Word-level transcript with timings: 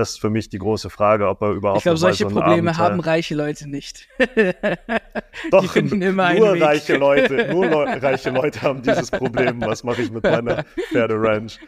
Das 0.00 0.12
ist 0.12 0.20
für 0.22 0.30
mich 0.30 0.48
die 0.48 0.56
große 0.56 0.88
Frage, 0.88 1.28
ob 1.28 1.42
er 1.42 1.50
überhaupt. 1.50 1.80
Ich 1.80 1.82
glaube, 1.82 1.98
solche 1.98 2.24
so 2.24 2.30
Probleme 2.30 2.70
Abend, 2.70 2.78
haben 2.78 3.00
reiche 3.00 3.34
Leute 3.34 3.68
nicht. 3.68 4.08
Doch, 5.50 5.60
die 5.60 5.68
finden 5.68 6.00
immer 6.00 6.32
nur 6.32 6.52
einen 6.52 6.62
reiche 6.62 6.94
Weg. 6.94 7.00
Leute, 7.00 7.48
nur 7.52 7.84
reiche 7.86 8.30
Leute 8.30 8.62
haben 8.62 8.80
dieses 8.80 9.10
Problem. 9.10 9.60
Was 9.60 9.84
mache 9.84 10.00
ich 10.00 10.10
mit 10.10 10.22
meiner 10.22 10.64
Pferderanch? 10.90 11.58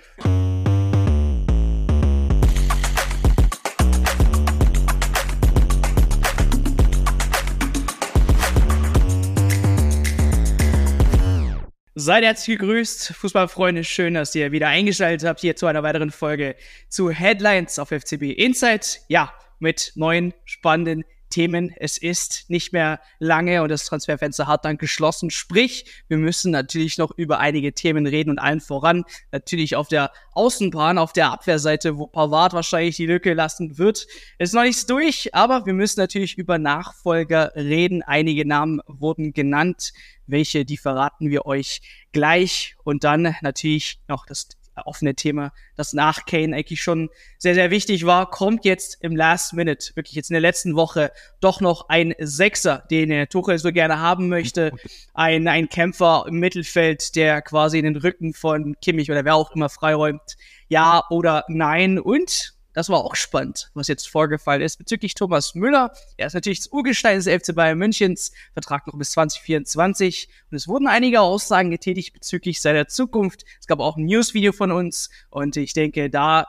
Seid 12.05 12.25
herzlich 12.25 12.59
gegrüßt, 12.59 13.15
Fußballfreunde. 13.15 13.85
Schön, 13.85 14.15
dass 14.15 14.35
ihr 14.35 14.51
wieder 14.51 14.67
eingeschaltet 14.67 15.25
habt 15.25 15.39
hier 15.39 15.55
zu 15.55 15.67
einer 15.67 15.85
weiteren 15.85 16.11
Folge 16.11 16.57
zu 16.89 17.11
Headlines 17.11 17.79
auf 17.79 17.91
FCB 17.91 18.23
Insight. 18.23 19.03
Ja, 19.07 19.33
mit 19.61 19.93
neuen 19.95 20.35
spannenden 20.45 21.05
Themen. 21.33 21.75
Es 21.77 21.99
ist 21.99 22.45
nicht 22.49 22.73
mehr 22.73 23.01
lange 23.19 23.63
und 23.65 23.71
das 23.71 23.85
Transferfenster 23.87 24.47
hat 24.47 24.65
dann 24.65 24.79
geschlossen. 24.79 25.31
Sprich, 25.31 25.85
wir 26.07 26.19
müssen 26.19 26.53
natürlich 26.53 26.99
noch 26.99 27.11
über 27.17 27.41
einige 27.41 27.73
Themen 27.73 28.07
reden 28.07 28.31
und 28.31 28.39
allen 28.39 28.61
voran 28.61 29.05
natürlich 29.33 29.75
auf 29.75 29.89
der 29.89 30.13
Außenbahn, 30.35 30.99
auf 30.99 31.13
der 31.13 31.33
Abwehrseite, 31.33 31.99
wo 31.99 32.07
Pavard 32.07 32.53
wahrscheinlich 32.53 32.97
die 32.97 33.07
Lücke 33.07 33.35
lassen 33.35 33.79
wird. 33.79 34.07
Ist 34.39 34.55
noch 34.55 34.63
nichts 34.63 34.87
durch, 34.87 35.35
aber 35.35 35.67
wir 35.67 35.75
müssen 35.75 35.99
natürlich 35.99 36.39
über 36.39 36.59
Nachfolger 36.59 37.53
reden. 37.57 38.03
Einige 38.03 38.47
Namen 38.47 38.81
wurden 38.87 39.33
genannt. 39.33 39.93
Welche, 40.27 40.65
die 40.65 40.77
verraten 40.77 41.31
wir 41.31 41.47
euch 41.47 41.81
gleich. 42.13 42.77
Und 42.85 43.03
dann 43.03 43.35
natürlich 43.43 44.01
noch 44.07 44.27
das 44.27 44.49
offene 44.77 45.15
Thema, 45.15 45.53
das 45.77 45.93
nach 45.93 46.25
Kane 46.27 46.57
eigentlich 46.57 46.83
schon 46.83 47.11
sehr, 47.39 47.55
sehr 47.55 47.71
wichtig 47.71 48.07
war, 48.07 48.31
kommt 48.31 48.65
jetzt 48.65 48.99
im 49.01 49.17
Last 49.17 49.53
Minute, 49.53 49.95
wirklich 49.95 50.15
jetzt 50.15 50.31
in 50.31 50.35
der 50.35 50.41
letzten 50.41 50.75
Woche, 50.75 51.13
doch 51.41 51.61
noch 51.61 51.89
ein 51.89 52.15
Sechser, 52.19 52.85
den 52.91 53.29
Tuchel 53.29 53.59
so 53.59 53.73
gerne 53.73 54.01
haben 54.01 54.29
möchte. 54.29 54.73
Ein, 55.15 55.49
ein 55.49 55.69
Kämpfer 55.69 56.25
im 56.29 56.39
Mittelfeld, 56.39 57.15
der 57.17 57.43
quasi 57.43 57.79
in 57.79 57.85
den 57.85 57.97
Rücken 57.97 58.33
von 58.35 58.77
Kimmich 58.81 59.11
oder 59.11 59.25
wer 59.25 59.35
auch 59.35 59.51
immer 59.53 59.69
freiräumt. 59.69 60.37
Ja 60.69 61.05
oder 61.11 61.45
nein. 61.49 61.99
Und 61.99 62.55
das 62.73 62.89
war 62.89 63.05
auch 63.05 63.17
spannend, 63.17 63.71
was 63.75 63.89
jetzt 63.89 64.09
vorgefallen 64.09 64.63
ist 64.63 64.79
bezüglich 64.79 65.15
Thomas 65.15 65.55
Müller. 65.55 65.93
Er 66.17 66.27
ist 66.27 66.35
natürlich 66.35 66.61
das 66.61 66.69
Urgestein 66.69 67.21
des 67.21 67.27
FC 67.27 67.55
Bayern 67.55 67.79
Münchens, 67.79 68.33
Vertrag 68.55 68.87
noch 68.87 68.97
bis 68.97 69.11
2024. 69.13 70.29
Und 70.51 70.57
es 70.57 70.69
wurden 70.69 70.87
einige 70.87 71.21
Aussagen 71.21 71.71
getätigt 71.71 72.15
bezüglich 72.15 72.61
seiner 72.61 72.89
Zukunft. 72.89 73.45
Es 73.61 73.67
gab 73.67 73.81
auch 73.81 73.97
ein 73.97 74.07
Newsvideo 74.07 74.53
von 74.53 74.73
uns 74.73 75.11
und 75.31 75.57
ich 75.57 75.75
denke, 75.75 76.09
da 76.09 76.47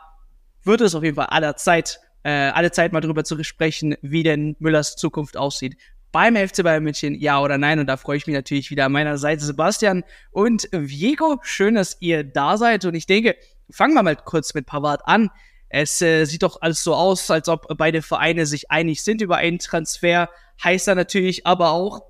wird 0.63 0.81
es 0.81 0.95
auf 0.95 1.03
jeden 1.03 1.15
Fall 1.15 1.27
aller 1.27 1.57
Zeit, 1.57 1.99
äh, 2.23 2.29
alle 2.29 2.71
Zeit 2.71 2.93
mal 2.93 3.01
drüber 3.01 3.23
zu 3.25 3.41
sprechen, 3.43 3.95
wie 4.01 4.23
denn 4.23 4.55
Müllers 4.59 4.95
Zukunft 4.95 5.35
aussieht. 5.35 5.77
Beim 6.13 6.35
FC 6.35 6.63
Bayern 6.63 6.83
München, 6.83 7.15
ja 7.15 7.41
oder 7.41 7.57
nein? 7.57 7.79
Und 7.79 7.87
da 7.87 7.97
freue 7.97 8.17
ich 8.17 8.27
mich 8.27 8.35
natürlich 8.35 8.69
wieder 8.69 8.85
an 8.85 8.91
meiner 8.91 9.17
Seite 9.17 9.43
Sebastian 9.43 10.03
und 10.31 10.69
Viego. 10.71 11.39
Schön, 11.41 11.75
dass 11.75 11.97
ihr 12.01 12.23
da 12.23 12.57
seid. 12.57 12.85
Und 12.85 12.93
ich 12.93 13.07
denke, 13.07 13.35
fangen 13.69 13.95
wir 13.95 14.03
mal 14.03 14.15
kurz 14.15 14.53
mit 14.53 14.67
Pavard 14.67 15.01
an. 15.05 15.31
Es 15.75 16.03
äh, 16.03 16.25
sieht 16.25 16.43
doch 16.43 16.61
alles 16.61 16.83
so 16.83 16.93
aus, 16.93 17.31
als 17.31 17.49
ob 17.49 17.65
beide 17.79 18.03
Vereine 18.03 18.45
sich 18.45 18.69
einig 18.69 19.03
sind 19.03 19.21
über 19.21 19.37
einen 19.37 19.57
Transfer. 19.57 20.29
Heißt 20.63 20.87
da 20.87 20.93
natürlich 20.93 21.47
aber 21.47 21.71
auch, 21.71 22.03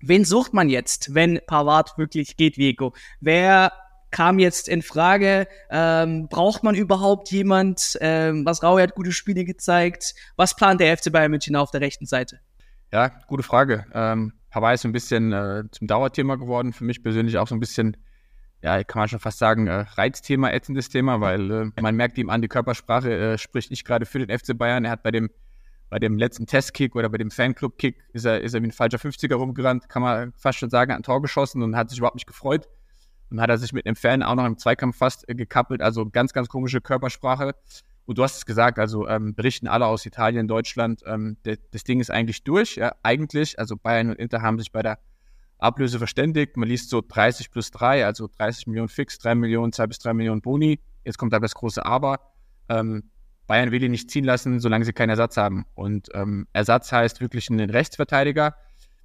wen 0.00 0.24
sucht 0.24 0.54
man 0.54 0.68
jetzt, 0.68 1.12
wenn 1.12 1.40
Pavard 1.44 1.98
wirklich 1.98 2.36
geht, 2.36 2.56
Vico? 2.56 2.94
Wer 3.18 3.72
kam 4.12 4.38
jetzt 4.38 4.68
in 4.68 4.82
Frage? 4.82 5.48
Ähm, 5.70 6.28
braucht 6.28 6.62
man 6.62 6.76
überhaupt 6.76 7.32
jemand? 7.32 7.98
Ähm, 8.00 8.46
was 8.46 8.62
Raue 8.62 8.80
hat 8.80 8.94
gute 8.94 9.10
Spiele 9.10 9.44
gezeigt. 9.44 10.14
Was 10.36 10.54
plant 10.54 10.80
der 10.80 10.96
FC 10.96 11.10
Bayern 11.10 11.32
München 11.32 11.56
auf 11.56 11.72
der 11.72 11.80
rechten 11.80 12.06
Seite? 12.06 12.38
Ja, 12.92 13.08
gute 13.26 13.42
Frage. 13.42 13.86
Ähm, 13.92 14.34
Pavard 14.50 14.76
ist 14.76 14.84
ein 14.84 14.92
bisschen 14.92 15.32
äh, 15.32 15.64
zum 15.72 15.88
Dauerthema 15.88 16.36
geworden. 16.36 16.72
Für 16.72 16.84
mich 16.84 17.02
persönlich 17.02 17.38
auch 17.38 17.48
so 17.48 17.56
ein 17.56 17.60
bisschen 17.60 17.96
ja, 18.62 18.82
kann 18.82 19.00
man 19.00 19.08
schon 19.08 19.20
fast 19.20 19.38
sagen, 19.38 19.66
äh, 19.68 19.84
Reizthema, 19.94 20.50
ätzendes 20.50 20.88
Thema, 20.88 21.20
weil 21.20 21.50
äh, 21.50 21.80
man 21.80 21.94
merkt 21.94 22.18
ihm 22.18 22.28
an, 22.28 22.42
die 22.42 22.48
Körpersprache 22.48 23.12
äh, 23.12 23.38
spricht 23.38 23.70
nicht 23.70 23.84
gerade 23.84 24.04
für 24.04 24.24
den 24.24 24.36
FC 24.36 24.56
Bayern. 24.56 24.84
Er 24.84 24.90
hat 24.92 25.02
bei 25.02 25.12
dem, 25.12 25.30
bei 25.90 25.98
dem 25.98 26.18
letzten 26.18 26.46
Testkick 26.46 26.96
oder 26.96 27.08
bei 27.08 27.18
dem 27.18 27.30
Fanclub-Kick 27.30 27.96
ist 28.12 28.24
er, 28.24 28.40
ist 28.40 28.54
er 28.54 28.62
wie 28.62 28.66
ein 28.66 28.72
falscher 28.72 28.98
50er 28.98 29.34
rumgerannt, 29.34 29.88
kann 29.88 30.02
man 30.02 30.32
fast 30.32 30.58
schon 30.58 30.70
sagen, 30.70 30.92
ein 30.92 31.02
Tor 31.02 31.22
geschossen 31.22 31.62
und 31.62 31.76
hat 31.76 31.90
sich 31.90 31.98
überhaupt 31.98 32.16
nicht 32.16 32.26
gefreut. 32.26 32.68
Und 33.30 33.42
hat 33.42 33.50
er 33.50 33.58
sich 33.58 33.74
mit 33.74 33.84
einem 33.84 33.94
Fan 33.94 34.22
auch 34.22 34.34
noch 34.34 34.46
im 34.46 34.56
Zweikampf 34.56 34.96
fast 34.96 35.28
äh, 35.28 35.34
gekappelt. 35.34 35.82
Also 35.82 36.08
ganz, 36.08 36.32
ganz 36.32 36.48
komische 36.48 36.80
Körpersprache. 36.80 37.54
Und 38.06 38.16
du 38.16 38.22
hast 38.22 38.38
es 38.38 38.46
gesagt, 38.46 38.78
also 38.78 39.06
ähm, 39.06 39.34
berichten 39.34 39.68
alle 39.68 39.84
aus 39.84 40.06
Italien, 40.06 40.48
Deutschland, 40.48 41.02
ähm, 41.04 41.36
das 41.42 41.84
Ding 41.84 42.00
ist 42.00 42.10
eigentlich 42.10 42.42
durch, 42.42 42.76
ja, 42.76 42.94
eigentlich. 43.02 43.58
Also 43.58 43.76
Bayern 43.76 44.08
und 44.08 44.18
Inter 44.18 44.40
haben 44.40 44.58
sich 44.58 44.72
bei 44.72 44.80
der 44.80 44.98
Ablöse 45.58 45.98
verständigt. 45.98 46.56
Man 46.56 46.68
liest 46.68 46.90
so 46.90 47.02
30 47.06 47.50
plus 47.50 47.70
3, 47.70 48.06
also 48.06 48.28
30 48.28 48.68
Millionen 48.68 48.88
fix, 48.88 49.18
3 49.18 49.34
Millionen, 49.34 49.72
2 49.72 49.86
bis 49.86 49.98
3 49.98 50.14
Millionen 50.14 50.40
Boni. 50.40 50.80
Jetzt 51.04 51.18
kommt 51.18 51.34
aber 51.34 51.44
das 51.44 51.54
große 51.54 51.84
Aber. 51.84 52.20
Ähm, 52.68 53.10
Bayern 53.46 53.70
will 53.70 53.82
ihn 53.82 53.90
nicht 53.90 54.10
ziehen 54.10 54.24
lassen, 54.24 54.60
solange 54.60 54.84
sie 54.84 54.92
keinen 54.92 55.10
Ersatz 55.10 55.36
haben. 55.36 55.64
Und 55.74 56.08
ähm, 56.14 56.46
Ersatz 56.52 56.92
heißt 56.92 57.20
wirklich 57.20 57.50
einen 57.50 57.70
Rechtsverteidiger. 57.70 58.54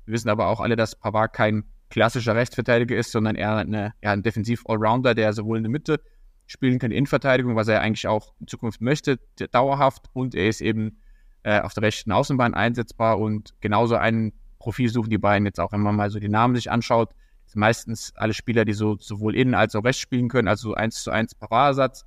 Wir 0.05 0.13
wissen 0.13 0.29
aber 0.29 0.47
auch 0.47 0.59
alle, 0.59 0.75
dass 0.75 0.95
Pavard 0.95 1.33
kein 1.33 1.63
klassischer 1.89 2.35
Rechtsverteidiger 2.35 2.95
ist, 2.95 3.11
sondern 3.11 3.35
eher 3.35 3.55
eine, 3.55 3.93
ja, 4.03 4.11
ein 4.11 4.21
Defensiv-Allrounder, 4.21 5.15
der 5.15 5.31
sowohl 5.31 5.57
in 5.57 5.63
der 5.63 5.71
Mitte 5.71 6.01
spielen 6.45 6.77
kann, 6.77 6.91
Innenverteidigung, 6.91 7.55
was 7.55 7.69
er 7.69 7.81
eigentlich 7.81 8.07
auch 8.07 8.33
in 8.39 8.47
Zukunft 8.47 8.81
möchte, 8.81 9.19
dauerhaft. 9.51 10.07
Und 10.11 10.35
er 10.35 10.49
ist 10.49 10.59
eben 10.59 10.99
äh, 11.43 11.61
auf 11.61 11.73
der 11.73 11.83
rechten 11.83 12.11
Außenbahn 12.11 12.53
einsetzbar 12.53 13.19
und 13.19 13.53
genauso 13.61 13.95
einen 13.95 14.33
Profil 14.63 14.89
suchen 14.89 15.09
die 15.09 15.17
beiden 15.17 15.45
jetzt 15.45 15.59
auch, 15.59 15.73
wenn 15.73 15.81
man 15.81 15.95
mal 15.95 16.09
so 16.09 16.19
die 16.19 16.29
Namen 16.29 16.55
sich 16.55 16.71
anschaut. 16.71 17.09
sind 17.45 17.59
meistens 17.59 18.13
alle 18.15 18.33
Spieler, 18.33 18.63
die 18.63 18.71
so 18.71 18.97
sowohl 18.97 19.35
innen 19.35 19.53
als 19.55 19.75
auch 19.75 19.83
rechts 19.83 20.01
spielen 20.01 20.29
können, 20.29 20.47
also 20.47 20.73
eins 20.73 21.03
zu 21.03 21.11
eins 21.11 21.35
Paradersatz. 21.35 22.05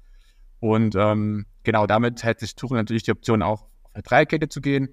Und 0.59 0.95
ähm, 0.97 1.45
genau 1.65 1.87
damit 1.87 2.25
hätte 2.25 2.41
sich 2.41 2.57
Tuchel 2.57 2.79
natürlich 2.79 3.03
die 3.03 3.11
Option 3.11 3.43
auch 3.43 3.65
auf 3.83 3.95
eine 3.95 4.03
Dreierkette 4.03 4.49
zu 4.49 4.63
gehen 4.63 4.89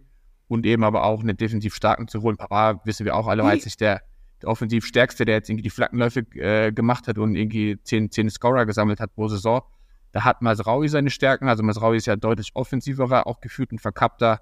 und 0.49 0.65
eben 0.65 0.83
aber 0.83 1.05
auch 1.05 1.21
einen 1.21 1.37
defensiv 1.37 1.73
starken 1.73 2.09
zu 2.09 2.21
holen. 2.21 2.35
Pavard 2.35 2.85
wissen 2.85 3.05
wir 3.05 3.15
auch 3.15 3.27
alle, 3.27 3.43
war 3.43 3.53
jetzt 3.53 3.65
nicht 3.65 3.79
der, 3.79 4.01
der 4.41 4.49
offensiv 4.49 4.85
stärkste, 4.85 5.23
der 5.23 5.35
jetzt 5.35 5.49
irgendwie 5.49 5.63
die 5.63 5.69
Flackenläufe 5.69 6.19
äh, 6.35 6.73
gemacht 6.73 7.07
hat 7.07 7.17
und 7.17 7.35
irgendwie 7.35 7.79
zehn, 7.83 8.11
zehn 8.11 8.29
Scorer 8.29 8.65
gesammelt 8.65 8.99
hat 8.99 9.15
pro 9.15 9.29
Saison. 9.29 9.61
Da 10.11 10.25
hat 10.25 10.41
Masraui 10.41 10.89
seine 10.89 11.09
Stärken. 11.09 11.47
Also 11.47 11.63
Masraui 11.63 11.95
ist 11.95 12.07
ja 12.07 12.17
deutlich 12.17 12.51
offensiverer, 12.55 13.25
auch 13.25 13.39
gefühlt 13.39 13.71
ein 13.71 13.79
verkappter 13.79 14.41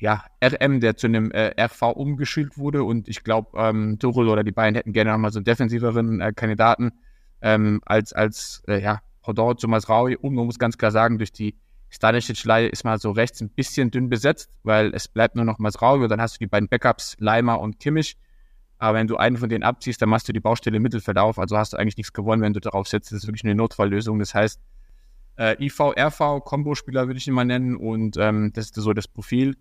ja, 0.00 0.24
RM, 0.42 0.80
der 0.80 0.96
zu 0.96 1.06
einem 1.06 1.30
äh, 1.30 1.52
RV 1.62 1.82
umgeschult 1.94 2.56
wurde. 2.56 2.84
Und 2.84 3.06
ich 3.08 3.22
glaube, 3.22 3.50
ähm, 3.56 3.98
Tuchel 3.98 4.28
oder 4.28 4.42
die 4.42 4.52
beiden 4.52 4.74
hätten 4.74 4.92
gerne 4.92 5.12
nochmal 5.12 5.30
so 5.30 5.38
einen 5.38 5.44
defensiveren 5.44 6.20
äh, 6.20 6.32
Kandidaten 6.34 6.92
ähm, 7.42 7.80
als, 7.84 8.12
als 8.12 8.62
äh, 8.66 8.82
ja, 8.82 9.00
Hodor 9.26 9.58
zu 9.58 9.68
Masraui. 9.68 10.16
Und 10.16 10.34
man 10.34 10.46
muss 10.46 10.58
ganz 10.58 10.78
klar 10.78 10.90
sagen, 10.90 11.18
durch 11.18 11.32
die 11.32 11.54
Stanisic-Leihe 11.90 12.68
ist 12.68 12.84
mal 12.84 12.98
so 12.98 13.10
rechts 13.10 13.42
ein 13.42 13.50
bisschen 13.50 13.90
dünn 13.90 14.08
besetzt, 14.08 14.50
weil 14.62 14.94
es 14.94 15.06
bleibt 15.06 15.36
nur 15.36 15.44
noch 15.44 15.58
Masraui 15.58 16.02
und 16.02 16.08
dann 16.08 16.20
hast 16.20 16.36
du 16.36 16.38
die 16.38 16.46
beiden 16.46 16.68
Backups, 16.68 17.16
Leimer 17.18 17.60
und 17.60 17.78
Kimmich. 17.78 18.16
Aber 18.78 18.96
wenn 18.96 19.06
du 19.06 19.18
einen 19.18 19.36
von 19.36 19.50
denen 19.50 19.64
abziehst, 19.64 20.00
dann 20.00 20.08
machst 20.08 20.26
du 20.28 20.32
die 20.32 20.40
Baustelle 20.40 20.78
im 20.78 20.82
Mittelfeld 20.82 21.18
auf. 21.18 21.38
Also 21.38 21.58
hast 21.58 21.74
du 21.74 21.76
eigentlich 21.76 21.98
nichts 21.98 22.14
gewonnen, 22.14 22.40
wenn 22.40 22.54
du 22.54 22.60
darauf 22.60 22.88
setzt. 22.88 23.12
Das 23.12 23.18
ist 23.18 23.26
wirklich 23.26 23.44
eine 23.44 23.54
Notfalllösung. 23.54 24.18
Das 24.18 24.34
heißt, 24.34 24.58
äh, 25.36 25.62
IV, 25.62 25.78
RV, 25.98 26.42
Kombo-Spieler 26.42 27.06
würde 27.06 27.18
ich 27.18 27.26
ihn 27.26 27.34
mal 27.34 27.44
nennen. 27.44 27.76
Und 27.76 28.16
ähm, 28.16 28.52
das 28.54 28.66
ist 28.66 28.74
so 28.76 28.94
das 28.94 29.06
Profil. 29.06 29.56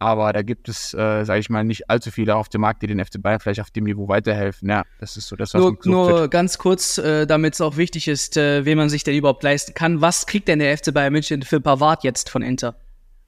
Aber 0.00 0.32
da 0.32 0.42
gibt 0.42 0.68
es, 0.68 0.94
äh, 0.94 1.24
sage 1.24 1.40
ich 1.40 1.50
mal, 1.50 1.64
nicht 1.64 1.90
allzu 1.90 2.10
viele 2.12 2.36
auf 2.36 2.48
dem 2.48 2.60
Markt, 2.60 2.82
die 2.82 2.86
den 2.86 3.04
FC 3.04 3.20
Bayern 3.20 3.40
vielleicht 3.40 3.60
auf 3.60 3.70
dem 3.70 3.84
Niveau 3.84 4.06
weiterhelfen. 4.08 4.68
Ja, 4.68 4.84
das 5.00 5.16
ist 5.16 5.26
so 5.26 5.34
das, 5.34 5.54
was 5.54 5.60
Nur, 5.60 5.78
nur 5.84 6.08
wird. 6.20 6.30
ganz 6.30 6.58
kurz, 6.58 6.98
äh, 6.98 7.26
damit 7.26 7.54
es 7.54 7.60
auch 7.60 7.76
wichtig 7.76 8.06
ist, 8.06 8.36
äh, 8.36 8.64
wen 8.64 8.78
man 8.78 8.88
sich 8.90 9.02
denn 9.02 9.16
überhaupt 9.16 9.42
leisten 9.42 9.74
kann. 9.74 10.00
Was 10.00 10.26
kriegt 10.26 10.46
denn 10.46 10.60
der 10.60 10.76
FC 10.76 10.94
Bayern 10.94 11.12
München 11.12 11.42
für 11.42 11.60
Pavard 11.60 12.04
jetzt 12.04 12.30
von 12.30 12.42
Inter? 12.42 12.76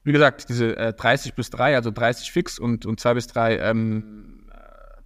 Wie 0.05 0.13
gesagt, 0.13 0.49
diese 0.49 0.77
äh, 0.77 0.93
30 0.93 1.35
plus 1.35 1.51
3, 1.51 1.75
also 1.75 1.91
30 1.91 2.31
fix 2.31 2.59
und, 2.59 2.87
und 2.87 3.01
2 3.01 3.15
bis 3.15 3.27
3 3.27 3.59
ähm, 3.59 4.49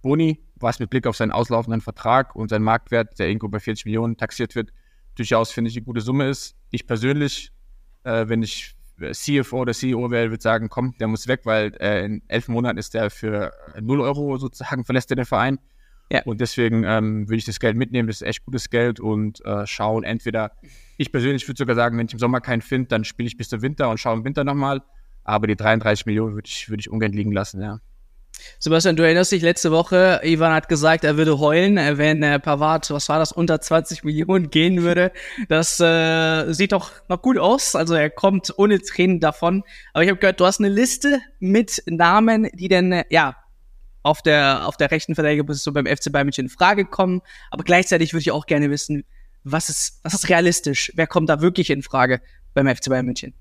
Boni, 0.01 0.39
was 0.55 0.79
mit 0.79 0.91
Blick 0.91 1.07
auf 1.07 1.17
seinen 1.17 1.31
auslaufenden 1.31 1.81
Vertrag 1.81 2.35
und 2.35 2.49
seinen 2.49 2.63
Marktwert, 2.63 3.17
der 3.17 3.27
irgendwo 3.27 3.47
bei 3.47 3.59
40 3.59 3.85
Millionen 3.85 4.17
taxiert 4.17 4.55
wird, 4.55 4.71
durchaus, 5.15 5.51
finde 5.51 5.71
ich, 5.71 5.77
eine 5.77 5.85
gute 5.85 6.01
Summe 6.01 6.29
ist. 6.29 6.55
Ich 6.69 6.85
persönlich, 6.85 7.51
äh, 8.03 8.27
wenn 8.27 8.43
ich 8.43 8.74
CFO 9.11 9.61
oder 9.61 9.73
CEO 9.73 10.09
wäre, 10.11 10.29
würde 10.29 10.41
sagen, 10.41 10.69
komm, 10.69 10.95
der 10.99 11.07
muss 11.07 11.27
weg, 11.27 11.41
weil 11.43 11.73
äh, 11.79 12.05
in 12.05 12.21
elf 12.27 12.47
Monaten 12.47 12.77
ist 12.77 12.93
der 12.93 13.09
für 13.09 13.51
0 13.79 14.01
Euro 14.01 14.37
sozusagen, 14.37 14.85
verlässt 14.85 15.11
er 15.11 15.15
den 15.15 15.25
Verein. 15.25 15.59
Ja. 16.11 16.21
Und 16.23 16.39
deswegen 16.39 16.83
ähm, 16.83 17.27
würde 17.27 17.37
ich 17.37 17.45
das 17.45 17.59
Geld 17.59 17.75
mitnehmen, 17.75 18.07
das 18.07 18.21
ist 18.21 18.27
echt 18.27 18.45
gutes 18.45 18.69
Geld 18.69 18.99
und 18.99 19.43
äh, 19.43 19.65
schauen 19.65 20.03
entweder, 20.03 20.51
ich 20.97 21.11
persönlich 21.11 21.47
würde 21.47 21.57
sogar 21.57 21.75
sagen, 21.75 21.97
wenn 21.97 22.05
ich 22.05 22.13
im 22.13 22.19
Sommer 22.19 22.41
keinen 22.41 22.61
finde, 22.61 22.89
dann 22.89 23.03
spiele 23.03 23.27
ich 23.27 23.37
bis 23.37 23.49
zum 23.49 23.61
Winter 23.61 23.89
und 23.89 23.99
schaue 23.99 24.17
im 24.17 24.23
Winter 24.23 24.43
nochmal. 24.43 24.81
Aber 25.23 25.47
die 25.47 25.55
33 25.55 26.05
Millionen 26.05 26.35
würde 26.35 26.47
ich, 26.47 26.69
würd 26.69 26.79
ich 26.79 26.89
ungern 26.89 27.11
liegen 27.11 27.31
lassen, 27.31 27.61
ja. 27.61 27.79
Sebastian, 28.59 28.95
du 28.95 29.03
erinnerst 29.03 29.31
dich 29.31 29.41
letzte 29.41 29.71
Woche, 29.71 30.21
Ivan 30.23 30.53
hat 30.53 30.69
gesagt, 30.69 31.03
er 31.03 31.17
würde 31.17 31.39
heulen, 31.39 31.75
wenn 31.97 32.23
äh, 32.23 32.39
Pavard, 32.39 32.89
was 32.91 33.09
war 33.09 33.19
das, 33.19 33.31
unter 33.31 33.61
20 33.61 34.03
Millionen 34.03 34.49
gehen 34.49 34.81
würde. 34.81 35.11
Das 35.49 35.79
äh, 35.79 36.51
sieht 36.51 36.71
doch 36.71 36.91
noch 37.09 37.21
gut 37.21 37.37
aus. 37.37 37.75
Also 37.75 37.93
er 37.93 38.09
kommt 38.09 38.53
ohne 38.57 38.79
Tränen 38.81 39.19
davon. 39.19 39.63
Aber 39.93 40.03
ich 40.03 40.09
habe 40.09 40.19
gehört, 40.19 40.39
du 40.39 40.45
hast 40.45 40.59
eine 40.59 40.69
Liste 40.69 41.19
mit 41.39 41.83
Namen, 41.85 42.49
die 42.53 42.67
denn, 42.67 42.91
äh, 42.91 43.05
ja, 43.09 43.35
auf 44.03 44.21
der, 44.21 44.67
auf 44.67 44.77
der 44.77 44.91
rechten 44.91 45.15
Verteidigerposition 45.15 45.73
beim 45.73 45.87
FC 45.87 46.11
Bayern 46.11 46.27
München 46.27 46.45
in 46.45 46.49
Frage 46.49 46.85
kommen. 46.85 47.21
Aber 47.49 47.63
gleichzeitig 47.63 48.13
würde 48.13 48.21
ich 48.21 48.31
auch 48.31 48.45
gerne 48.45 48.69
wissen, 48.69 49.03
was 49.43 49.69
ist, 49.69 49.99
was 50.03 50.13
ist 50.13 50.29
realistisch? 50.29 50.91
Wer 50.95 51.07
kommt 51.07 51.29
da 51.29 51.41
wirklich 51.41 51.69
in 51.69 51.81
Frage 51.81 52.21
beim 52.53 52.67
FC 52.67 52.89
Bayern 52.89 53.05
München? 53.05 53.33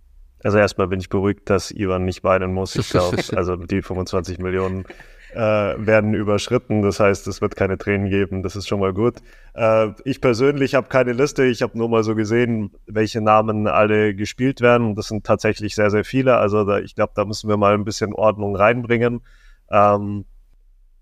Also 0.45 0.59
erstmal 0.59 0.89
bin 0.89 1.01
ich 1.01 1.09
beruhigt, 1.09 1.49
dass 1.49 1.71
Ivan 1.71 2.05
nicht 2.05 2.23
weinen 2.23 2.53
muss. 2.53 2.77
Ich 2.77 2.91
glaube, 2.91 3.17
also 3.35 3.57
die 3.57 3.83
25 3.83 4.39
Millionen 4.39 4.85
äh, 5.33 5.39
werden 5.39 6.15
überschritten. 6.15 6.83
Das 6.83 7.01
heißt, 7.01 7.27
es 7.27 7.41
wird 7.41 7.57
keine 7.57 7.79
Tränen 7.79 8.11
geben. 8.11 8.43
Das 8.43 8.55
ist 8.55 8.69
schon 8.69 8.79
mal 8.79 8.93
gut. 8.93 9.17
Äh, 9.55 9.89
ich 10.05 10.21
persönlich 10.21 10.75
habe 10.75 10.89
keine 10.89 11.13
Liste. 11.13 11.45
Ich 11.45 11.63
habe 11.63 11.77
nur 11.79 11.89
mal 11.89 12.05
so 12.05 12.15
gesehen, 12.15 12.73
welche 12.87 13.23
Namen 13.23 13.67
alle 13.67 14.15
gespielt 14.15 14.61
werden. 14.61 14.95
Das 14.95 15.09
sind 15.09 15.25
tatsächlich 15.25 15.75
sehr, 15.75 15.91
sehr 15.91 16.05
viele. 16.05 16.37
Also 16.37 16.65
da, 16.65 16.79
ich 16.79 16.95
glaube, 16.95 17.13
da 17.17 17.25
müssen 17.25 17.49
wir 17.49 17.57
mal 17.57 17.73
ein 17.73 17.85
bisschen 17.85 18.13
Ordnung 18.13 18.55
reinbringen. 18.55 19.23
Ähm, 19.71 20.27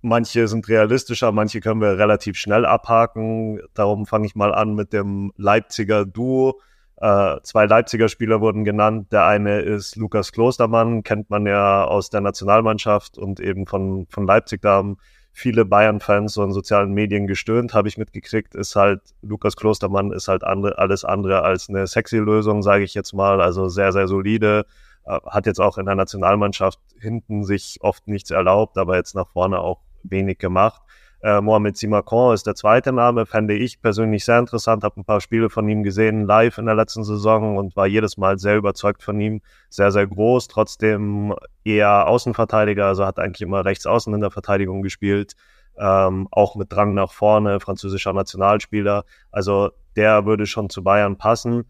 manche 0.03 0.47
sind 0.47 0.69
realistischer, 0.69 1.33
manche 1.33 1.61
können 1.61 1.81
wir 1.81 1.99
relativ 1.99 2.37
schnell 2.37 2.65
abhaken. 2.65 3.61
Darum 3.75 4.07
fange 4.07 4.27
ich 4.27 4.37
mal 4.37 4.55
an 4.55 4.77
mit 4.77 4.93
dem 4.93 5.33
Leipziger 5.37 6.07
Duo 6.07 6.61
äh, 6.97 7.37
zwei 7.43 7.67
Leipziger 7.67 8.09
Spieler 8.09 8.41
wurden 8.41 8.65
genannt. 8.65 9.13
Der 9.13 9.27
eine 9.27 9.61
ist 9.61 9.97
Lukas 9.97 10.33
Klostermann, 10.33 11.03
kennt 11.03 11.31
man 11.31 11.47
ja 11.47 11.85
aus 11.85 12.11
der 12.11 12.21
Nationalmannschaft 12.21 13.19
und 13.19 13.41
eben 13.41 13.67
von, 13.67 14.07
von 14.09 14.27
Leipzig. 14.27 14.63
Da 14.63 14.75
haben 14.75 14.99
viele 15.33 15.65
Bayern-Fans 15.65 16.35
so 16.35 16.45
in 16.45 16.53
sozialen 16.53 16.93
Medien 16.93 17.27
gestöhnt, 17.27 17.75
habe 17.75 17.89
ich 17.89 17.99
mitgekriegt. 17.99 18.55
Ist 18.55 18.77
halt, 18.77 19.01
Lukas 19.23 19.57
Klostermann 19.57 20.13
ist 20.13 20.29
halt 20.29 20.45
andere, 20.45 20.79
alles 20.79 21.05
andere 21.05 21.43
als 21.43 21.69
eine 21.69 21.87
sexy 21.87 22.19
Lösung, 22.19 22.63
sage 22.63 22.85
ich 22.85 22.95
jetzt 22.95 23.15
mal. 23.15 23.41
Also 23.41 23.69
sehr, 23.69 23.93
sehr 23.93 24.07
solide. 24.09 24.67
Äh, 25.05 25.19
hat 25.27 25.47
jetzt 25.47 25.61
auch 25.61 25.79
in 25.79 25.87
der 25.87 25.95
Nationalmannschaft 25.95 26.79
hinten 27.01 27.45
sich 27.45 27.79
oft 27.81 28.07
nichts 28.07 28.31
erlaubt, 28.31 28.79
aber 28.79 28.97
jetzt 28.97 29.15
nach 29.15 29.29
vorne 29.29 29.59
auch 29.59 29.81
wenig 30.05 30.39
gemacht. 30.39 30.83
Äh, 31.23 31.41
Mohamed 31.41 31.77
Simakon 31.77 32.35
ist 32.35 32.49
der 32.49 32.57
zweite 32.57 32.93
Name, 32.93 33.27
fände 33.27 33.55
ich 33.55 33.81
persönlich 33.81 34.25
sehr 34.25 34.41
interessant, 34.41 34.83
habe 34.83 35.01
ein 35.01 35.05
paar 35.05 35.21
Spiele 35.21 35.51
von 35.51 35.69
ihm 35.69 35.85
gesehen, 35.85 36.27
live 36.27 36.59
in 36.59 36.67
der 36.67 36.75
letzten 36.75 37.05
Saison 37.05 37.57
und 37.57 37.77
war 37.77 37.87
jedes 37.87 38.17
Mal 38.17 38.39
sehr 38.39 38.57
überzeugt 38.57 39.05
von 39.05 39.21
ihm. 39.21 39.41
Sehr, 39.69 39.93
sehr 39.93 40.07
groß, 40.07 40.49
trotzdem 40.49 41.35
eher 41.65 42.09
Außenverteidiger, 42.09 42.87
also 42.87 43.07
hat 43.07 43.21
eigentlich 43.21 43.43
immer 43.43 43.65
rechts 43.65 43.87
außen 43.87 44.13
in 44.13 44.21
der 44.21 44.33
Verteidigung 44.33 44.83
gespielt, 44.83 45.35
ähm, 45.79 46.27
auch 46.33 46.57
mit 46.57 46.73
Drang 46.73 46.93
nach 46.95 47.13
vorne, 47.13 47.61
französischer 47.61 48.13
Nationalspieler. 48.13 49.05
Also 49.31 49.71
der 49.95 50.27
würde 50.27 50.47
schon 50.47 50.71
zu 50.71 50.83
Bayern 50.83 51.19
passen. 51.19 51.65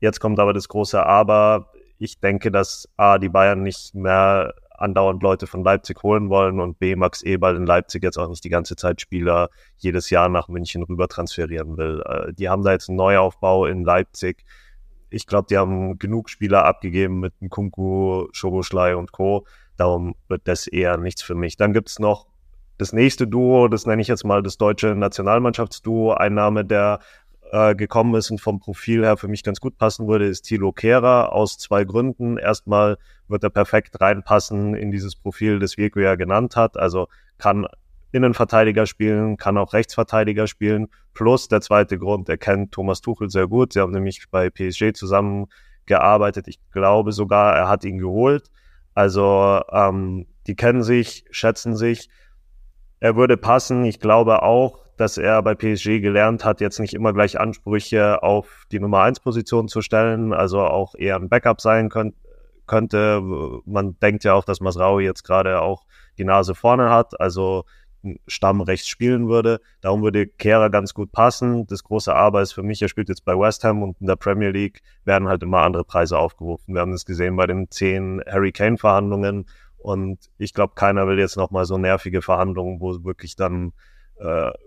Jetzt 0.00 0.20
kommt 0.20 0.38
aber 0.38 0.52
das 0.52 0.68
große 0.68 1.04
Aber. 1.04 1.72
Ich 1.96 2.20
denke, 2.20 2.50
dass 2.50 2.88
A, 2.98 3.18
die 3.18 3.30
Bayern 3.30 3.62
nicht 3.62 3.94
mehr 3.94 4.54
andauernd 4.78 5.22
Leute 5.22 5.46
von 5.46 5.64
Leipzig 5.64 6.02
holen 6.02 6.30
wollen 6.30 6.60
und 6.60 6.78
B, 6.78 6.96
Max 6.96 7.22
Eberl 7.22 7.56
in 7.56 7.66
Leipzig 7.66 8.02
jetzt 8.02 8.18
auch 8.18 8.28
nicht 8.28 8.44
die 8.44 8.48
ganze 8.48 8.76
Zeit 8.76 9.00
Spieler 9.00 9.50
jedes 9.76 10.10
Jahr 10.10 10.28
nach 10.28 10.48
München 10.48 10.82
rüber 10.82 11.08
transferieren 11.08 11.76
will. 11.76 12.02
Äh, 12.06 12.32
die 12.32 12.48
haben 12.48 12.62
da 12.62 12.72
jetzt 12.72 12.88
einen 12.88 12.96
Neuaufbau 12.96 13.66
in 13.66 13.84
Leipzig. 13.84 14.44
Ich 15.10 15.26
glaube, 15.26 15.46
die 15.50 15.56
haben 15.56 15.98
genug 15.98 16.30
Spieler 16.30 16.64
abgegeben 16.64 17.20
mit 17.20 17.34
Nkunku, 17.40 18.28
Schoboschlei 18.32 18.94
und 18.94 19.12
Co. 19.12 19.46
Darum 19.76 20.14
wird 20.28 20.42
das 20.46 20.66
eher 20.66 20.96
nichts 20.96 21.22
für 21.22 21.34
mich. 21.34 21.56
Dann 21.56 21.72
gibt's 21.72 21.98
noch 21.98 22.26
das 22.78 22.92
nächste 22.92 23.26
Duo, 23.26 23.68
das 23.68 23.86
nenne 23.86 24.00
ich 24.02 24.08
jetzt 24.08 24.24
mal 24.24 24.42
das 24.42 24.56
deutsche 24.56 24.94
Nationalmannschaftsduo. 24.94 26.12
Ein 26.12 26.34
Name, 26.34 26.64
der 26.64 27.00
äh, 27.52 27.74
gekommen 27.74 28.14
ist 28.14 28.30
und 28.30 28.40
vom 28.40 28.60
Profil 28.60 29.04
her 29.04 29.16
für 29.16 29.28
mich 29.28 29.42
ganz 29.42 29.60
gut 29.60 29.78
passen 29.78 30.08
würde, 30.08 30.26
ist 30.26 30.42
Thilo 30.42 30.72
Kehrer 30.72 31.32
aus 31.32 31.58
zwei 31.58 31.84
Gründen. 31.84 32.38
Erstmal 32.38 32.98
wird 33.28 33.44
er 33.44 33.50
perfekt 33.50 34.00
reinpassen 34.00 34.74
in 34.74 34.90
dieses 34.90 35.16
Profil, 35.16 35.58
das 35.58 35.76
Virko 35.76 36.00
ja 36.00 36.14
genannt 36.14 36.56
hat. 36.56 36.76
Also 36.76 37.08
kann 37.38 37.66
Innenverteidiger 38.12 38.86
spielen, 38.86 39.36
kann 39.36 39.58
auch 39.58 39.72
Rechtsverteidiger 39.72 40.46
spielen. 40.46 40.88
Plus 41.14 41.48
der 41.48 41.60
zweite 41.60 41.98
Grund, 41.98 42.28
er 42.28 42.38
kennt 42.38 42.72
Thomas 42.72 43.00
Tuchel 43.00 43.30
sehr 43.30 43.46
gut. 43.46 43.72
Sie 43.72 43.80
haben 43.80 43.92
nämlich 43.92 44.24
bei 44.30 44.50
PSG 44.50 44.92
zusammengearbeitet. 44.94 46.48
Ich 46.48 46.58
glaube 46.70 47.12
sogar, 47.12 47.54
er 47.54 47.68
hat 47.68 47.84
ihn 47.84 47.98
geholt. 47.98 48.50
Also 48.94 49.60
ähm, 49.70 50.26
die 50.46 50.56
kennen 50.56 50.82
sich, 50.82 51.24
schätzen 51.30 51.76
sich. 51.76 52.08
Er 53.00 53.14
würde 53.16 53.36
passen. 53.36 53.84
Ich 53.84 54.00
glaube 54.00 54.42
auch, 54.42 54.87
dass 55.00 55.18
er 55.18 55.42
bei 55.42 55.54
PSG 55.54 56.00
gelernt 56.00 56.44
hat, 56.44 56.60
jetzt 56.60 56.78
nicht 56.80 56.94
immer 56.94 57.12
gleich 57.12 57.40
Ansprüche 57.40 58.22
auf 58.22 58.64
die 58.72 58.80
Nummer 58.80 59.02
1 59.02 59.20
Position 59.20 59.68
zu 59.68 59.80
stellen, 59.82 60.32
also 60.32 60.60
auch 60.60 60.94
eher 60.94 61.16
ein 61.16 61.28
Backup 61.28 61.60
sein 61.60 61.88
könnt, 61.88 62.14
könnte. 62.66 63.20
Man 63.64 63.98
denkt 64.00 64.24
ja 64.24 64.34
auch, 64.34 64.44
dass 64.44 64.60
Masraui 64.60 65.04
jetzt 65.04 65.24
gerade 65.24 65.60
auch 65.60 65.84
die 66.18 66.24
Nase 66.24 66.54
vorne 66.54 66.90
hat, 66.90 67.20
also 67.20 67.64
Stamm 68.26 68.60
rechts 68.60 68.86
spielen 68.88 69.28
würde. 69.28 69.60
Darum 69.80 70.02
würde 70.02 70.26
Kehrer 70.26 70.70
ganz 70.70 70.94
gut 70.94 71.10
passen. 71.10 71.66
Das 71.66 71.82
große 71.82 72.14
Aber 72.14 72.42
ist 72.42 72.52
für 72.52 72.62
mich, 72.62 72.80
er 72.80 72.88
spielt 72.88 73.08
jetzt 73.08 73.24
bei 73.24 73.36
West 73.36 73.64
Ham 73.64 73.82
und 73.82 74.00
in 74.00 74.06
der 74.06 74.16
Premier 74.16 74.50
League 74.50 74.82
werden 75.04 75.28
halt 75.28 75.42
immer 75.42 75.62
andere 75.62 75.84
Preise 75.84 76.16
aufgerufen. 76.16 76.74
Wir 76.74 76.80
haben 76.80 76.92
das 76.92 77.04
gesehen 77.04 77.36
bei 77.36 77.46
den 77.46 77.70
zehn 77.70 78.22
Harry 78.26 78.52
Kane 78.52 78.78
Verhandlungen 78.78 79.46
und 79.78 80.30
ich 80.38 80.54
glaube, 80.54 80.74
keiner 80.74 81.06
will 81.06 81.18
jetzt 81.18 81.36
nochmal 81.36 81.64
so 81.64 81.76
nervige 81.78 82.22
Verhandlungen, 82.22 82.80
wo 82.80 83.04
wirklich 83.04 83.36
dann 83.36 83.72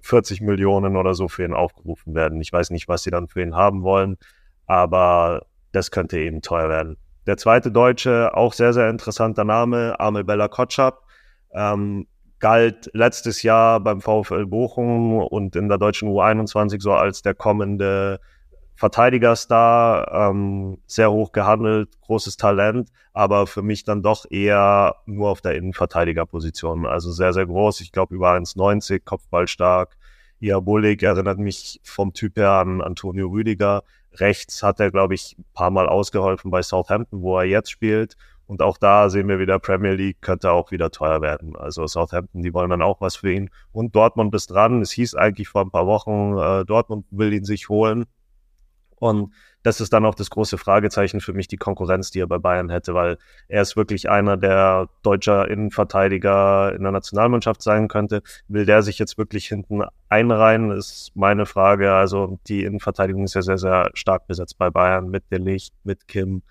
40 0.02 0.42
äh, 0.42 0.44
Millionen 0.44 0.96
oder 0.96 1.14
so 1.14 1.28
für 1.28 1.44
ihn 1.44 1.54
aufgerufen 1.54 2.16
werden. 2.16 2.40
Ich 2.42 2.52
weiß 2.52 2.70
nicht, 2.70 2.88
was 2.88 3.04
sie 3.04 3.12
dann 3.12 3.28
für 3.28 3.42
ihn 3.42 3.56
haben 3.56 3.84
wollen, 3.84 4.18
aber 4.66 5.46
das 5.72 5.92
könnte 5.92 6.20
eben 6.20 6.42
teuer 6.42 6.70
werden. 6.70 6.98
Der 7.28 7.38
zweite 7.38 7.72
Deutsche, 7.72 8.36
auch 8.36 8.54
sehr, 8.54 8.74
sehr 8.74 8.90
interessanter 8.90 9.44
Name, 9.44 10.00
Amel 10.00 10.24
Bella 10.24 10.48
Kotschap, 10.48 11.04
ähm, 11.54 12.08
galt 12.40 12.90
letztes 12.94 13.44
Jahr 13.44 13.80
beim 13.80 14.02
VfL 14.02 14.48
Bochum 14.48 15.20
und 15.20 15.56
in 15.56 15.70
der 15.70 15.78
deutschen 15.78 16.10
U21 16.10 16.82
so 16.82 16.94
als 16.94 17.22
der 17.22 17.36
kommende 17.36 18.20
Verteidigerstar, 18.82 20.12
ähm, 20.12 20.80
sehr 20.88 21.12
hoch 21.12 21.34
gehandelt, 21.34 22.02
großes 22.02 22.36
Talent, 22.36 22.90
aber 23.14 23.46
für 23.46 23.62
mich 23.62 23.84
dann 23.84 24.02
doch 24.02 24.26
eher 24.32 24.96
nur 25.06 25.30
auf 25.30 25.40
der 25.42 25.54
Innenverteidigerposition. 25.54 26.88
Also 26.88 27.12
sehr, 27.12 27.32
sehr 27.32 27.46
groß. 27.46 27.82
Ich 27.82 27.92
glaube 27.92 28.16
über 28.16 28.32
1,90, 28.32 29.02
Kopfball 29.06 29.48
stark. 29.48 29.98
Eher 30.40 30.62
bullig, 30.62 31.04
erinnert 31.04 31.38
mich 31.38 31.80
vom 31.84 32.14
Typ 32.14 32.38
her 32.38 32.54
an 32.54 32.82
Antonio 32.82 33.28
Rüdiger. 33.28 33.84
Rechts 34.14 34.64
hat 34.64 34.80
er, 34.80 34.90
glaube 34.90 35.14
ich, 35.14 35.36
ein 35.38 35.46
paar 35.54 35.70
Mal 35.70 35.88
ausgeholfen 35.88 36.50
bei 36.50 36.64
Southampton, 36.64 37.22
wo 37.22 37.38
er 37.38 37.46
jetzt 37.46 37.70
spielt. 37.70 38.18
Und 38.48 38.64
auch 38.64 38.80
da 38.80 39.12
sehen 39.12 39.28
wir 39.28 39.38
wieder, 39.38 39.60
Premier 39.60 39.94
League 39.94 40.22
könnte 40.22 40.52
auch 40.52 40.72
wieder 40.72 40.90
teuer 40.90 41.22
werden. 41.22 41.56
Also 41.56 41.86
Southampton, 41.86 42.42
die 42.42 42.52
wollen 42.56 42.72
dann 42.72 42.82
auch 42.82 43.00
was 43.00 43.18
für 43.18 43.32
ihn. 43.32 43.52
Und 43.72 43.96
Dortmund 43.96 44.34
ist 44.34 44.48
dran. 44.50 44.82
Es 44.82 44.92
hieß 44.92 45.14
eigentlich 45.14 45.50
vor 45.50 45.62
ein 45.62 45.70
paar 45.70 45.86
Wochen, 45.86 46.36
äh, 46.40 46.66
Dortmund 46.66 47.06
will 47.12 47.32
ihn 47.32 47.46
sich 47.46 47.70
holen. 47.70 48.08
Und 49.02 49.34
das 49.64 49.82
ist 49.82 49.94
dann 49.94 50.06
auch 50.06 50.14
das 50.14 50.30
große 50.30 50.60
Fragezeichen 50.60 51.22
für 51.22 51.34
mich, 51.34 51.48
die 51.48 51.58
Konkurrenz, 51.58 52.12
die 52.12 52.20
er 52.20 52.28
bei 52.28 52.38
Bayern 52.38 52.70
hätte, 52.70 52.94
weil 52.94 53.18
er 53.48 53.64
ist 53.64 53.76
wirklich 53.76 54.12
einer 54.12 54.38
der 54.38 54.90
deutscher 55.02 55.50
Innenverteidiger 55.50 56.72
in 56.76 56.84
der 56.84 56.92
Nationalmannschaft 56.92 57.64
sein 57.64 57.88
könnte. 57.88 58.22
Will 58.48 58.68
der 58.68 58.84
sich 58.84 59.00
jetzt 59.00 59.18
wirklich 59.18 59.48
hinten 59.48 59.82
einreihen, 60.08 60.70
ist 60.70 61.14
meine 61.16 61.48
Frage. 61.48 61.94
Also 61.94 62.38
die 62.48 62.64
Innenverteidigung 62.64 63.24
ist 63.24 63.34
ja 63.34 63.42
sehr, 63.42 63.58
sehr 63.58 63.90
stark 63.96 64.28
besetzt 64.28 64.60
bei 64.60 64.70
Bayern 64.70 65.10
mit 65.10 65.32
Delicht, 65.32 65.74
mit 65.84 66.08
Kim, 66.08 66.44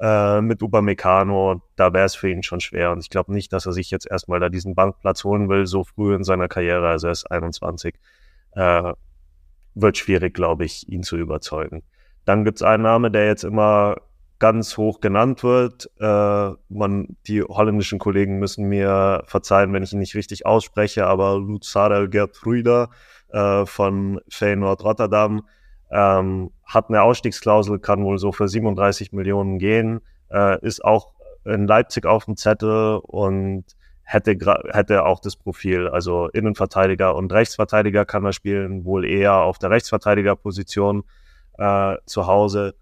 äh, 0.00 0.40
mit 0.40 0.62
Upamecano. 0.62 1.60
Da 1.76 1.92
wäre 1.92 2.06
es 2.06 2.14
für 2.14 2.30
ihn 2.30 2.42
schon 2.42 2.60
schwer. 2.60 2.92
Und 2.92 3.00
ich 3.00 3.10
glaube 3.10 3.34
nicht, 3.34 3.52
dass 3.52 3.66
er 3.66 3.74
sich 3.74 3.90
jetzt 3.90 4.10
erstmal 4.10 4.40
da 4.40 4.48
diesen 4.48 4.74
Bankplatz 4.74 5.22
holen 5.22 5.50
will, 5.50 5.66
so 5.66 5.84
früh 5.84 6.14
in 6.14 6.24
seiner 6.24 6.48
Karriere. 6.48 6.88
Also 6.88 7.08
er 7.08 7.12
ist 7.12 7.30
21. 7.30 7.94
Äh, 8.52 8.94
wird 9.74 9.96
schwierig, 9.96 10.34
glaube 10.34 10.64
ich, 10.64 10.88
ihn 10.88 11.02
zu 11.02 11.16
überzeugen. 11.16 11.82
Dann 12.24 12.44
gibt 12.44 12.58
es 12.58 12.62
einen 12.62 12.82
Name, 12.82 13.10
der 13.10 13.26
jetzt 13.26 13.44
immer 13.44 13.96
ganz 14.38 14.76
hoch 14.76 15.00
genannt 15.00 15.42
wird. 15.42 15.90
Äh, 16.00 16.50
man, 16.68 17.16
die 17.26 17.42
holländischen 17.42 17.98
Kollegen 17.98 18.38
müssen 18.38 18.68
mir 18.68 19.22
verzeihen, 19.26 19.72
wenn 19.72 19.82
ich 19.82 19.92
ihn 19.92 19.98
nicht 19.98 20.14
richtig 20.14 20.46
ausspreche, 20.46 21.06
aber 21.06 21.38
Luzadel 21.38 22.08
Gertruida 22.08 22.90
äh, 23.28 23.66
von 23.66 24.20
Feyenoord 24.28 24.82
Rotterdam 24.82 25.42
ähm, 25.90 26.50
hat 26.64 26.88
eine 26.88 27.02
Ausstiegsklausel, 27.02 27.78
kann 27.78 28.04
wohl 28.04 28.18
so 28.18 28.32
für 28.32 28.48
37 28.48 29.12
Millionen 29.12 29.58
gehen, 29.58 30.00
äh, 30.30 30.58
ist 30.64 30.84
auch 30.84 31.12
in 31.44 31.66
Leipzig 31.66 32.06
auf 32.06 32.24
dem 32.24 32.36
Zettel 32.36 33.00
und 33.02 33.64
hätte, 34.10 34.36
hätte 34.72 35.04
auch 35.04 35.20
das 35.20 35.36
Profil. 35.36 35.88
Also 35.88 36.28
Innenverteidiger 36.28 37.14
und 37.14 37.32
Rechtsverteidiger 37.32 38.04
kann 38.04 38.24
er 38.24 38.32
spielen, 38.32 38.84
wohl 38.84 39.04
eher 39.04 39.36
auf 39.36 39.58
der 39.58 39.70
Rechtsverteidigerposition 39.70 41.04
äh, 41.58 41.96
zu 42.06 42.26
Hause. 42.26 42.74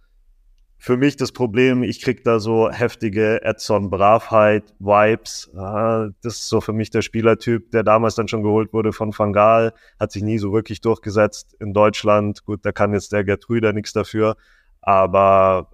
für 0.81 0.97
mich 0.97 1.17
das 1.17 1.33
Problem, 1.33 1.83
ich 1.83 2.01
krieg 2.01 2.23
da 2.25 2.39
so 2.39 2.71
heftige 2.71 3.43
Edson 3.43 3.91
Bravheit 3.91 4.75
Vibes. 4.79 5.51
das 5.53 6.35
ist 6.37 6.49
so 6.49 6.61
für 6.61 6.73
mich 6.73 6.91
der 6.91 7.03
Spielertyp, 7.03 7.73
der 7.73 7.83
damals 7.83 8.15
dann 8.15 8.29
schon 8.29 8.45
geholt 8.45 8.73
wurde 8.73 8.93
von 8.93 9.13
Van 9.17 9.33
Gaal, 9.33 9.75
hat 9.99 10.13
sich 10.13 10.23
nie 10.23 10.39
so 10.39 10.53
wirklich 10.53 10.81
durchgesetzt 10.81 11.57
in 11.61 11.75
Deutschland. 11.75 12.45
Gut, 12.45 12.61
da 12.65 12.73
kann 12.73 12.95
jetzt 12.95 13.13
der 13.13 13.25
Gertrüder 13.25 13.73
nichts 13.73 13.93
dafür, 13.93 14.37
aber 14.81 15.69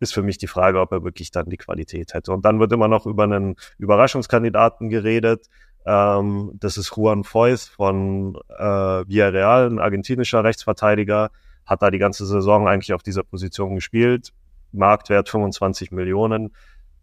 ist 0.00 0.14
für 0.14 0.22
mich 0.22 0.38
die 0.38 0.46
Frage, 0.46 0.80
ob 0.80 0.92
er 0.92 1.04
wirklich 1.04 1.30
dann 1.30 1.48
die 1.48 1.56
Qualität 1.56 2.14
hätte. 2.14 2.32
Und 2.32 2.44
dann 2.44 2.60
wird 2.60 2.72
immer 2.72 2.88
noch 2.88 3.06
über 3.06 3.24
einen 3.24 3.56
Überraschungskandidaten 3.78 4.88
geredet. 4.88 5.46
Ähm, 5.86 6.52
das 6.54 6.76
ist 6.76 6.96
Juan 6.96 7.24
Foyth 7.24 7.72
von 7.76 8.36
äh, 8.56 8.62
Villarreal, 8.62 9.70
ein 9.70 9.78
argentinischer 9.78 10.44
Rechtsverteidiger 10.44 11.30
hat 11.68 11.82
da 11.82 11.90
die 11.90 11.98
ganze 11.98 12.24
Saison 12.24 12.66
eigentlich 12.66 12.94
auf 12.94 13.02
dieser 13.02 13.22
Position 13.22 13.74
gespielt. 13.74 14.32
Marktwert 14.72 15.28
25 15.28 15.92
Millionen. 15.92 16.54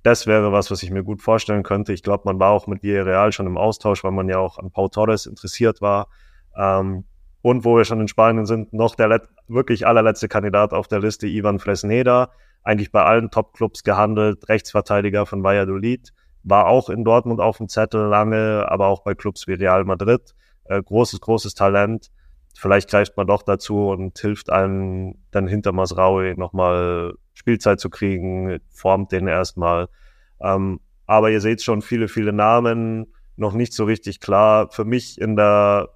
Das 0.01 0.27
wäre 0.27 0.51
was, 0.51 0.71
was 0.71 0.83
ich 0.83 0.91
mir 0.91 1.03
gut 1.03 1.21
vorstellen 1.21 1.63
könnte. 1.63 1.93
Ich 1.93 2.03
glaube, 2.03 2.23
man 2.25 2.39
war 2.39 2.51
auch 2.51 2.67
mit 2.67 2.83
Villarreal 2.83 3.31
schon 3.31 3.47
im 3.47 3.57
Austausch, 3.57 4.03
weil 4.03 4.11
man 4.11 4.27
ja 4.27 4.39
auch 4.39 4.57
an 4.57 4.71
Pau 4.71 4.87
Torres 4.87 5.27
interessiert 5.27 5.81
war. 5.81 6.07
Ähm, 6.57 7.05
und 7.41 7.63
wo 7.63 7.77
wir 7.77 7.85
schon 7.85 8.01
in 8.01 8.07
Spanien 8.07 8.47
sind, 8.47 8.73
noch 8.73 8.95
der 8.95 9.21
wirklich 9.47 9.85
allerletzte 9.85 10.27
Kandidat 10.27 10.73
auf 10.73 10.87
der 10.87 10.99
Liste, 10.99 11.27
Ivan 11.27 11.59
Flesneda. 11.59 12.31
Eigentlich 12.65 12.91
bei 12.91 13.03
allen 13.03 13.31
Top-Clubs 13.31 13.83
gehandelt, 13.83 14.49
Rechtsverteidiger 14.49 15.25
von 15.25 15.43
Valladolid. 15.43 16.11
War 16.43 16.67
auch 16.67 16.89
in 16.89 17.05
Dortmund 17.05 17.39
auf 17.39 17.57
dem 17.57 17.69
Zettel 17.69 18.07
lange, 18.07 18.65
aber 18.67 18.87
auch 18.87 19.03
bei 19.03 19.15
Clubs 19.15 19.47
wie 19.47 19.53
Real 19.53 19.85
Madrid. 19.85 20.35
Äh, 20.65 20.83
großes, 20.83 21.21
großes 21.21 21.53
Talent 21.53 22.11
vielleicht 22.57 22.89
greift 22.89 23.17
man 23.17 23.27
doch 23.27 23.43
dazu 23.43 23.89
und 23.89 24.17
hilft 24.17 24.49
einem 24.49 25.15
dann 25.31 25.47
hinter 25.47 25.71
Masraui 25.71 26.35
nochmal 26.35 27.13
Spielzeit 27.33 27.79
zu 27.79 27.89
kriegen, 27.89 28.59
formt 28.69 29.11
den 29.11 29.27
erstmal. 29.27 29.89
Ähm, 30.41 30.79
aber 31.05 31.31
ihr 31.31 31.41
seht 31.41 31.61
schon 31.61 31.81
viele, 31.81 32.07
viele 32.07 32.33
Namen, 32.33 33.13
noch 33.35 33.53
nicht 33.53 33.73
so 33.73 33.83
richtig 33.83 34.21
klar. 34.21 34.69
Für 34.71 34.85
mich 34.85 35.19
in 35.19 35.35
der 35.35 35.89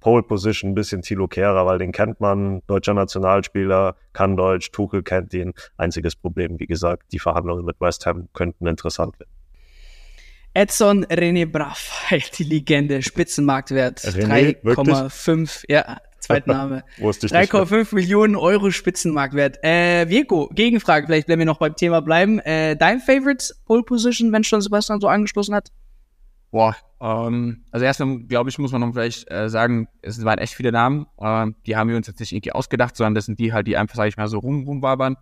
Pole 0.00 0.22
Position 0.22 0.70
ein 0.70 0.74
bisschen 0.74 1.02
Tilo 1.02 1.28
Kehrer, 1.28 1.66
weil 1.66 1.78
den 1.78 1.92
kennt 1.92 2.20
man, 2.20 2.62
deutscher 2.66 2.94
Nationalspieler, 2.94 3.96
kann 4.12 4.36
Deutsch, 4.36 4.72
Tuchel 4.72 5.02
kennt 5.02 5.32
ihn. 5.34 5.52
Einziges 5.76 6.16
Problem, 6.16 6.58
wie 6.58 6.66
gesagt, 6.66 7.12
die 7.12 7.18
Verhandlungen 7.18 7.64
mit 7.64 7.80
West 7.80 8.06
Ham 8.06 8.28
könnten 8.32 8.66
interessant 8.66 9.18
werden. 9.20 9.30
Edson 10.52 11.04
René 11.04 11.46
Braff, 11.46 12.08
die 12.38 12.44
Legende, 12.44 13.02
Spitzenmarktwert 13.02 14.00
3,5, 14.00 15.64
ja, 15.68 15.98
Zweitname. 16.18 16.82
3,5 16.98 17.94
Millionen 17.94 18.36
Euro 18.36 18.70
Spitzenmarktwert. 18.70 19.62
Äh, 19.62 20.08
Virko, 20.08 20.48
Gegenfrage, 20.52 21.06
vielleicht 21.06 21.28
wenn 21.28 21.38
wir 21.38 21.46
noch 21.46 21.58
beim 21.58 21.76
Thema 21.76 22.00
bleiben. 22.00 22.40
Äh, 22.40 22.76
dein 22.76 23.00
Favorite 23.00 23.54
Pole 23.64 23.82
Position, 23.82 24.32
wenn 24.32 24.44
schon 24.44 24.60
Sebastian 24.60 25.00
so 25.00 25.08
angestoßen 25.08 25.54
hat? 25.54 25.68
Boah, 26.50 26.74
ähm, 27.00 27.64
also 27.70 27.86
erstmal, 27.86 28.18
glaube 28.20 28.50
ich, 28.50 28.58
muss 28.58 28.72
man 28.72 28.82
noch 28.82 28.92
vielleicht 28.92 29.30
äh, 29.30 29.48
sagen, 29.48 29.88
es 30.02 30.22
waren 30.24 30.38
echt 30.38 30.54
viele 30.54 30.72
Namen. 30.72 31.06
Äh, 31.18 31.46
die 31.66 31.76
haben 31.76 31.88
wir 31.88 31.96
uns 31.96 32.06
jetzt 32.06 32.20
nicht 32.20 32.32
irgendwie 32.32 32.52
ausgedacht, 32.52 32.96
sondern 32.96 33.14
das 33.14 33.24
sind 33.24 33.38
die 33.38 33.52
halt, 33.52 33.66
die 33.66 33.76
einfach, 33.76 33.96
sage 33.96 34.10
ich 34.10 34.16
mal, 34.16 34.28
so 34.28 34.38
rum, 34.38 34.64
rumwabern. 34.64 35.16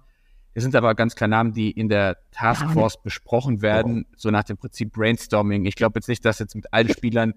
Es 0.55 0.65
sind 0.65 0.75
aber 0.75 0.97
ganz 0.97 1.15
klar 1.15 1.29
Namen, 1.29 1.53
die 1.53 1.71
in 1.71 1.89
der 1.89 2.17
Taskforce 2.33 3.01
besprochen 3.03 3.63
werden, 3.63 4.07
so 4.17 4.31
nach 4.31 4.43
dem 4.43 4.57
Prinzip 4.57 4.93
Brainstorming. 4.93 5.67
Ich 5.67 5.77
glaube 5.77 5.99
jetzt 5.99 6.09
nicht, 6.09 6.25
dass 6.25 6.41
jetzt 6.41 6.57
mit 6.57 6.73
allen 6.73 6.89
Spielern 6.89 7.35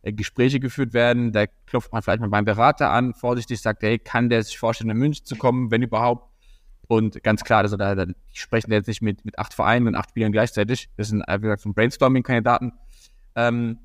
äh, 0.00 0.12
Gespräche 0.12 0.58
geführt 0.58 0.94
werden. 0.94 1.32
Da 1.32 1.46
klopft 1.66 1.92
man 1.92 2.00
vielleicht 2.00 2.20
mal 2.20 2.30
beim 2.30 2.46
Berater 2.46 2.90
an, 2.90 3.12
vorsichtig 3.12 3.60
sagt, 3.60 3.82
hey, 3.82 3.98
kann 3.98 4.30
der 4.30 4.42
sich 4.42 4.58
vorstellen, 4.58 4.88
in 4.88 4.96
München 4.96 5.26
zu 5.26 5.36
kommen, 5.36 5.70
wenn 5.70 5.82
überhaupt? 5.82 6.30
Und 6.88 7.22
ganz 7.22 7.44
klar, 7.44 7.60
also 7.60 7.76
da, 7.76 7.94
da 7.94 8.06
sprechen 8.32 8.72
jetzt 8.72 8.86
nicht 8.88 9.02
mit, 9.02 9.24
mit 9.24 9.38
acht 9.38 9.54
Vereinen 9.54 9.86
und 9.86 9.94
acht 9.94 10.10
Spielern 10.10 10.32
gleichzeitig. 10.32 10.88
Das 10.96 11.08
sind, 11.08 11.22
wie 11.26 11.40
gesagt, 11.40 11.64
Brainstorming-Kandidaten. 11.64 12.72
Ähm, 13.36 13.78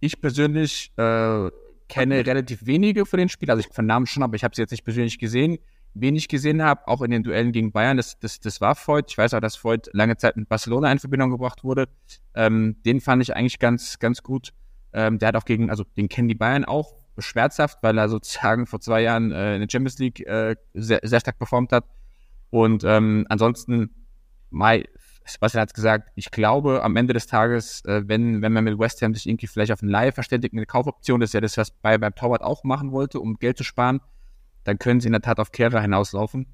ich 0.00 0.20
persönlich 0.20 0.92
äh, 0.96 1.50
kenne 1.88 2.26
relativ 2.26 2.66
wenige 2.66 3.06
von 3.06 3.18
den 3.18 3.28
Spielern, 3.28 3.58
also 3.58 3.68
ich 3.68 3.84
Namen 3.84 4.06
schon, 4.06 4.22
aber 4.22 4.36
ich 4.36 4.44
habe 4.44 4.54
sie 4.54 4.62
jetzt 4.62 4.70
nicht 4.70 4.84
persönlich 4.84 5.18
gesehen 5.18 5.58
wenig 5.94 6.28
gesehen 6.28 6.62
habe, 6.62 6.86
auch 6.88 7.02
in 7.02 7.10
den 7.10 7.22
Duellen 7.22 7.52
gegen 7.52 7.72
Bayern, 7.72 7.96
das, 7.96 8.18
das, 8.18 8.40
das 8.40 8.60
war 8.60 8.74
Freud. 8.74 9.06
Ich 9.08 9.16
weiß 9.16 9.32
auch, 9.34 9.40
dass 9.40 9.56
Freud 9.56 9.88
lange 9.92 10.16
Zeit 10.16 10.36
mit 10.36 10.48
Barcelona 10.48 10.90
in 10.90 10.98
Verbindung 10.98 11.30
gebracht 11.30 11.64
wurde. 11.64 11.88
Ähm, 12.34 12.76
den 12.84 13.00
fand 13.00 13.22
ich 13.22 13.34
eigentlich 13.34 13.60
ganz, 13.60 13.98
ganz 13.98 14.22
gut. 14.22 14.52
Ähm, 14.92 15.18
der 15.18 15.28
hat 15.28 15.36
auch 15.36 15.44
gegen, 15.44 15.70
also 15.70 15.84
den 15.96 16.08
kennen 16.08 16.28
die 16.28 16.34
Bayern 16.34 16.64
auch 16.64 16.94
schmerzhaft, 17.18 17.78
weil 17.82 17.96
er 17.96 18.08
sozusagen 18.08 18.66
vor 18.66 18.80
zwei 18.80 19.02
Jahren 19.02 19.30
äh, 19.30 19.54
in 19.54 19.60
der 19.60 19.68
Champions 19.70 19.98
League 19.98 20.20
äh, 20.26 20.56
sehr, 20.74 21.00
sehr 21.04 21.20
stark 21.20 21.38
performt 21.38 21.72
hat. 21.72 21.84
Und 22.50 22.84
ähm, 22.84 23.24
ansonsten, 23.28 23.90
Mai, 24.50 24.84
Sebastian 25.26 25.62
hat 25.62 25.70
es 25.70 25.74
gesagt, 25.74 26.10
ich 26.16 26.30
glaube, 26.30 26.82
am 26.82 26.96
Ende 26.96 27.14
des 27.14 27.26
Tages, 27.26 27.84
äh, 27.86 28.02
wenn, 28.06 28.42
wenn 28.42 28.52
man 28.52 28.64
mit 28.64 28.78
West 28.78 29.00
Ham 29.02 29.14
sich 29.14 29.26
irgendwie 29.26 29.46
vielleicht 29.46 29.72
auf 29.72 29.82
eine 29.82 29.90
Laie 29.90 30.12
verständigt, 30.12 30.54
eine 30.54 30.66
Kaufoption, 30.66 31.20
das 31.20 31.30
ist 31.30 31.34
ja 31.34 31.40
das, 31.40 31.56
was 31.56 31.70
bei 31.70 31.96
beim 31.96 32.14
Torwart 32.14 32.42
auch 32.42 32.62
machen 32.64 32.92
wollte, 32.92 33.20
um 33.20 33.38
Geld 33.38 33.56
zu 33.56 33.64
sparen, 33.64 34.00
dann 34.64 34.78
können 34.78 35.00
sie 35.00 35.08
in 35.08 35.12
der 35.12 35.22
Tat 35.22 35.40
auf 35.40 35.52
Kehrer 35.52 35.80
hinauslaufen. 35.80 36.46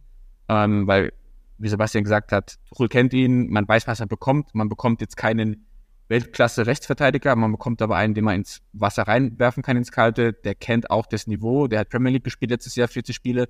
Ähm, 0.48 0.86
weil, 0.86 1.12
wie 1.58 1.68
Sebastian 1.68 2.04
gesagt 2.04 2.32
hat, 2.32 2.58
Tuchel 2.68 2.88
kennt 2.88 3.12
ihn, 3.12 3.50
man 3.50 3.66
weiß, 3.66 3.86
was 3.86 4.00
er 4.00 4.06
bekommt. 4.06 4.54
Man 4.54 4.68
bekommt 4.68 5.00
jetzt 5.00 5.16
keinen 5.16 5.66
Weltklasse-Rechtsverteidiger, 6.08 7.36
man 7.36 7.52
bekommt 7.52 7.82
aber 7.82 7.96
einen, 7.96 8.14
den 8.14 8.24
man 8.24 8.36
ins 8.36 8.62
Wasser 8.72 9.04
reinwerfen 9.04 9.62
kann, 9.62 9.76
ins 9.76 9.92
Kalte. 9.92 10.32
Der 10.32 10.54
kennt 10.54 10.90
auch 10.90 11.06
das 11.06 11.26
Niveau, 11.26 11.68
der 11.68 11.80
hat 11.80 11.88
Premier 11.88 12.12
League 12.12 12.24
gespielt 12.24 12.50
letztes 12.50 12.74
Jahr, 12.74 12.88
40 12.88 13.14
Spiele. 13.14 13.48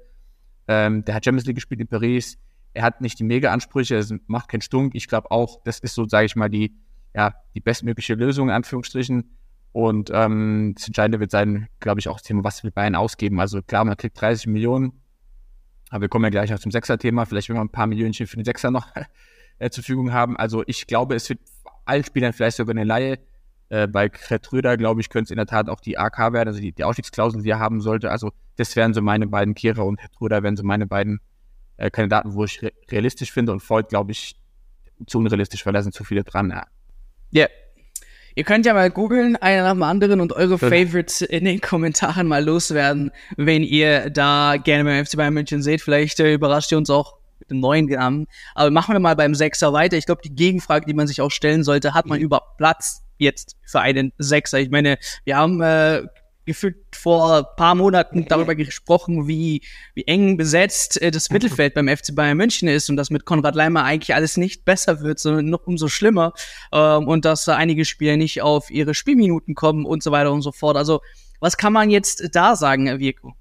Ähm, 0.68 1.04
der 1.04 1.14
hat 1.14 1.24
Champions 1.24 1.46
League 1.46 1.56
gespielt 1.56 1.80
in 1.80 1.88
Paris. 1.88 2.38
Er 2.72 2.82
hat 2.84 3.00
nicht 3.00 3.18
die 3.18 3.24
Mega-Ansprüche, 3.24 3.96
er 3.96 4.18
macht 4.26 4.48
keinen 4.48 4.60
Stunk. 4.60 4.94
Ich 4.94 5.08
glaube 5.08 5.30
auch, 5.30 5.60
das 5.64 5.80
ist 5.80 5.94
so, 5.94 6.06
sage 6.06 6.26
ich 6.26 6.36
mal, 6.36 6.48
die, 6.48 6.76
ja, 7.14 7.34
die 7.54 7.60
bestmögliche 7.60 8.14
Lösung, 8.14 8.48
in 8.48 8.54
Anführungsstrichen. 8.54 9.36
Und 9.72 10.10
ähm, 10.12 10.72
das 10.76 10.86
Entscheidende 10.86 11.20
wird 11.20 11.30
sein, 11.30 11.68
glaube 11.78 12.00
ich, 12.00 12.08
auch 12.08 12.16
das 12.16 12.22
Thema, 12.22 12.44
was 12.44 12.62
wir 12.64 12.70
Bayern 12.70 12.94
ausgeben. 12.94 13.40
Also 13.40 13.62
klar, 13.62 13.84
man 13.84 13.96
kriegt 13.96 14.20
30 14.20 14.48
Millionen, 14.48 14.92
aber 15.90 16.02
wir 16.02 16.08
kommen 16.08 16.24
ja 16.24 16.30
gleich 16.30 16.50
noch 16.50 16.58
zum 16.58 16.72
Sechser-Thema. 16.72 17.24
Vielleicht 17.26 17.48
wenn 17.48 17.56
wir 17.56 17.60
ein 17.60 17.68
paar 17.68 17.86
Millionchen 17.86 18.26
für 18.26 18.36
den 18.36 18.44
Sechser 18.44 18.70
noch 18.70 18.88
äh, 19.58 19.70
zur 19.70 19.84
Verfügung 19.84 20.12
haben. 20.12 20.36
Also 20.36 20.64
ich 20.66 20.86
glaube, 20.86 21.14
es 21.14 21.28
wird 21.28 21.40
allen 21.84 22.04
Spielern 22.04 22.32
vielleicht 22.32 22.56
sogar 22.56 22.72
eine 22.72 22.84
Laie. 22.84 23.18
Äh, 23.68 23.86
bei 23.86 24.08
Kretröder, 24.08 24.76
glaube 24.76 25.00
ich, 25.00 25.08
könnte 25.08 25.28
es 25.28 25.30
in 25.30 25.36
der 25.36 25.46
Tat 25.46 25.68
auch 25.68 25.80
die 25.80 25.96
AK 25.96 26.32
werden, 26.32 26.48
also 26.48 26.60
die, 26.60 26.72
die 26.72 26.82
Ausstiegsklausel, 26.82 27.42
die 27.42 27.50
er 27.50 27.60
haben 27.60 27.80
sollte. 27.80 28.10
Also 28.10 28.32
das 28.56 28.74
wären 28.74 28.94
so 28.94 29.02
meine 29.02 29.28
beiden 29.28 29.54
Kehrer 29.54 29.86
und 29.86 30.00
Kretröder 30.00 30.42
wären 30.42 30.56
so 30.56 30.64
meine 30.64 30.88
beiden 30.88 31.20
äh, 31.80 31.90
Kandidaten, 31.90 32.34
wo 32.34 32.44
ich 32.44 32.62
re 32.62 32.72
realistisch 32.90 33.32
finde. 33.32 33.52
Und 33.52 33.60
Freud, 33.60 33.88
glaube 33.88 34.12
ich, 34.12 34.36
zu 35.06 35.18
unrealistisch, 35.18 35.64
weil 35.66 35.72
da 35.72 35.82
sind 35.82 35.94
zu 35.94 36.04
viele 36.04 36.24
dran. 36.24 36.50
Ja. 36.50 36.66
Yeah. 37.34 37.48
Ihr 38.36 38.44
könnt 38.44 38.64
ja 38.64 38.74
mal 38.74 38.90
googeln, 38.90 39.36
einer 39.36 39.64
nach 39.64 39.72
dem 39.72 39.82
anderen 39.82 40.20
und 40.20 40.32
eure 40.32 40.56
Favorites 40.56 41.20
in 41.20 41.44
den 41.44 41.60
Kommentaren 41.60 42.28
mal 42.28 42.44
loswerden, 42.44 43.10
wenn 43.36 43.64
ihr 43.64 44.08
da 44.10 44.56
gerne 44.62 44.84
beim 44.84 45.04
FC 45.04 45.16
Bayern 45.16 45.34
München 45.34 45.62
seht. 45.62 45.80
Vielleicht 45.80 46.20
äh, 46.20 46.34
überrascht 46.34 46.70
ihr 46.70 46.78
uns 46.78 46.90
auch 46.90 47.16
mit 47.40 47.50
dem 47.50 47.60
neuen 47.60 47.86
Namen. 47.86 48.26
Aber 48.54 48.70
machen 48.70 48.94
wir 48.94 49.00
mal 49.00 49.16
beim 49.16 49.34
Sechser 49.34 49.72
weiter. 49.72 49.96
Ich 49.96 50.06
glaube, 50.06 50.22
die 50.22 50.34
Gegenfrage, 50.34 50.86
die 50.86 50.94
man 50.94 51.08
sich 51.08 51.20
auch 51.20 51.30
stellen 51.30 51.64
sollte, 51.64 51.92
hat 51.92 52.06
man 52.06 52.18
mhm. 52.18 52.26
überhaupt 52.26 52.56
Platz 52.56 53.02
jetzt 53.18 53.56
für 53.64 53.80
einen 53.80 54.12
Sechser? 54.18 54.60
Ich 54.60 54.70
meine, 54.70 54.98
wir 55.24 55.36
haben 55.36 55.60
äh, 55.60 56.04
gefühlt 56.50 56.76
vor 56.92 57.54
paar 57.54 57.76
Monaten 57.76 58.26
darüber 58.26 58.56
gesprochen, 58.56 59.28
wie, 59.28 59.62
wie 59.94 60.04
eng 60.06 60.36
besetzt 60.36 61.00
äh, 61.00 61.12
das 61.12 61.30
Mittelfeld 61.30 61.74
beim 61.74 61.88
FC 61.88 62.14
Bayern 62.14 62.36
München 62.36 62.68
ist 62.68 62.90
und 62.90 62.96
dass 62.96 63.10
mit 63.10 63.24
Konrad 63.24 63.54
Leimer 63.54 63.84
eigentlich 63.84 64.14
alles 64.14 64.36
nicht 64.36 64.64
besser 64.64 65.00
wird, 65.00 65.20
sondern 65.20 65.46
noch 65.46 65.66
umso 65.66 65.86
schlimmer 65.88 66.32
ähm, 66.72 67.06
und 67.06 67.24
dass 67.24 67.44
da 67.44 67.54
einige 67.56 67.84
Spieler 67.84 68.16
nicht 68.16 68.42
auf 68.42 68.70
ihre 68.70 68.94
Spielminuten 68.94 69.54
kommen 69.54 69.86
und 69.86 70.02
so 70.02 70.10
weiter 70.10 70.32
und 70.32 70.42
so 70.42 70.50
fort. 70.50 70.76
Also 70.76 71.00
was 71.38 71.56
kann 71.56 71.72
man 71.72 71.88
jetzt 71.88 72.34
da 72.34 72.56
sagen, 72.56 72.86
Herr 72.86 72.98
Virko? 72.98 73.34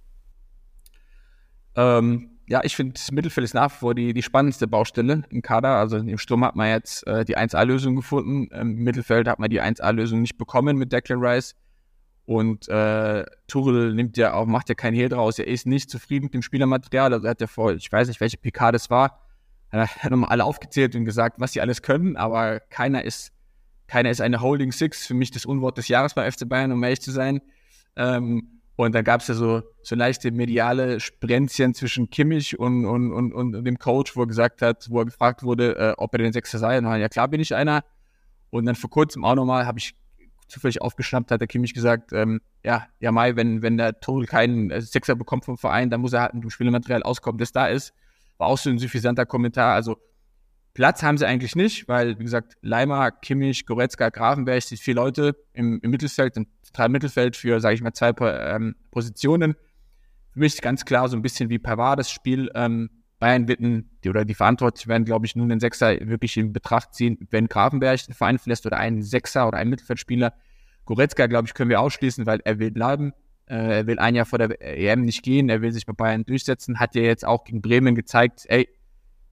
Ähm, 1.75 2.39
ja, 2.47 2.61
ich 2.63 2.75
finde, 2.75 2.93
das 2.93 3.11
Mittelfeld 3.11 3.45
ist 3.45 3.53
nach 3.53 3.71
wie 3.71 3.77
vor 3.77 3.95
die, 3.95 4.13
die 4.13 4.23
spannendste 4.23 4.67
Baustelle 4.67 5.23
im 5.29 5.41
Kader. 5.41 5.69
Also 5.77 5.97
im 5.97 6.17
Sturm 6.17 6.43
hat 6.45 6.55
man 6.55 6.69
jetzt 6.69 7.05
äh, 7.07 7.25
die 7.25 7.37
1A-Lösung 7.37 7.95
gefunden. 7.95 8.47
Im 8.53 8.75
Mittelfeld 8.75 9.27
hat 9.27 9.39
man 9.39 9.49
die 9.49 9.61
1A-Lösung 9.61 10.21
nicht 10.21 10.37
bekommen 10.37 10.77
mit 10.77 10.91
Declan 10.91 11.19
Rice. 11.19 11.55
Und 12.29 12.69
äh, 12.69 13.25
Tuchel 13.47 13.95
nimmt 13.95 14.15
ja 14.15 14.35
auch, 14.35 14.45
macht 14.45 14.69
ja 14.69 14.75
kein 14.75 14.93
Hehl 14.93 15.09
draus. 15.09 15.39
Er 15.39 15.47
ist 15.47 15.65
nicht 15.65 15.89
zufrieden 15.89 16.25
mit 16.25 16.35
dem 16.35 16.43
Spielermaterial. 16.43 17.11
Also 17.11 17.25
er 17.25 17.31
hat 17.31 17.41
ja 17.41 17.47
vor, 17.47 17.73
ich 17.73 17.91
weiß 17.91 18.07
nicht, 18.07 18.21
welche 18.21 18.37
PK 18.37 18.71
das 18.71 18.91
war, 18.91 19.25
er 19.71 19.87
hat 19.87 20.11
nochmal 20.11 20.29
alle 20.29 20.45
aufgezählt 20.45 20.95
und 20.95 21.05
gesagt, 21.05 21.39
was 21.39 21.53
sie 21.53 21.61
alles 21.61 21.81
können, 21.81 22.17
aber 22.17 22.59
keiner 22.59 23.03
ist, 23.03 23.31
keiner 23.87 24.11
ist 24.11 24.21
eine 24.21 24.41
Holding 24.41 24.71
Six, 24.71 25.07
für 25.07 25.15
mich 25.15 25.31
das 25.31 25.47
Unwort 25.47 25.79
des 25.79 25.87
Jahres 25.87 26.13
bei 26.13 26.29
FC 26.29 26.47
Bayern, 26.47 26.71
um 26.71 26.83
ehrlich 26.83 27.01
zu 27.01 27.09
sein. 27.09 27.41
Ähm, 27.95 28.61
und 28.75 28.93
dann 28.93 29.03
gab 29.03 29.21
es 29.21 29.27
ja 29.27 29.33
so, 29.33 29.63
so 29.81 29.95
leichte 29.95 30.29
mediale 30.29 30.99
Sprenzchen 30.99 31.73
zwischen 31.73 32.11
Kimmich 32.11 32.59
und, 32.59 32.85
und, 32.85 33.11
und, 33.11 33.33
und 33.33 33.65
dem 33.65 33.79
Coach, 33.79 34.15
wo 34.15 34.21
er 34.21 34.27
gesagt 34.27 34.61
hat, 34.61 34.85
wo 34.91 34.99
er 34.99 35.05
gefragt 35.05 35.41
wurde, 35.41 35.75
äh, 35.79 35.93
ob 35.97 36.13
er 36.13 36.19
den 36.19 36.33
Sechser 36.33 36.59
sei. 36.59 36.77
Und 36.77 36.83
dann, 36.83 37.01
ja 37.01 37.09
klar 37.09 37.27
bin 37.27 37.41
ich 37.41 37.55
einer. 37.55 37.83
Und 38.51 38.67
dann 38.67 38.75
vor 38.75 38.91
kurzem 38.91 39.25
auch 39.25 39.33
nochmal 39.33 39.65
habe 39.65 39.79
ich 39.79 39.95
zufällig 40.49 40.81
aufgeschnappt, 40.81 41.31
hat 41.31 41.41
der 41.41 41.47
Kimmich 41.47 41.73
gesagt, 41.73 42.11
ähm, 42.13 42.41
ja, 42.63 42.87
ja 42.99 43.11
Mai, 43.11 43.35
wenn, 43.35 43.61
wenn 43.61 43.77
der 43.77 43.99
Tuchel 43.99 44.25
keinen 44.25 44.71
äh, 44.71 44.81
Sechser 44.81 45.15
bekommt 45.15 45.45
vom 45.45 45.57
Verein, 45.57 45.89
dann 45.89 46.01
muss 46.01 46.13
er 46.13 46.21
halt 46.21 46.33
mit 46.33 46.43
dem 46.43 46.49
Spielmaterial 46.49 47.03
auskommen, 47.03 47.37
das 47.37 47.51
da 47.51 47.67
ist. 47.67 47.93
war 48.37 48.47
auch 48.47 48.57
so 48.57 48.69
ein 48.69 48.79
suffisanter 48.79 49.25
Kommentar. 49.25 49.73
Also 49.73 49.97
Platz 50.73 51.03
haben 51.03 51.17
sie 51.17 51.27
eigentlich 51.27 51.55
nicht, 51.55 51.87
weil, 51.87 52.19
wie 52.19 52.23
gesagt, 52.23 52.57
Leimer, 52.61 53.11
Kimmich, 53.11 53.65
Goretzka, 53.65 54.09
Grafenberg 54.09 54.61
sind 54.61 54.79
vier 54.79 54.95
Leute 54.95 55.35
im, 55.53 55.79
im 55.81 55.91
Mittelfeld, 55.91 56.37
im 56.37 56.47
zentralen 56.61 56.91
Mittelfeld 56.91 57.35
für, 57.35 57.59
sage 57.59 57.75
ich 57.75 57.81
mal, 57.81 57.93
zwei 57.93 58.13
ähm, 58.19 58.75
Positionen. 58.91 59.55
Für 60.31 60.39
mich 60.39 60.53
ist 60.53 60.61
ganz 60.61 60.85
klar 60.85 61.09
so 61.09 61.17
ein 61.17 61.21
bisschen 61.21 61.49
wie 61.49 61.59
Pavard 61.59 61.99
das 61.99 62.11
Spiel. 62.11 62.51
Ähm, 62.55 62.89
Bayern 63.19 63.47
wird 63.47 63.59
die, 63.59 64.09
oder 64.09 64.23
die 64.23 64.33
Verantwortlichen 64.33 64.89
werden, 64.89 65.05
glaube 65.05 65.25
ich, 65.25 65.35
nun 65.35 65.49
den 65.49 65.59
Sechser 65.59 65.97
wirklich 66.07 66.37
in 66.37 66.53
Betracht 66.53 66.93
ziehen, 66.93 67.27
wenn 67.29 67.47
Grafenberg 67.47 68.05
den 68.05 68.15
Verein 68.15 68.39
verlässt 68.39 68.65
oder 68.65 68.77
einen 68.77 69.03
Sechser 69.03 69.47
oder 69.47 69.57
einen 69.57 69.69
Mittelfeldspieler. 69.69 70.33
Goretzka, 70.85 71.27
glaube 71.27 71.47
ich, 71.47 71.53
können 71.53 71.69
wir 71.69 71.81
ausschließen, 71.81 72.25
weil 72.25 72.39
er 72.45 72.59
will 72.59 72.71
bleiben. 72.71 73.13
Äh, 73.45 73.79
er 73.79 73.87
will 73.87 73.99
ein 73.99 74.15
Jahr 74.15 74.25
vor 74.25 74.39
der 74.39 74.61
EM 74.61 75.01
nicht 75.01 75.21
gehen. 75.21 75.49
Er 75.49 75.61
will 75.61 75.71
sich 75.71 75.85
bei 75.85 75.93
Bayern 75.93 76.25
durchsetzen. 76.25 76.79
Hat 76.79 76.95
ja 76.95 77.01
jetzt 77.01 77.25
auch 77.25 77.43
gegen 77.43 77.61
Bremen 77.61 77.93
gezeigt, 77.93 78.45
ey, 78.47 78.69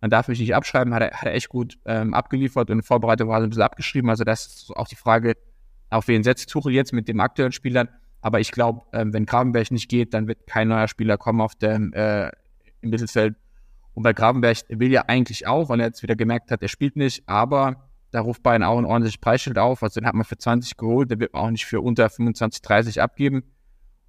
man 0.02 0.12
darf 0.12 0.28
mich 0.28 0.40
nicht 0.40 0.54
abschreiben. 0.54 0.94
Hat 0.94 1.02
er, 1.02 1.12
hat 1.12 1.26
er 1.26 1.34
echt 1.34 1.50
gut 1.50 1.80
ähm, 1.86 2.14
abgeliefert 2.14 2.70
und 2.70 2.80
in 2.80 2.84
Vorbereitung 2.84 3.30
war 3.30 3.40
er 3.40 3.44
ein 3.44 3.50
bisschen 3.50 3.64
abgeschrieben. 3.64 4.10
Also 4.10 4.26
das 4.26 4.46
ist 4.48 4.72
auch 4.76 4.88
die 4.88 4.96
Frage, 4.96 5.36
auf 5.90 6.08
wen 6.10 6.24
setzt 6.24 6.50
Tuchel 6.50 6.74
jetzt 6.74 6.92
mit 6.94 7.08
dem 7.08 7.20
aktuellen 7.22 7.54
Spielern. 7.54 7.88
Aber 8.22 8.40
ich 8.42 8.52
glaube, 8.52 8.82
ähm, 8.92 9.14
wenn 9.14 9.26
Gravenberg 9.26 9.72
nicht 9.72 9.90
geht, 9.90 10.14
dann 10.14 10.28
wird 10.28 10.46
kein 10.46 10.68
neuer 10.68 10.88
Spieler 10.90 11.18
kommen 11.18 11.40
auf 11.40 11.56
dem 11.56 11.94
äh, 11.94 12.28
im 12.82 12.90
Mittelfeld. 12.90 13.36
Und 13.98 14.04
bei 14.04 14.14
Gravenberg 14.14 14.58
will 14.70 14.92
ja 14.92 15.06
eigentlich 15.08 15.48
auch, 15.48 15.70
weil 15.70 15.80
er 15.80 15.88
jetzt 15.88 16.04
wieder 16.04 16.16
gemerkt 16.16 16.52
hat, 16.52 16.62
er 16.62 16.68
spielt 16.68 16.96
nicht, 16.98 17.24
aber 17.26 17.90
da 18.12 18.22
ruft 18.22 18.44
Bayern 18.44 18.62
auch 18.62 18.78
ein 18.78 18.86
ordentliches 18.86 19.20
Preisschild 19.20 19.58
auf. 19.58 19.82
Also 19.82 20.00
den 20.00 20.06
hat 20.06 20.14
man 20.14 20.24
für 20.24 20.38
20 20.38 20.78
geholt, 20.78 21.10
der 21.10 21.20
wird 21.20 21.34
man 21.34 21.42
auch 21.42 21.50
nicht 21.50 21.66
für 21.66 21.82
unter 21.82 22.08
25, 22.08 22.62
30 22.62 23.02
abgeben. 23.02 23.42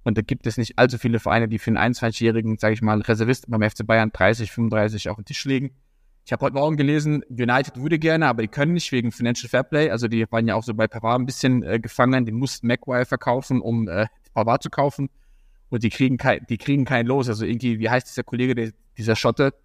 Und 0.03 0.15
da 0.15 0.21
gibt 0.21 0.45
es 0.45 0.57
nicht 0.57 0.77
allzu 0.77 0.99
viele 0.99 1.19
Vereine, 1.19 1.47
die 1.47 1.57
für 1.57 1.71
einen 1.71 1.95
21-jährigen, 1.95 2.59
sage 2.59 2.75
ich 2.75 2.83
mal, 2.83 3.01
Reservisten 3.01 3.49
beim 3.49 3.67
FC 3.67 3.83
Bayern 3.83 4.11
30, 4.13 4.51
35 4.51 5.09
auf 5.09 5.15
den 5.15 5.25
Tisch 5.25 5.43
legen. 5.45 5.71
Ich 6.23 6.33
habe 6.33 6.45
heute 6.45 6.53
Morgen 6.53 6.77
gelesen, 6.77 7.23
United 7.27 7.77
würde 7.77 7.97
gerne, 7.97 8.27
aber 8.27 8.43
die 8.43 8.47
können 8.47 8.73
nicht 8.73 8.91
wegen 8.91 9.11
Financial 9.11 9.49
Fairplay. 9.49 9.89
Also 9.89 10.07
die 10.07 10.31
waren 10.31 10.47
ja 10.47 10.53
auch 10.53 10.63
so 10.63 10.75
bei 10.75 10.87
Pavard 10.87 11.19
ein 11.19 11.25
bisschen 11.25 11.63
äh, 11.63 11.79
gefangen. 11.79 12.27
Die 12.27 12.31
mussten 12.31 12.67
Maguire 12.67 13.05
verkaufen, 13.05 13.59
um 13.59 13.87
äh, 13.87 14.05
Pavard 14.35 14.61
zu 14.61 14.69
kaufen. 14.69 15.09
Und 15.69 15.81
die 15.81 15.89
kriegen 15.89 16.17
kein, 16.17 16.45
die 16.47 16.59
kriegen 16.59 16.85
keinen 16.85 17.07
los. 17.07 17.27
Also 17.27 17.43
irgendwie, 17.43 17.79
wie 17.79 17.89
heißt 17.89 18.07
dieser 18.07 18.21
Kollege, 18.21 18.53
der, 18.53 18.71
dieser 18.95 19.15
Schotte? 19.15 19.55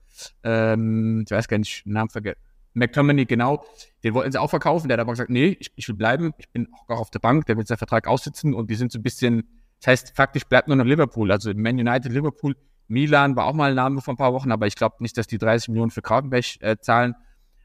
Ähm, 0.42 1.24
ich 1.26 1.30
weiß 1.30 1.48
gar 1.48 1.58
nicht, 1.58 1.86
Namen 1.86 2.10
vergessen. 2.10 2.38
McTominay, 2.74 3.24
genau, 3.24 3.64
den 4.02 4.14
wollten 4.14 4.32
sie 4.32 4.40
auch 4.40 4.50
verkaufen. 4.50 4.88
Der 4.88 4.96
hat 4.96 5.00
aber 5.00 5.12
gesagt, 5.12 5.30
nee, 5.30 5.56
ich, 5.60 5.70
ich 5.76 5.88
will 5.88 5.94
bleiben. 5.94 6.32
Ich 6.38 6.48
bin 6.50 6.68
auch 6.88 6.98
auf 6.98 7.10
der 7.10 7.20
Bank. 7.20 7.46
Der 7.46 7.56
will 7.56 7.66
seinen 7.66 7.78
Vertrag 7.78 8.08
aussitzen. 8.08 8.52
Und 8.52 8.68
die 8.68 8.74
sind 8.74 8.90
so 8.90 8.98
ein 8.98 9.02
bisschen 9.02 9.48
das 9.84 9.90
heißt, 9.90 10.16
faktisch 10.16 10.44
bleibt 10.44 10.66
nur 10.66 10.78
noch 10.78 10.86
Liverpool. 10.86 11.30
Also 11.30 11.52
Man 11.54 11.78
United, 11.78 12.10
Liverpool, 12.10 12.56
Milan 12.88 13.36
war 13.36 13.44
auch 13.44 13.52
mal 13.52 13.68
ein 13.68 13.76
Name 13.76 14.00
vor 14.00 14.14
ein 14.14 14.16
paar 14.16 14.32
Wochen, 14.32 14.50
aber 14.50 14.66
ich 14.66 14.76
glaube 14.76 14.96
nicht, 15.00 15.18
dass 15.18 15.26
die 15.26 15.36
30 15.36 15.68
Millionen 15.68 15.90
für 15.90 16.00
Kragenberg 16.00 16.44
äh, 16.60 16.78
zahlen. 16.80 17.14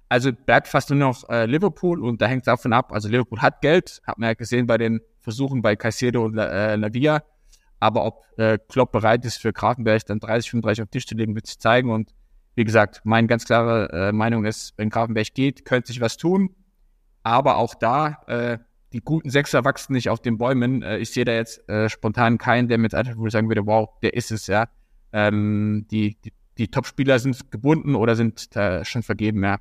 Also 0.09 0.33
bleibt 0.33 0.67
fast 0.67 0.89
nur 0.89 0.99
noch 0.99 1.29
äh, 1.29 1.45
Liverpool 1.45 2.03
und 2.03 2.21
da 2.21 2.25
hängt 2.27 2.41
es 2.41 2.45
davon 2.45 2.73
ab. 2.73 2.91
Also 2.91 3.07
Liverpool 3.07 3.39
hat 3.39 3.61
Geld, 3.61 4.01
hat 4.05 4.17
man 4.17 4.27
ja 4.27 4.33
gesehen 4.33 4.67
bei 4.67 4.77
den 4.77 4.99
Versuchen 5.21 5.61
bei 5.61 5.77
Caicedo 5.77 6.25
und 6.25 6.37
äh, 6.37 6.75
Lavia. 6.75 7.23
Aber 7.79 8.03
ob 8.03 8.25
äh, 8.37 8.57
Klopp 8.67 8.91
bereit 8.91 9.23
ist, 9.23 9.37
für 9.37 9.53
Grafenberg 9.53 10.05
dann 10.05 10.19
30, 10.19 10.51
35 10.51 10.81
auf 10.81 10.87
den 10.87 10.91
Tisch 10.91 11.07
zu 11.07 11.15
legen, 11.15 11.35
wird 11.35 11.47
sich 11.47 11.59
zeigen. 11.59 11.89
Und 11.89 12.13
wie 12.55 12.63
gesagt, 12.63 13.01
meine 13.03 13.27
ganz 13.27 13.45
klare 13.45 13.89
äh, 13.91 14.11
Meinung 14.11 14.45
ist, 14.45 14.73
wenn 14.77 14.89
Grafenberg 14.89 15.33
geht, 15.33 15.65
könnte 15.65 15.87
sich 15.87 16.01
was 16.01 16.17
tun. 16.17 16.55
Aber 17.23 17.57
auch 17.57 17.75
da 17.75 18.21
äh, 18.27 18.57
die 18.93 19.01
guten 19.01 19.29
Sechser 19.29 19.65
wachsen 19.65 19.93
nicht 19.93 20.09
auf 20.09 20.21
den 20.21 20.37
Bäumen. 20.37 20.81
Äh, 20.81 20.97
ich 20.97 21.11
sehe 21.11 21.25
da 21.25 21.33
jetzt 21.33 21.67
äh, 21.69 21.89
spontan 21.89 22.37
keinen, 22.37 22.67
der 22.67 22.77
mir 22.77 22.85
jetzt 22.85 22.95
einfach 22.95 23.17
würde 23.17 23.31
sagen 23.31 23.49
würde, 23.49 23.65
wow, 23.65 23.89
der 24.01 24.13
ist 24.13 24.31
es, 24.31 24.47
ja. 24.47 24.67
Ähm, 25.11 25.85
die, 25.91 26.17
die, 26.23 26.33
die 26.57 26.67
Top-Spieler 26.69 27.19
sind 27.19 27.51
gebunden 27.51 27.95
oder 27.95 28.15
sind 28.15 28.55
äh, 28.55 28.83
schon 28.85 29.03
vergeben, 29.03 29.43
ja. 29.43 29.57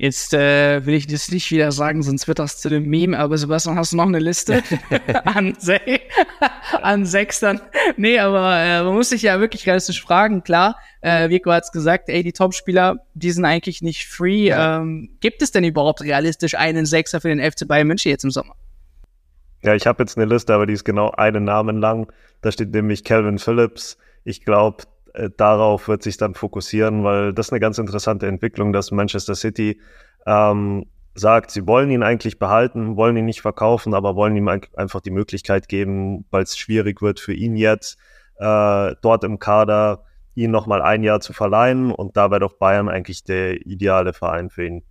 Jetzt 0.00 0.32
äh, 0.32 0.86
will 0.86 0.94
ich 0.94 1.08
das 1.08 1.28
nicht 1.32 1.50
wieder 1.50 1.72
sagen, 1.72 2.04
sonst 2.04 2.28
wird 2.28 2.38
das 2.38 2.60
zu 2.60 2.68
dem 2.68 2.88
Meme, 2.88 3.18
aber 3.18 3.36
Sebastian, 3.36 3.76
hast 3.76 3.92
du 3.92 3.96
noch 3.96 4.06
eine 4.06 4.20
Liste 4.20 4.62
an, 5.24 5.56
Se 5.58 5.80
an 6.82 7.04
Sechstern? 7.04 7.60
Nee, 7.96 8.20
aber 8.20 8.56
äh, 8.56 8.84
man 8.84 8.94
muss 8.94 9.08
sich 9.08 9.22
ja 9.22 9.40
wirklich 9.40 9.66
realistisch 9.66 10.00
fragen, 10.00 10.44
klar, 10.44 10.76
äh, 11.00 11.28
Vico 11.30 11.50
hat's 11.50 11.72
gesagt, 11.72 12.08
ey, 12.08 12.22
die 12.22 12.32
Topspieler, 12.32 13.04
die 13.14 13.32
sind 13.32 13.44
eigentlich 13.44 13.82
nicht 13.82 14.06
free. 14.06 14.46
Ja. 14.46 14.78
Ähm, 14.78 15.16
gibt 15.18 15.42
es 15.42 15.50
denn 15.50 15.64
überhaupt 15.64 16.00
realistisch 16.02 16.54
einen 16.54 16.86
Sechser 16.86 17.20
für 17.20 17.28
den 17.28 17.40
FC 17.40 17.66
Bayern 17.66 17.88
München 17.88 18.10
jetzt 18.10 18.22
im 18.22 18.30
Sommer? 18.30 18.54
Ja, 19.62 19.74
ich 19.74 19.88
habe 19.88 20.04
jetzt 20.04 20.16
eine 20.16 20.26
Liste, 20.26 20.54
aber 20.54 20.66
die 20.66 20.74
ist 20.74 20.84
genau 20.84 21.10
einen 21.10 21.42
Namen 21.42 21.80
lang. 21.80 22.12
Da 22.40 22.52
steht 22.52 22.70
nämlich 22.70 23.02
Calvin 23.02 23.40
Phillips. 23.40 23.98
Ich 24.22 24.44
glaube, 24.44 24.84
äh, 25.18 25.30
darauf 25.36 25.88
wird 25.88 26.02
sich 26.02 26.16
dann 26.16 26.34
fokussieren, 26.34 27.04
weil 27.04 27.32
das 27.32 27.48
ist 27.48 27.52
eine 27.52 27.60
ganz 27.60 27.78
interessante 27.78 28.26
Entwicklung, 28.26 28.72
dass 28.72 28.90
Manchester 28.90 29.34
City 29.34 29.80
ähm, 30.26 30.86
sagt, 31.14 31.50
sie 31.50 31.66
wollen 31.66 31.90
ihn 31.90 32.02
eigentlich 32.02 32.38
behalten, 32.38 32.96
wollen 32.96 33.16
ihn 33.16 33.24
nicht 33.24 33.40
verkaufen, 33.40 33.94
aber 33.94 34.14
wollen 34.14 34.36
ihm 34.36 34.48
einfach 34.48 35.00
die 35.00 35.10
Möglichkeit 35.10 35.68
geben, 35.68 36.24
weil 36.30 36.44
es 36.44 36.56
schwierig 36.56 37.02
wird 37.02 37.20
für 37.20 37.34
ihn 37.34 37.56
jetzt, 37.56 37.98
äh, 38.36 38.94
dort 39.02 39.24
im 39.24 39.38
Kader 39.38 40.04
ihn 40.34 40.52
nochmal 40.52 40.80
ein 40.80 41.02
Jahr 41.02 41.20
zu 41.20 41.32
verleihen. 41.32 41.90
Und 41.90 42.16
da 42.16 42.30
wäre 42.30 42.40
doch 42.40 42.58
Bayern 42.58 42.88
eigentlich 42.88 43.24
der 43.24 43.66
ideale 43.66 44.12
Verein 44.12 44.50
für 44.50 44.66
ihn 44.66 44.84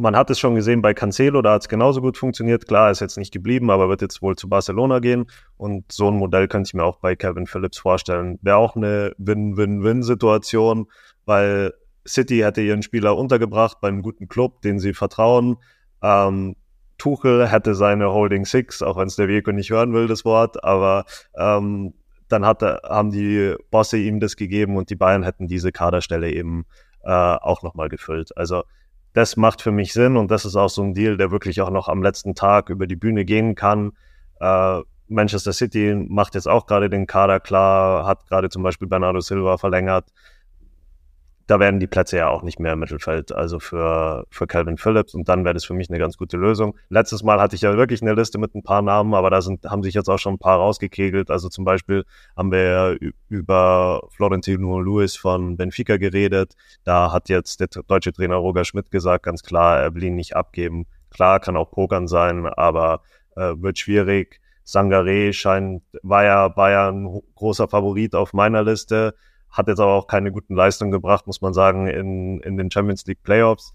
man 0.00 0.16
hat 0.16 0.30
es 0.30 0.38
schon 0.38 0.54
gesehen 0.54 0.82
bei 0.82 0.94
Cancelo, 0.94 1.42
da 1.42 1.52
hat 1.52 1.62
es 1.62 1.68
genauso 1.68 2.00
gut 2.00 2.16
funktioniert. 2.16 2.66
Klar, 2.66 2.90
ist 2.90 3.00
jetzt 3.00 3.18
nicht 3.18 3.32
geblieben, 3.32 3.70
aber 3.70 3.88
wird 3.88 4.02
jetzt 4.02 4.22
wohl 4.22 4.36
zu 4.36 4.48
Barcelona 4.48 4.98
gehen. 4.98 5.26
Und 5.56 5.90
so 5.92 6.08
ein 6.08 6.16
Modell 6.16 6.48
könnte 6.48 6.68
ich 6.68 6.74
mir 6.74 6.84
auch 6.84 6.98
bei 6.98 7.16
Kevin 7.16 7.46
Phillips 7.46 7.78
vorstellen. 7.78 8.38
Wäre 8.42 8.56
auch 8.56 8.76
eine 8.76 9.12
Win-Win-Win-Situation, 9.18 10.86
weil 11.26 11.74
City 12.06 12.38
hätte 12.38 12.62
ihren 12.62 12.82
Spieler 12.82 13.16
untergebracht 13.16 13.80
beim 13.80 14.02
guten 14.02 14.28
Club, 14.28 14.62
den 14.62 14.78
sie 14.78 14.94
vertrauen. 14.94 15.56
Ähm, 16.02 16.56
Tuchel 16.98 17.48
hätte 17.48 17.74
seine 17.74 18.12
Holding 18.12 18.44
Six, 18.44 18.82
auch 18.82 18.96
wenn 18.96 19.06
es 19.06 19.16
der 19.16 19.28
Vico 19.28 19.52
nicht 19.52 19.70
hören 19.70 19.92
will, 19.94 20.06
das 20.06 20.24
Wort, 20.24 20.62
aber 20.64 21.04
ähm, 21.36 21.94
dann 22.28 22.46
hat 22.46 22.62
haben 22.62 23.10
die 23.10 23.54
Bosse 23.70 23.96
ihm 23.96 24.20
das 24.20 24.36
gegeben 24.36 24.76
und 24.76 24.90
die 24.90 24.96
Bayern 24.96 25.22
hätten 25.22 25.48
diese 25.48 25.72
Kaderstelle 25.72 26.30
eben 26.30 26.66
äh, 27.02 27.10
auch 27.10 27.62
nochmal 27.62 27.88
gefüllt. 27.88 28.36
Also 28.36 28.64
das 29.12 29.36
macht 29.36 29.62
für 29.62 29.72
mich 29.72 29.92
Sinn 29.92 30.16
und 30.16 30.30
das 30.30 30.44
ist 30.44 30.56
auch 30.56 30.68
so 30.68 30.82
ein 30.82 30.94
Deal, 30.94 31.16
der 31.16 31.30
wirklich 31.30 31.60
auch 31.60 31.70
noch 31.70 31.88
am 31.88 32.02
letzten 32.02 32.34
Tag 32.34 32.68
über 32.68 32.86
die 32.86 32.96
Bühne 32.96 33.24
gehen 33.24 33.54
kann. 33.54 33.92
Äh, 34.40 34.80
Manchester 35.08 35.52
City 35.52 35.94
macht 36.08 36.34
jetzt 36.34 36.48
auch 36.48 36.66
gerade 36.66 36.88
den 36.88 37.06
Kader 37.06 37.40
klar, 37.40 38.06
hat 38.06 38.26
gerade 38.28 38.48
zum 38.48 38.62
Beispiel 38.62 38.86
Bernardo 38.88 39.20
Silva 39.20 39.58
verlängert 39.58 40.06
da 41.50 41.58
werden 41.58 41.80
die 41.80 41.88
Plätze 41.88 42.16
ja 42.16 42.28
auch 42.28 42.44
nicht 42.44 42.60
mehr 42.60 42.74
im 42.74 42.78
Mittelfeld, 42.78 43.32
also 43.32 43.58
für, 43.58 44.24
für 44.30 44.46
Calvin 44.46 44.76
Phillips. 44.76 45.14
Und 45.14 45.28
dann 45.28 45.44
wäre 45.44 45.54
das 45.54 45.64
für 45.64 45.74
mich 45.74 45.90
eine 45.90 45.98
ganz 45.98 46.16
gute 46.16 46.36
Lösung. 46.36 46.78
Letztes 46.90 47.24
Mal 47.24 47.40
hatte 47.40 47.56
ich 47.56 47.62
ja 47.62 47.76
wirklich 47.76 48.02
eine 48.02 48.14
Liste 48.14 48.38
mit 48.38 48.54
ein 48.54 48.62
paar 48.62 48.82
Namen, 48.82 49.14
aber 49.14 49.30
da 49.30 49.42
sind, 49.42 49.64
haben 49.64 49.82
sich 49.82 49.94
jetzt 49.94 50.08
auch 50.08 50.18
schon 50.18 50.34
ein 50.34 50.38
paar 50.38 50.58
rausgekegelt. 50.58 51.28
Also 51.28 51.48
zum 51.48 51.64
Beispiel 51.64 52.04
haben 52.36 52.52
wir 52.52 52.96
über 53.28 54.06
Florentino 54.10 54.80
Lewis 54.80 55.16
von 55.16 55.56
Benfica 55.56 55.96
geredet. 55.96 56.54
Da 56.84 57.10
hat 57.10 57.28
jetzt 57.28 57.58
der 57.58 57.66
deutsche 57.84 58.12
Trainer 58.12 58.36
Roger 58.36 58.64
Schmidt 58.64 58.92
gesagt, 58.92 59.24
ganz 59.24 59.42
klar, 59.42 59.80
er 59.80 59.94
will 59.96 60.04
ihn 60.04 60.14
nicht 60.14 60.36
abgeben. 60.36 60.86
Klar, 61.10 61.40
kann 61.40 61.56
auch 61.56 61.72
Pokern 61.72 62.06
sein, 62.06 62.46
aber 62.46 63.02
äh, 63.34 63.54
wird 63.56 63.76
schwierig. 63.76 64.40
Sangare 64.62 65.32
scheint, 65.32 65.82
war 66.04 66.22
ja 66.22 66.46
Bayern 66.46 67.20
großer 67.34 67.66
Favorit 67.66 68.14
auf 68.14 68.34
meiner 68.34 68.62
Liste 68.62 69.14
hat 69.50 69.68
jetzt 69.68 69.80
aber 69.80 69.92
auch 69.92 70.06
keine 70.06 70.32
guten 70.32 70.54
Leistungen 70.54 70.90
gebracht, 70.90 71.26
muss 71.26 71.40
man 71.40 71.52
sagen, 71.52 71.86
in, 71.86 72.40
in 72.40 72.56
den 72.56 72.70
Champions 72.70 73.04
League 73.06 73.22
Playoffs. 73.22 73.72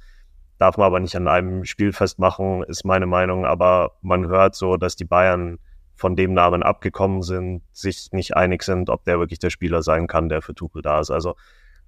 Darf 0.57 0.77
man 0.77 0.87
aber 0.87 0.99
nicht 0.99 1.15
an 1.17 1.27
einem 1.27 1.65
Spiel 1.65 1.91
festmachen, 1.91 2.63
ist 2.63 2.85
meine 2.85 3.05
Meinung. 3.05 3.45
Aber 3.45 3.91
man 4.01 4.27
hört 4.27 4.55
so, 4.55 4.77
dass 4.77 4.95
die 4.95 5.05
Bayern 5.05 5.59
von 5.95 6.15
dem 6.15 6.33
Namen 6.33 6.63
abgekommen 6.63 7.23
sind, 7.23 7.61
sich 7.71 8.09
nicht 8.11 8.35
einig 8.35 8.63
sind, 8.63 8.89
ob 8.89 9.03
der 9.05 9.19
wirklich 9.19 9.39
der 9.39 9.49
Spieler 9.49 9.81
sein 9.81 10.07
kann, 10.07 10.29
der 10.29 10.41
für 10.41 10.53
Tuchel 10.53 10.81
da 10.81 10.99
ist. 10.99 11.11
Also 11.11 11.35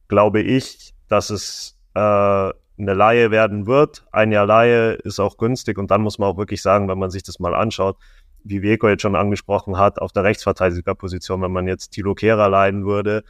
glaube 0.08 0.42
ich, 0.42 0.94
dass 1.08 1.30
es 1.30 1.78
äh, 1.94 2.00
eine 2.00 2.54
Laie 2.78 3.32
werden 3.32 3.68
wird. 3.68 4.06
Ein 4.12 4.32
Jahr 4.32 4.46
Laie 4.46 4.94
ist 4.94 5.20
auch 5.20 5.38
günstig 5.38 5.78
und 5.78 5.92
dann 5.92 6.02
muss 6.02 6.20
man 6.20 6.30
auch 6.30 6.38
wirklich 6.38 6.62
sagen, 6.62 6.88
wenn 6.88 7.00
man 7.00 7.10
sich 7.10 7.24
das 7.24 7.40
mal 7.40 7.56
anschaut, 7.56 7.98
wie 8.44 8.62
Vieko 8.62 8.88
jetzt 8.88 9.02
schon 9.02 9.16
angesprochen 9.16 9.78
hat, 9.78 10.00
auf 10.00 10.12
der 10.12 10.24
Rechtsverteidigerposition, 10.24 11.42
wenn 11.42 11.52
man 11.52 11.68
jetzt 11.68 11.90
Tilo 11.90 12.16
Kehrer 12.16 12.50
leiden 12.50 12.86
würde, 12.86 13.24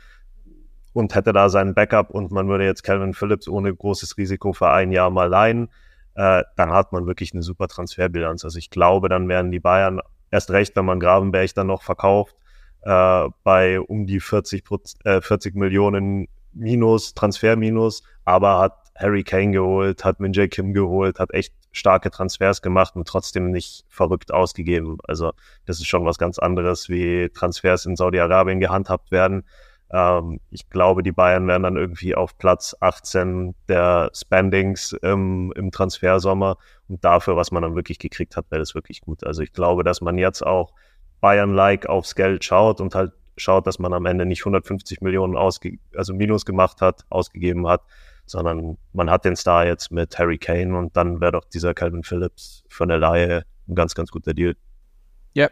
und 0.97 1.13
hätte 1.13 1.31
da 1.31 1.49
seinen 1.49 1.75
Backup 1.75 2.09
und 2.09 2.31
man 2.31 2.47
würde 2.47 2.65
jetzt 2.65 2.81
Calvin 2.81 3.13
Phillips 3.13 3.47
ohne 3.47 3.73
großes 3.73 4.17
Risiko 4.17 4.51
für 4.51 4.69
ein 4.69 4.91
Jahr 4.91 5.11
mal 5.11 5.29
leihen, 5.29 5.69
äh, 6.15 6.43
dann 6.55 6.71
hat 6.71 6.91
man 6.91 7.05
wirklich 7.05 7.33
eine 7.33 7.43
super 7.43 7.67
Transferbilanz. 7.67 8.43
Also 8.43 8.57
ich 8.57 8.71
glaube, 8.71 9.07
dann 9.07 9.29
werden 9.29 9.51
die 9.51 9.59
Bayern 9.59 10.01
erst 10.31 10.49
recht, 10.49 10.75
wenn 10.75 10.85
man 10.85 10.99
Gravenberg 10.99 11.53
dann 11.53 11.67
noch 11.67 11.83
verkauft, 11.83 12.35
äh, 12.81 13.29
bei 13.43 13.79
um 13.79 14.07
die 14.07 14.19
40, 14.19 14.63
äh, 15.03 15.21
40 15.21 15.55
Millionen 15.55 16.27
Minus, 16.51 17.13
Transferminus, 17.13 18.01
aber 18.25 18.57
hat 18.57 18.73
Harry 18.95 19.23
Kane 19.23 19.51
geholt, 19.51 20.03
hat 20.03 20.19
Minjay 20.19 20.47
Kim 20.47 20.73
geholt, 20.73 21.19
hat 21.19 21.31
echt 21.31 21.53
starke 21.71 22.09
Transfers 22.09 22.63
gemacht 22.63 22.95
und 22.95 23.07
trotzdem 23.07 23.51
nicht 23.51 23.85
verrückt 23.87 24.33
ausgegeben. 24.33 24.97
Also 25.03 25.33
das 25.67 25.77
ist 25.77 25.85
schon 25.85 26.05
was 26.05 26.17
ganz 26.17 26.39
anderes, 26.39 26.89
wie 26.89 27.29
Transfers 27.29 27.85
in 27.85 27.95
Saudi-Arabien 27.95 28.59
gehandhabt 28.59 29.11
werden. 29.11 29.43
Ähm, 29.91 30.39
ich 30.51 30.69
glaube, 30.69 31.03
die 31.03 31.11
Bayern 31.11 31.47
werden 31.47 31.63
dann 31.63 31.77
irgendwie 31.77 32.15
auf 32.15 32.37
Platz 32.37 32.75
18 32.79 33.55
der 33.67 34.11
Spendings 34.13 34.93
im, 34.93 35.53
im 35.55 35.71
Transfersommer. 35.71 36.57
Und 36.87 37.03
dafür, 37.03 37.35
was 37.35 37.51
man 37.51 37.63
dann 37.63 37.75
wirklich 37.75 37.99
gekriegt 37.99 38.35
hat, 38.35 38.49
wäre 38.51 38.59
das 38.59 38.75
wirklich 38.75 39.01
gut. 39.01 39.23
Also 39.23 39.41
ich 39.41 39.53
glaube, 39.53 39.83
dass 39.83 40.01
man 40.01 40.17
jetzt 40.17 40.45
auch 40.45 40.73
Bayern-like 41.21 41.87
aufs 41.87 42.15
Geld 42.15 42.43
schaut 42.43 42.81
und 42.81 42.95
halt 42.95 43.13
schaut, 43.37 43.67
dass 43.67 43.79
man 43.79 43.93
am 43.93 44.05
Ende 44.05 44.25
nicht 44.25 44.41
150 44.41 45.01
Millionen 45.01 45.37
ausge 45.37 45.77
also 45.95 46.13
Minus 46.13 46.45
gemacht 46.45 46.81
hat, 46.81 47.05
ausgegeben 47.09 47.67
hat, 47.67 47.81
sondern 48.25 48.77
man 48.93 49.09
hat 49.09 49.25
den 49.25 49.35
Star 49.35 49.65
jetzt 49.65 49.91
mit 49.91 50.17
Harry 50.17 50.37
Kane 50.37 50.77
und 50.77 50.97
dann 50.97 51.21
wäre 51.21 51.33
doch 51.33 51.45
dieser 51.45 51.73
Calvin 51.73 52.03
Phillips 52.03 52.63
von 52.67 52.89
der 52.89 52.97
Laie 52.97 53.43
ein 53.67 53.75
ganz, 53.75 53.95
ganz 53.95 54.11
guter 54.11 54.33
Deal. 54.33 54.55
Ja, 55.33 55.49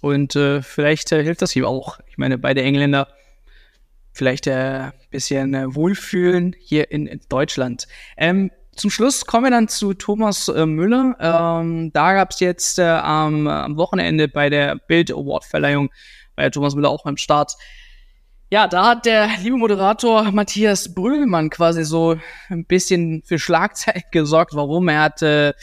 und 0.00 0.36
äh, 0.36 0.62
vielleicht 0.62 1.10
äh, 1.12 1.22
hilft 1.22 1.42
das 1.42 1.56
ihm 1.56 1.64
auch. 1.64 1.98
Ich 2.06 2.18
meine, 2.18 2.38
beide 2.38 2.62
Engländer 2.62 3.08
vielleicht 4.12 4.48
ein 4.48 4.88
äh, 4.88 4.92
bisschen 5.10 5.54
äh, 5.54 5.74
wohlfühlen 5.74 6.54
hier 6.58 6.90
in, 6.90 7.20
Deutschland. 7.28 7.86
Ähm, 8.16 8.50
zum 8.74 8.90
Schluss 8.90 9.26
kommen 9.26 9.44
wir 9.44 9.50
dann 9.50 9.68
zu 9.68 9.94
Thomas 9.94 10.48
äh, 10.48 10.64
Müller. 10.66 11.16
Ähm, 11.20 11.92
da 11.92 12.14
gab 12.14 12.30
es 12.30 12.40
jetzt 12.40 12.78
äh, 12.78 12.82
am, 12.84 13.46
am 13.46 13.76
Wochenende 13.76 14.28
bei 14.28 14.48
der 14.48 14.76
Bild 14.76 15.10
Award 15.10 15.44
Verleihung 15.44 15.90
bei 16.36 16.48
Thomas 16.50 16.74
Müller 16.74 16.90
auch 16.90 17.04
beim 17.04 17.16
Start. 17.16 17.54
Ja, 18.50 18.68
da 18.68 18.86
hat 18.86 19.06
der 19.06 19.30
liebe 19.42 19.56
Moderator 19.56 20.30
Matthias 20.30 20.92
Brühlmann 20.92 21.48
quasi 21.48 21.84
so 21.84 22.18
ein 22.50 22.66
bisschen 22.66 23.22
für 23.24 23.38
Schlagzeilen 23.38 24.02
gesorgt. 24.12 24.54
Warum? 24.54 24.88
Er 24.88 25.00
hat 25.00 25.22
äh, 25.22 25.54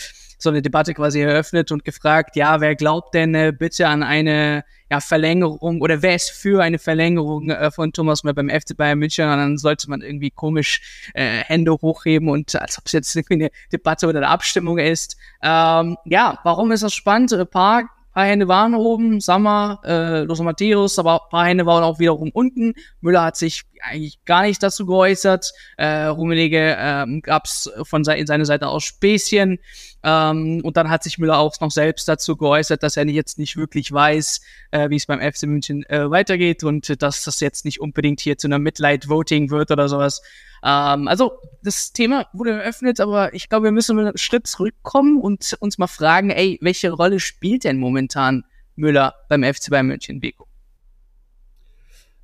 so 0.41 0.49
eine 0.49 0.61
Debatte 0.61 0.93
quasi 0.93 1.21
eröffnet 1.21 1.71
und 1.71 1.85
gefragt, 1.85 2.35
ja, 2.35 2.61
wer 2.61 2.75
glaubt 2.75 3.13
denn 3.13 3.35
äh, 3.35 3.53
bitte 3.57 3.87
an 3.87 4.03
eine 4.03 4.63
ja, 4.89 4.99
Verlängerung 4.99 5.81
oder 5.81 6.01
wer 6.01 6.15
ist 6.15 6.31
für 6.31 6.63
eine 6.63 6.79
Verlängerung 6.79 7.49
äh, 7.49 7.69
von 7.71 7.93
Thomas 7.93 8.23
Müller 8.23 8.33
beim 8.33 8.49
FC 8.49 8.75
Bayern 8.75 8.99
München? 8.99 9.25
Und 9.25 9.37
dann 9.37 9.57
sollte 9.57 9.89
man 9.89 10.01
irgendwie 10.01 10.31
komisch 10.31 11.11
äh, 11.13 11.43
Hände 11.43 11.73
hochheben 11.73 12.29
und 12.29 12.55
als 12.55 12.77
ob 12.79 12.85
es 12.87 12.93
jetzt 12.93 13.15
irgendwie 13.15 13.33
eine 13.33 13.49
Debatte 13.71 14.07
oder 14.07 14.19
eine 14.19 14.29
Abstimmung 14.29 14.79
ist. 14.79 15.17
Ähm, 15.43 15.97
ja, 16.05 16.39
warum 16.43 16.71
ist 16.71 16.83
das 16.83 16.93
spannend? 16.93 17.33
Ein 17.33 17.47
paar 17.47 17.89
paar 18.19 18.25
Hände 18.25 18.47
waren 18.49 18.75
oben, 18.75 19.21
Sammer, 19.21 19.79
äh, 19.85 20.23
Los 20.23 20.41
Matthäus, 20.41 20.99
aber 20.99 21.23
ein 21.23 21.29
paar 21.29 21.45
Hände 21.45 21.65
waren 21.65 21.83
auch 21.83 21.99
wiederum 21.99 22.31
unten. 22.33 22.73
Müller 22.99 23.23
hat 23.23 23.37
sich 23.37 23.63
eigentlich 23.81 24.23
gar 24.25 24.43
nicht 24.43 24.61
dazu 24.61 24.85
geäußert. 24.85 25.53
Äh, 25.77 26.05
Rummenigge 26.05 26.75
ähm, 26.79 27.21
gab 27.21 27.45
es 27.45 27.71
von 27.83 28.03
se 28.03 28.15
seiner 28.25 28.45
Seite 28.45 28.67
aus 28.67 28.83
Späßchen. 28.83 29.59
Ähm, 30.03 30.61
und 30.63 30.77
dann 30.77 30.89
hat 30.89 31.03
sich 31.03 31.17
Müller 31.17 31.37
auch 31.37 31.59
noch 31.59 31.71
selbst 31.71 32.07
dazu 32.07 32.37
geäußert, 32.37 32.83
dass 32.83 32.97
er 32.97 33.07
jetzt 33.07 33.37
nicht 33.37 33.57
wirklich 33.57 33.91
weiß, 33.91 34.41
äh, 34.71 34.89
wie 34.89 34.95
es 34.95 35.05
beim 35.05 35.19
FC 35.19 35.43
München 35.43 35.85
äh, 35.89 36.09
weitergeht 36.09 36.63
und 36.63 37.01
dass 37.01 37.23
das 37.23 37.39
jetzt 37.39 37.65
nicht 37.65 37.81
unbedingt 37.81 38.21
hier 38.21 38.37
zu 38.37 38.47
einer 38.47 38.59
Mitleid-Voting 38.59 39.49
wird 39.49 39.71
oder 39.71 39.89
sowas. 39.89 40.21
Ähm, 40.63 41.07
also 41.07 41.33
das 41.63 41.91
Thema 41.91 42.27
wurde 42.33 42.51
eröffnet, 42.51 42.99
aber 42.99 43.33
ich 43.33 43.49
glaube, 43.49 43.65
wir 43.65 43.71
müssen 43.71 43.99
einen 43.99 44.17
Schritt 44.17 44.47
zurückkommen 44.47 45.19
und 45.19 45.57
uns 45.59 45.77
mal 45.77 45.87
fragen, 45.87 46.29
ey, 46.29 46.57
welche 46.61 46.91
Rolle 46.91 47.19
spielt 47.19 47.63
denn 47.63 47.77
momentan 47.77 48.45
Müller 48.75 49.15
beim 49.27 49.43
FC 49.43 49.69
Bayern 49.69 49.87
München, 49.87 50.19
Beko? 50.19 50.47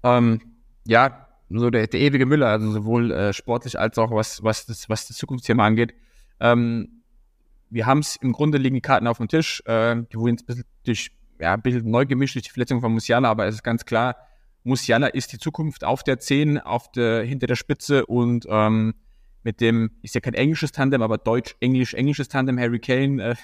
Ähm, 0.03 0.41
ja, 0.85 1.24
so 1.49 1.69
der, 1.69 1.87
der 1.87 1.99
ewige 1.99 2.25
Müller, 2.25 2.47
also 2.47 2.71
sowohl 2.71 3.11
äh, 3.11 3.33
sportlich 3.33 3.79
als 3.79 3.97
auch 3.97 4.11
was, 4.11 4.43
was, 4.43 4.65
das, 4.65 4.89
was 4.89 5.07
das 5.07 5.17
Zukunftsthema 5.17 5.65
angeht. 5.65 5.93
Ähm, 6.39 7.03
wir 7.69 7.85
haben 7.85 7.99
es 7.99 8.15
im 8.17 8.31
Grunde 8.31 8.57
liegen 8.57 8.75
die 8.75 8.81
Karten 8.81 9.07
auf 9.07 9.17
dem 9.17 9.27
Tisch. 9.27 9.61
Äh, 9.65 10.03
die 10.11 10.17
wurden 10.17 10.35
jetzt 10.35 10.43
ein 10.43 10.47
bisschen 10.47 10.65
durch, 10.85 11.11
ja, 11.39 11.53
ein 11.53 11.61
bisschen 11.61 11.89
neu 11.89 12.05
gemischt 12.05 12.35
durch 12.35 12.45
die 12.45 12.51
Verletzung 12.51 12.81
von 12.81 12.93
Musiala, 12.93 13.29
aber 13.29 13.45
es 13.45 13.55
ist 13.55 13.63
ganz 13.63 13.85
klar, 13.85 14.15
Musiala 14.63 15.07
ist 15.07 15.31
die 15.31 15.37
Zukunft 15.37 15.83
auf 15.83 16.03
der 16.03 16.19
10, 16.19 16.59
auf 16.59 16.91
der, 16.91 17.23
hinter 17.23 17.47
der 17.47 17.55
Spitze 17.55 18.05
und 18.05 18.47
ähm, 18.49 18.95
mit 19.43 19.61
dem, 19.61 19.91
ist 20.01 20.15
ja 20.15 20.21
kein 20.21 20.33
englisches 20.33 20.71
Tandem, 20.71 21.03
aber 21.03 21.19
deutsch-englisch-englisches 21.19 22.29
Tandem, 22.29 22.59
Harry 22.59 22.79
Kane, 22.79 23.23
äh, 23.23 23.35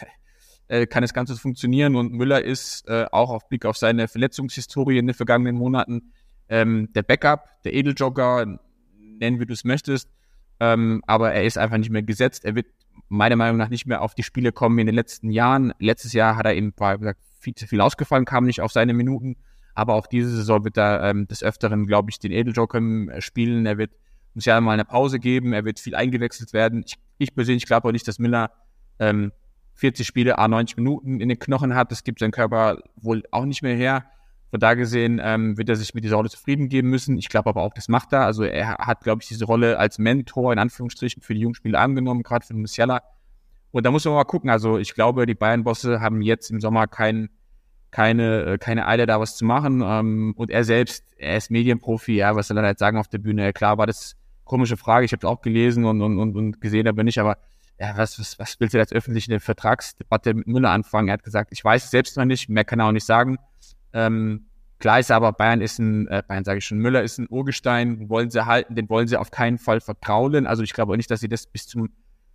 äh, 0.68 0.88
kann 0.88 1.02
das 1.02 1.14
Ganze 1.14 1.36
funktionieren 1.36 1.96
und 1.96 2.14
Müller 2.14 2.44
ist 2.44 2.88
äh, 2.88 3.06
auch 3.12 3.30
auf 3.30 3.48
Blick 3.50 3.66
auf 3.66 3.78
seine 3.78 4.08
Verletzungshistorie 4.08 4.98
in 4.98 5.06
den 5.06 5.14
vergangenen 5.14 5.56
Monaten 5.56 6.12
ähm, 6.52 6.90
der 6.94 7.02
Backup, 7.02 7.48
der 7.64 7.74
Edeljogger, 7.74 8.60
nennen 9.20 9.40
wie 9.40 9.46
du 9.46 9.54
es 9.54 9.64
möchtest, 9.64 10.10
ähm, 10.60 11.02
aber 11.08 11.34
er 11.34 11.46
ist 11.46 11.58
einfach 11.58 11.78
nicht 11.78 11.90
mehr 11.90 12.04
gesetzt. 12.04 12.46
Er 12.46 12.54
wird 12.54 12.68
meiner 13.10 13.36
Meinung 13.36 13.58
nach 13.58 13.70
nicht 13.70 13.88
mehr 13.88 14.02
auf 14.02 14.14
die 14.14 14.24
Spiele 14.24 14.52
kommen 14.52 14.78
in 14.78 14.86
den 14.86 14.96
letzten 14.96 15.32
Jahren. 15.32 15.74
Letztes 15.80 16.14
Jahr 16.14 16.36
hat 16.36 16.46
er 16.46 16.54
eben, 16.54 16.74
war 16.78 16.98
gesagt, 16.98 17.22
viel 17.40 17.56
zu 17.56 17.66
viel 17.66 17.82
ausgefallen, 17.82 18.26
kam 18.26 18.46
nicht 18.46 18.62
auf 18.62 18.72
seine 18.72 18.94
Minuten. 18.94 19.38
Aber 19.74 19.96
auch 19.96 20.06
diese 20.06 20.30
Saison 20.30 20.66
wird 20.66 20.78
er 20.78 21.02
ähm, 21.04 21.28
des 21.28 21.42
Öfteren, 21.42 21.88
glaube 21.88 22.12
ich, 22.12 22.20
den 22.20 22.32
Edeljoker 22.32 22.80
äh, 22.80 23.22
spielen. 23.22 23.66
Er 23.66 23.78
wird, 23.78 23.92
muss 24.34 24.46
ja 24.46 24.60
mal 24.60 24.74
eine 24.74 24.86
Pause 24.86 25.20
geben. 25.20 25.54
Er 25.54 25.64
wird 25.64 25.80
viel 25.80 25.96
eingewechselt 25.96 26.52
werden. 26.52 26.84
Ich, 26.86 26.96
ich 27.18 27.34
persönlich 27.34 27.66
glaube 27.66 27.88
auch 27.88 27.92
nicht, 27.94 28.08
dass 28.08 28.20
Miller 28.20 28.52
ähm, 29.00 29.32
40 29.76 30.06
Spiele, 30.06 30.38
a 30.38 30.48
90 30.48 30.78
Minuten 30.78 31.22
in 31.22 31.30
den 31.30 31.40
Knochen 31.40 31.74
hat. 31.74 31.92
Das 31.92 32.04
gibt 32.04 32.20
sein 32.20 32.32
Körper 32.32 32.84
wohl 32.98 33.24
auch 33.32 33.46
nicht 33.46 33.64
mehr 33.64 33.76
her. 33.76 34.06
Von 34.52 34.60
da 34.60 34.74
gesehen 34.74 35.20
ähm, 35.24 35.58
wird 35.58 35.70
er 35.70 35.76
sich 35.78 35.94
mit 35.94 36.04
dieser 36.04 36.18
Rolle 36.18 36.30
zufrieden 36.30 36.70
geben 36.70 36.90
müssen. 36.90 37.18
Ich 37.18 37.30
glaube 37.30 37.50
aber 37.50 37.64
auch, 37.64 37.74
das 37.74 37.88
macht 37.88 38.14
er. 38.14 38.26
Also 38.26 38.44
er 38.44 38.78
hat, 38.78 39.02
glaube 39.02 39.22
ich, 39.22 39.28
diese 39.30 39.46
Rolle 39.46 39.80
als 39.80 39.98
Mentor 39.98 40.52
in 40.54 40.60
Anführungsstrichen 40.60 41.24
für 41.24 41.34
die 41.34 41.40
Jungspieler 41.40 41.80
angenommen, 41.80 42.22
gerade 42.22 42.46
für 42.46 42.54
den 42.54 42.62
Musiala. 42.62 43.02
Und 43.72 43.86
da 43.86 43.92
muss 43.92 44.04
man 44.04 44.14
mal 44.14 44.26
gucken. 44.26 44.50
Also 44.50 44.78
ich 44.78 44.94
glaube, 44.94 45.26
die 45.26 45.36
Bayern-Bosse 45.36 46.02
haben 46.02 46.22
jetzt 46.22 46.52
im 46.52 46.60
Sommer 46.60 46.88
keinen 46.88 47.30
keine, 47.92 48.44
äh, 48.44 48.58
keine 48.58 48.88
Eile, 48.88 49.06
da 49.06 49.20
was 49.20 49.36
zu 49.36 49.46
machen. 49.46 49.82
Ähm, 49.86 50.34
und 50.36 50.50
er 50.50 50.64
selbst, 50.64 51.06
er 51.18 51.38
ist 51.38 51.52
Medienprofi, 51.52 52.16
ja, 52.16 52.36
was 52.36 52.48
soll 52.48 52.58
er 52.58 52.64
halt 52.64 52.80
sagen 52.80 52.98
auf 52.98 53.08
der 53.08 53.20
Bühne? 53.20 53.54
Klar 53.54 53.78
war 53.78 53.86
das 53.88 54.16
komische 54.46 54.78
Frage, 54.78 55.06
ich 55.06 55.14
habe 55.14 55.28
auch 55.28 55.42
gelesen 55.42 55.86
und, 55.86 56.02
und, 56.02 56.18
und, 56.18 56.36
und 56.36 56.62
gesehen, 56.62 56.88
aber 56.88 57.04
nicht, 57.04 57.20
aber 57.20 57.38
ja, 57.80 57.96
was, 57.98 58.20
was, 58.20 58.38
was 58.40 58.60
willst 58.60 58.74
du 58.74 58.78
jetzt 58.78 58.94
öffentlich 58.94 59.30
eine 59.30 59.40
Vertragsdebatte 59.40 60.34
mit 60.34 60.48
Müller 60.48 60.70
anfangen? 60.70 61.08
Er 61.08 61.14
hat 61.14 61.24
gesagt, 61.24 61.52
ich 61.52 61.64
weiß 61.64 61.86
es 61.86 61.92
selbst 61.92 62.18
noch 62.18 62.26
nicht, 62.26 62.50
mehr 62.50 62.64
kann 62.64 62.80
er 62.80 62.88
auch 62.88 62.92
nicht 62.92 63.06
sagen. 63.06 63.38
Ähm, 63.94 64.48
klar 64.80 65.00
ist 65.00 65.12
aber, 65.12 65.34
Bayern 65.34 65.62
ist 65.62 65.80
ein, 65.80 66.08
äh, 66.08 66.24
Bayern 66.28 66.44
sage 66.44 66.60
ich 66.60 66.66
schon, 66.66 66.80
Müller 66.80 67.04
ist 67.04 67.18
ein 67.18 67.28
Urgestein, 67.30 68.10
wollen 68.10 68.30
sie 68.30 68.46
halten, 68.46 68.76
den 68.76 68.90
wollen 68.90 69.08
sie 69.08 69.18
auf 69.18 69.32
keinen 69.32 69.58
Fall 69.58 69.82
verkraulen. 69.82 70.48
Also 70.48 70.64
ich 70.64 70.74
glaube 70.74 70.94
auch 70.94 70.98
nicht, 70.98 71.12
dass 71.12 71.20
sie 71.20 71.30
das 71.30 71.48
bis 71.48 71.68
zum 71.68 71.90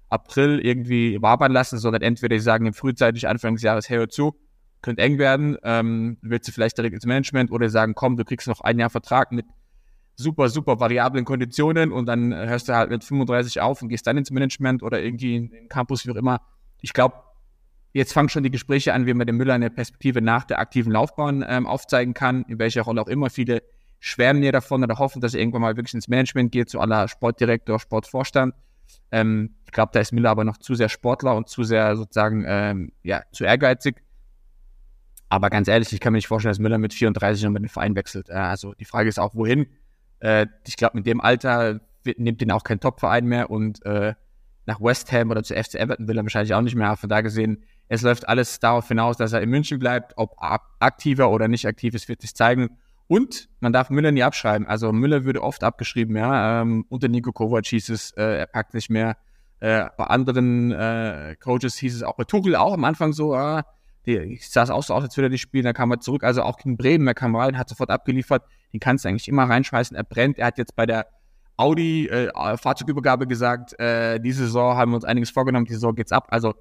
April 0.09 0.61
irgendwie 0.61 1.21
wabern 1.21 1.53
lassen, 1.53 1.79
sondern 1.79 2.03
entweder 2.03 2.37
sie 2.37 2.45
sagen 2.45 2.73
frühzeitig 2.73 3.29
Anfang 3.29 3.55
des 3.55 3.63
Jahres, 3.63 3.89
hey, 3.89 3.99
hör 3.99 4.09
zu, 4.09 4.37
könnte 4.83 5.03
eng 5.03 5.19
werden, 5.19 5.57
ähm, 5.65 6.19
willst 6.23 6.47
du 6.49 6.53
vielleicht 6.53 6.79
direkt 6.79 6.95
ins 6.95 7.07
Management 7.07 7.51
oder 7.51 7.69
sagen, 7.69 7.95
komm, 7.95 8.17
du 8.17 8.25
kriegst 8.25 8.47
noch 8.47 8.61
ein 8.61 8.79
Jahr 8.79 8.91
Vertrag 8.91 9.33
mit 9.33 9.47
super, 10.17 10.49
super 10.49 10.81
variablen 10.81 11.25
Konditionen 11.25 11.93
und 11.93 12.07
dann 12.07 12.35
hörst 12.35 12.69
du 12.69 12.75
halt 12.75 12.91
mit 12.91 13.05
35 13.05 13.61
auf 13.61 13.83
und 13.83 13.89
gehst 13.89 14.07
dann 14.07 14.17
ins 14.17 14.31
Management 14.31 14.83
oder 14.83 15.03
irgendwie 15.03 15.37
in 15.37 15.51
den 15.51 15.69
Campus, 15.69 16.07
wie 16.07 16.11
auch 16.11 16.17
immer. 16.17 16.41
Ich 16.81 16.93
glaube, 16.93 17.17
jetzt 17.97 18.13
fangen 18.13 18.29
schon 18.29 18.43
die 18.43 18.51
Gespräche 18.51 18.93
an, 18.93 19.07
wie 19.07 19.15
man 19.15 19.27
dem 19.27 19.37
Müller 19.39 19.55
eine 19.55 19.71
Perspektive 19.71 20.21
nach 20.21 20.45
der 20.45 20.59
aktiven 20.59 20.93
Laufbahn 20.93 21.45
ähm, 21.49 21.67
aufzeigen 21.67 22.13
kann, 22.13 22.45
in 22.49 22.59
welcher 22.59 22.83
Rolle 22.83 23.01
auch 23.01 23.09
immer. 23.09 23.31
Viele 23.31 23.63
schwärmen 24.01 24.43
ja 24.43 24.53
davon 24.53 24.85
oder 24.85 24.99
hoffen, 24.99 25.23
dass 25.23 25.33
er 25.33 25.41
irgendwann 25.41 25.63
mal 25.63 25.77
wirklich 25.77 25.95
ins 25.95 26.07
Management 26.07 26.53
geht, 26.53 26.69
zu 26.69 26.79
aller 26.79 27.09
Sportdirektor, 27.09 27.81
Sportvorstand. 27.81 28.55
Ähm, 29.11 29.55
ich 29.65 29.73
glaube, 29.73 29.93
da 29.95 30.01
ist 30.01 30.13
Müller 30.13 30.31
aber 30.31 30.45
noch 30.45 30.59
zu 30.59 30.75
sehr 30.75 30.91
Sportler 30.91 31.37
und 31.37 31.49
zu 31.49 31.65
sehr 31.65 31.97
sozusagen 31.97 32.45
ähm, 32.47 32.93
ja, 33.03 33.23
zu 33.33 33.45
ehrgeizig. 33.45 33.97
Aber 35.31 35.49
ganz 35.49 35.67
ehrlich, 35.67 35.91
ich 35.93 35.99
kann 35.99 36.13
mir 36.13 36.19
nicht 36.19 36.29
vorstellen, 36.29 36.51
dass 36.51 36.59
Müller 36.59 36.79
mit 36.79 36.93
34 36.93 37.45
noch 37.45 37.51
mit 37.51 37.63
dem 37.63 37.69
Verein 37.69 37.97
wechselt. 37.97 38.31
Also 38.31 38.75
die 38.75 38.85
Frage 38.85 39.09
ist 39.09 39.19
auch, 39.19 39.35
wohin. 39.35 39.67
Äh, 40.21 40.47
ich 40.67 40.77
glaube, 40.77 40.99
mit 40.99 41.07
dem 41.07 41.21
Alter 41.23 41.81
nimmt 42.17 42.43
ihn 42.43 42.51
auch 42.51 42.63
kein 42.63 42.79
Top-Verein 42.79 43.25
mehr 43.25 43.51
und 43.51 43.85
äh, 43.87 44.15
nach 44.67 44.81
West 44.81 45.11
Ham 45.13 45.31
oder 45.31 45.43
zu 45.43 45.55
FC 45.55 45.77
Everton 45.77 46.09
will 46.09 46.19
er 46.19 46.25
wahrscheinlich 46.25 46.53
auch 46.53 46.61
nicht 46.61 46.75
mehr. 46.75 46.97
Von 46.97 47.09
da 47.09 47.21
gesehen, 47.23 47.65
es 47.89 48.03
läuft 48.03 48.29
alles 48.29 48.59
darauf 48.59 48.89
hinaus, 48.89 49.17
dass 49.17 49.33
er 49.33 49.41
in 49.43 49.51
München 49.51 49.79
bleibt. 49.79 50.15
Ob 50.17 50.37
aktiver 50.81 51.31
oder 51.31 51.49
nicht 51.49 51.67
aktiv 51.67 51.95
ist, 51.95 52.09
wird 52.09 52.21
sich 52.21 52.35
zeigen. 52.35 52.79
Und 53.09 53.49
man 53.61 53.73
darf 53.73 53.91
Müller 53.91 54.11
nie 54.11 54.25
abschreiben. 54.25 54.67
Also 54.67 54.93
Müller 54.93 55.25
würde 55.25 55.43
oft 55.43 55.63
abgeschrieben, 55.63 56.17
ja. 56.17 56.63
Ähm, 56.63 56.85
unter 56.89 57.09
Nico 57.09 57.33
Kovac 57.33 57.67
hieß 57.67 57.89
es, 57.91 58.11
äh, 58.13 58.39
er 58.39 58.47
packt 58.47 58.75
nicht 58.75 58.91
mehr. 58.91 59.17
Äh, 59.61 59.87
bei 59.97 60.05
anderen 60.05 60.73
äh, 60.73 61.37
Coaches 61.41 61.77
hieß 61.77 61.95
es 61.95 62.03
auch 62.03 62.17
bei 62.17 62.25
Tuchel 62.25 62.57
auch 62.57 62.75
am 62.75 62.85
Anfang 62.85 63.13
so, 63.13 63.35
äh, 63.35 63.63
die, 64.07 64.39
sah 64.43 64.63
es 64.63 64.71
auch 64.71 64.83
so 64.83 64.95
aus, 64.95 65.03
als 65.03 65.17
würde 65.17 65.29
er 65.29 65.31
nicht 65.31 65.41
spielen, 65.41 65.65
dann 65.65 65.75
kam 65.75 65.91
er 65.91 66.01
zurück, 66.01 66.25
also 66.25 66.43
auch 66.43 66.59
gegen 66.59 66.77
Bremen, 66.77 67.07
er 67.07 67.15
kam 67.15 67.35
rein, 67.35 67.57
hat 67.57 67.69
sofort 67.69 67.91
abgeliefert, 67.91 68.45
den 68.73 68.81
kannst 68.81 69.05
du 69.05 69.09
eigentlich 69.09 69.29
immer 69.29 69.45
reinschmeißen, 69.45 69.97
er 69.97 70.05
brennt, 70.05 70.39
er 70.39 70.49
hat 70.49 70.59
jetzt 70.59 70.77
bei 70.77 70.87
der 70.87 71.07
Audi 71.57 72.07
äh, 72.07 72.31
Fahrzeugübergabe 72.57 73.27
gesagt, 73.27 73.79
äh, 73.81 74.21
diese 74.21 74.45
Saison 74.45 74.77
haben 74.77 74.93
wir 74.93 74.97
uns 74.97 75.05
einiges 75.05 75.31
vorgenommen, 75.31 75.65
diese 75.65 75.79
Saison 75.79 75.95
geht's 75.95 76.13
ab, 76.13 76.29
also 76.31 76.55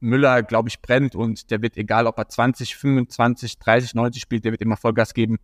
Müller, 0.00 0.42
glaube 0.42 0.68
ich, 0.68 0.80
brennt 0.82 1.14
und 1.14 1.50
der 1.50 1.62
wird, 1.62 1.76
egal 1.76 2.06
ob 2.06 2.18
er 2.18 2.28
20, 2.28 2.76
25, 2.76 3.58
30, 3.58 3.94
90 3.94 4.22
spielt, 4.22 4.44
der 4.44 4.52
wird 4.52 4.62
immer 4.62 4.76
Vollgas 4.76 5.14
geben 5.14 5.38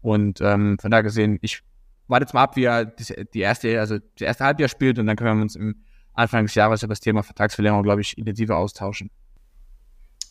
und 0.00 0.40
ähm, 0.40 0.78
von 0.80 0.90
da 0.90 1.02
gesehen, 1.02 1.38
ich 1.42 1.62
warte 2.06 2.24
jetzt 2.24 2.34
mal 2.34 2.42
ab, 2.42 2.56
wie 2.56 2.64
er 2.64 2.86
die 2.86 3.40
erste, 3.40 3.78
also 3.78 3.98
das 3.98 4.26
erste 4.26 4.44
Halbjahr 4.44 4.68
spielt 4.68 4.98
und 4.98 5.06
dann 5.06 5.16
können 5.16 5.38
wir 5.38 5.42
uns 5.42 5.56
im 5.56 5.76
Anfang 6.14 6.46
des 6.46 6.54
Jahres 6.54 6.82
über 6.82 6.92
das 6.92 7.00
Thema 7.00 7.22
Vertragsverlängerung, 7.22 7.84
glaube 7.84 8.00
ich, 8.00 8.16
intensiver 8.18 8.56
austauschen. 8.56 9.10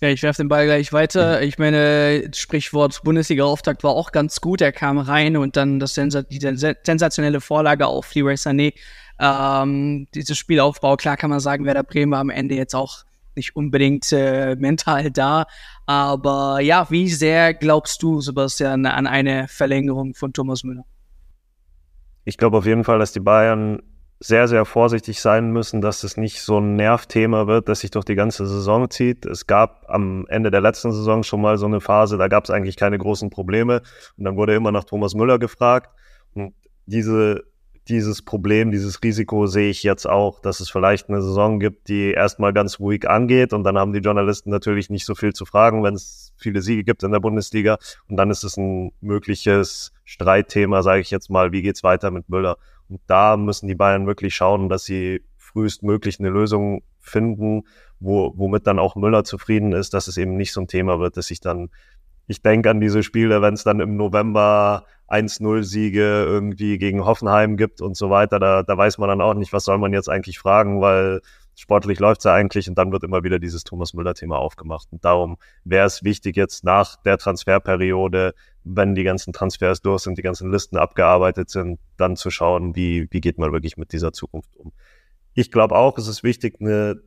Ja, 0.01 0.09
ich 0.09 0.21
werfe 0.21 0.43
den 0.43 0.47
Ball 0.47 0.65
gleich 0.65 0.93
weiter. 0.93 1.41
Ich 1.41 1.57
meine, 1.57 2.29
Sprichwort 2.35 3.01
Bundesliga-Auftakt 3.03 3.83
war 3.83 3.91
auch 3.91 4.11
ganz 4.11 4.41
gut. 4.41 4.61
Er 4.61 4.71
kam 4.71 4.99
rein 4.99 5.37
und 5.37 5.55
dann 5.55 5.79
das 5.79 5.95
Sensa 5.95 6.21
die 6.21 6.39
sensationelle 6.39 7.41
Vorlage 7.41 7.87
auf 7.87 8.13
Leroy 8.13 8.35
Sané. 8.35 8.73
Ähm, 9.19 10.07
dieses 10.13 10.37
Spielaufbau, 10.37 10.97
klar 10.97 11.17
kann 11.17 11.31
man 11.31 11.39
sagen, 11.39 11.65
Werder 11.65 11.81
Bremen 11.81 12.11
war 12.11 12.19
am 12.19 12.29
Ende 12.29 12.53
jetzt 12.53 12.75
auch 12.75 13.05
nicht 13.37 13.55
unbedingt 13.55 14.11
äh, 14.11 14.55
mental 14.57 15.11
da. 15.11 15.45
Aber 15.85 16.59
ja, 16.59 16.87
wie 16.89 17.07
sehr 17.07 17.53
glaubst 17.53 18.03
du, 18.03 18.19
Sebastian, 18.19 18.85
an 18.85 19.07
eine 19.07 19.47
Verlängerung 19.47 20.13
von 20.13 20.33
Thomas 20.33 20.63
Müller? 20.63 20.83
Ich 22.25 22.37
glaube 22.37 22.57
auf 22.57 22.65
jeden 22.65 22.83
Fall, 22.83 22.99
dass 22.99 23.13
die 23.13 23.21
Bayern 23.21 23.81
sehr, 24.19 24.47
sehr 24.47 24.65
vorsichtig 24.65 25.21
sein 25.21 25.51
müssen, 25.51 25.79
dass 25.79 26.03
es 26.03 26.17
nicht 26.17 26.41
so 26.41 26.59
ein 26.59 26.75
Nervthema 26.75 27.47
wird, 27.47 27.69
das 27.69 27.81
sich 27.81 27.91
durch 27.91 28.05
die 28.05 28.15
ganze 28.15 28.47
Saison 28.47 28.89
zieht. 28.89 29.25
Es 29.25 29.45
gab 29.45 29.85
am 29.87 30.25
Ende 30.27 30.49
der 30.49 30.61
letzten 30.61 30.91
Saison 30.91 31.23
schon 31.23 31.39
mal 31.39 31.57
so 31.57 31.67
eine 31.67 31.81
Phase, 31.81 32.17
da 32.17 32.27
gab 32.27 32.43
es 32.45 32.49
eigentlich 32.49 32.75
keine 32.75 32.97
großen 32.97 33.29
Probleme 33.29 33.81
und 34.17 34.25
dann 34.25 34.35
wurde 34.35 34.55
immer 34.55 34.71
nach 34.71 34.85
Thomas 34.85 35.13
Müller 35.13 35.37
gefragt. 35.37 35.91
Und 36.33 36.55
diese, 36.87 37.43
dieses 37.89 38.21
Problem, 38.21 38.71
dieses 38.71 39.01
Risiko 39.03 39.47
sehe 39.47 39.69
ich 39.69 39.83
jetzt 39.83 40.07
auch, 40.07 40.39
dass 40.39 40.59
es 40.59 40.69
vielleicht 40.69 41.09
eine 41.09 41.21
Saison 41.21 41.59
gibt, 41.59 41.87
die 41.87 42.11
erstmal 42.11 42.53
ganz 42.53 42.79
ruhig 42.79 43.09
angeht 43.09 43.53
und 43.53 43.63
dann 43.63 43.77
haben 43.77 43.93
die 43.93 43.99
Journalisten 43.99 44.49
natürlich 44.49 44.89
nicht 44.89 45.05
so 45.05 45.15
viel 45.15 45.33
zu 45.33 45.45
fragen, 45.45 45.83
wenn 45.83 45.93
es 45.93 46.33
viele 46.37 46.61
Siege 46.61 46.83
gibt 46.83 47.03
in 47.03 47.11
der 47.11 47.19
Bundesliga 47.19 47.77
und 48.09 48.17
dann 48.17 48.29
ist 48.29 48.43
es 48.43 48.57
ein 48.57 48.91
mögliches 49.01 49.91
Streitthema, 50.05 50.83
sage 50.83 51.01
ich 51.01 51.11
jetzt 51.11 51.29
mal, 51.29 51.51
wie 51.51 51.61
geht's 51.61 51.83
weiter 51.83 52.11
mit 52.11 52.29
Müller? 52.29 52.57
Und 52.89 53.01
da 53.07 53.37
müssen 53.37 53.67
die 53.67 53.75
Bayern 53.75 54.07
wirklich 54.07 54.35
schauen, 54.35 54.69
dass 54.69 54.85
sie 54.85 55.21
frühestmöglich 55.37 56.19
eine 56.19 56.29
Lösung 56.29 56.83
finden, 56.99 57.63
wo, 57.99 58.33
womit 58.35 58.67
dann 58.67 58.79
auch 58.79 58.95
Müller 58.95 59.23
zufrieden 59.23 59.73
ist, 59.73 59.93
dass 59.93 60.07
es 60.07 60.17
eben 60.17 60.37
nicht 60.37 60.53
so 60.53 60.61
ein 60.61 60.67
Thema 60.67 60.99
wird, 60.99 61.17
dass 61.17 61.27
sich 61.27 61.39
dann, 61.39 61.69
ich 62.27 62.41
denke 62.41 62.69
an 62.69 62.81
diese 62.81 63.03
Spiele, 63.03 63.41
wenn 63.41 63.53
es 63.53 63.63
dann 63.63 63.79
im 63.79 63.95
November 63.95 64.85
1-0-Siege 65.09 66.25
irgendwie 66.27 66.77
gegen 66.77 67.05
Hoffenheim 67.05 67.57
gibt 67.57 67.81
und 67.81 67.95
so 67.95 68.09
weiter, 68.09 68.39
da, 68.39 68.63
da 68.63 68.77
weiß 68.77 68.97
man 68.97 69.09
dann 69.09 69.21
auch 69.21 69.33
nicht, 69.33 69.53
was 69.53 69.63
soll 69.63 69.77
man 69.77 69.93
jetzt 69.93 70.09
eigentlich 70.09 70.37
fragen, 70.37 70.81
weil 70.81 71.21
sportlich 71.55 71.99
läuft's 71.99 72.25
ja 72.25 72.33
eigentlich 72.33 72.69
und 72.69 72.77
dann 72.77 72.91
wird 72.91 73.03
immer 73.03 73.23
wieder 73.23 73.39
dieses 73.39 73.63
Thomas 73.63 73.93
Müller-Thema 73.93 74.37
aufgemacht. 74.37 74.89
Und 74.91 75.03
darum 75.03 75.37
wäre 75.63 75.87
es 75.87 76.03
wichtig, 76.03 76.35
jetzt 76.35 76.63
nach 76.63 76.97
der 76.97 77.17
Transferperiode 77.17 78.33
wenn 78.75 78.95
die 78.95 79.03
ganzen 79.03 79.33
Transfers 79.33 79.81
durch 79.81 80.03
sind, 80.03 80.17
die 80.17 80.23
ganzen 80.23 80.51
Listen 80.51 80.77
abgearbeitet 80.77 81.49
sind, 81.49 81.79
dann 81.97 82.15
zu 82.15 82.29
schauen, 82.29 82.75
wie, 82.75 83.07
wie 83.11 83.21
geht 83.21 83.37
man 83.37 83.51
wirklich 83.51 83.77
mit 83.77 83.93
dieser 83.93 84.11
Zukunft 84.11 84.55
um. 84.57 84.73
Ich 85.33 85.51
glaube 85.51 85.75
auch, 85.75 85.97
es 85.97 86.07
ist 86.07 86.23
wichtig, 86.23 86.57
eine 86.59 87.01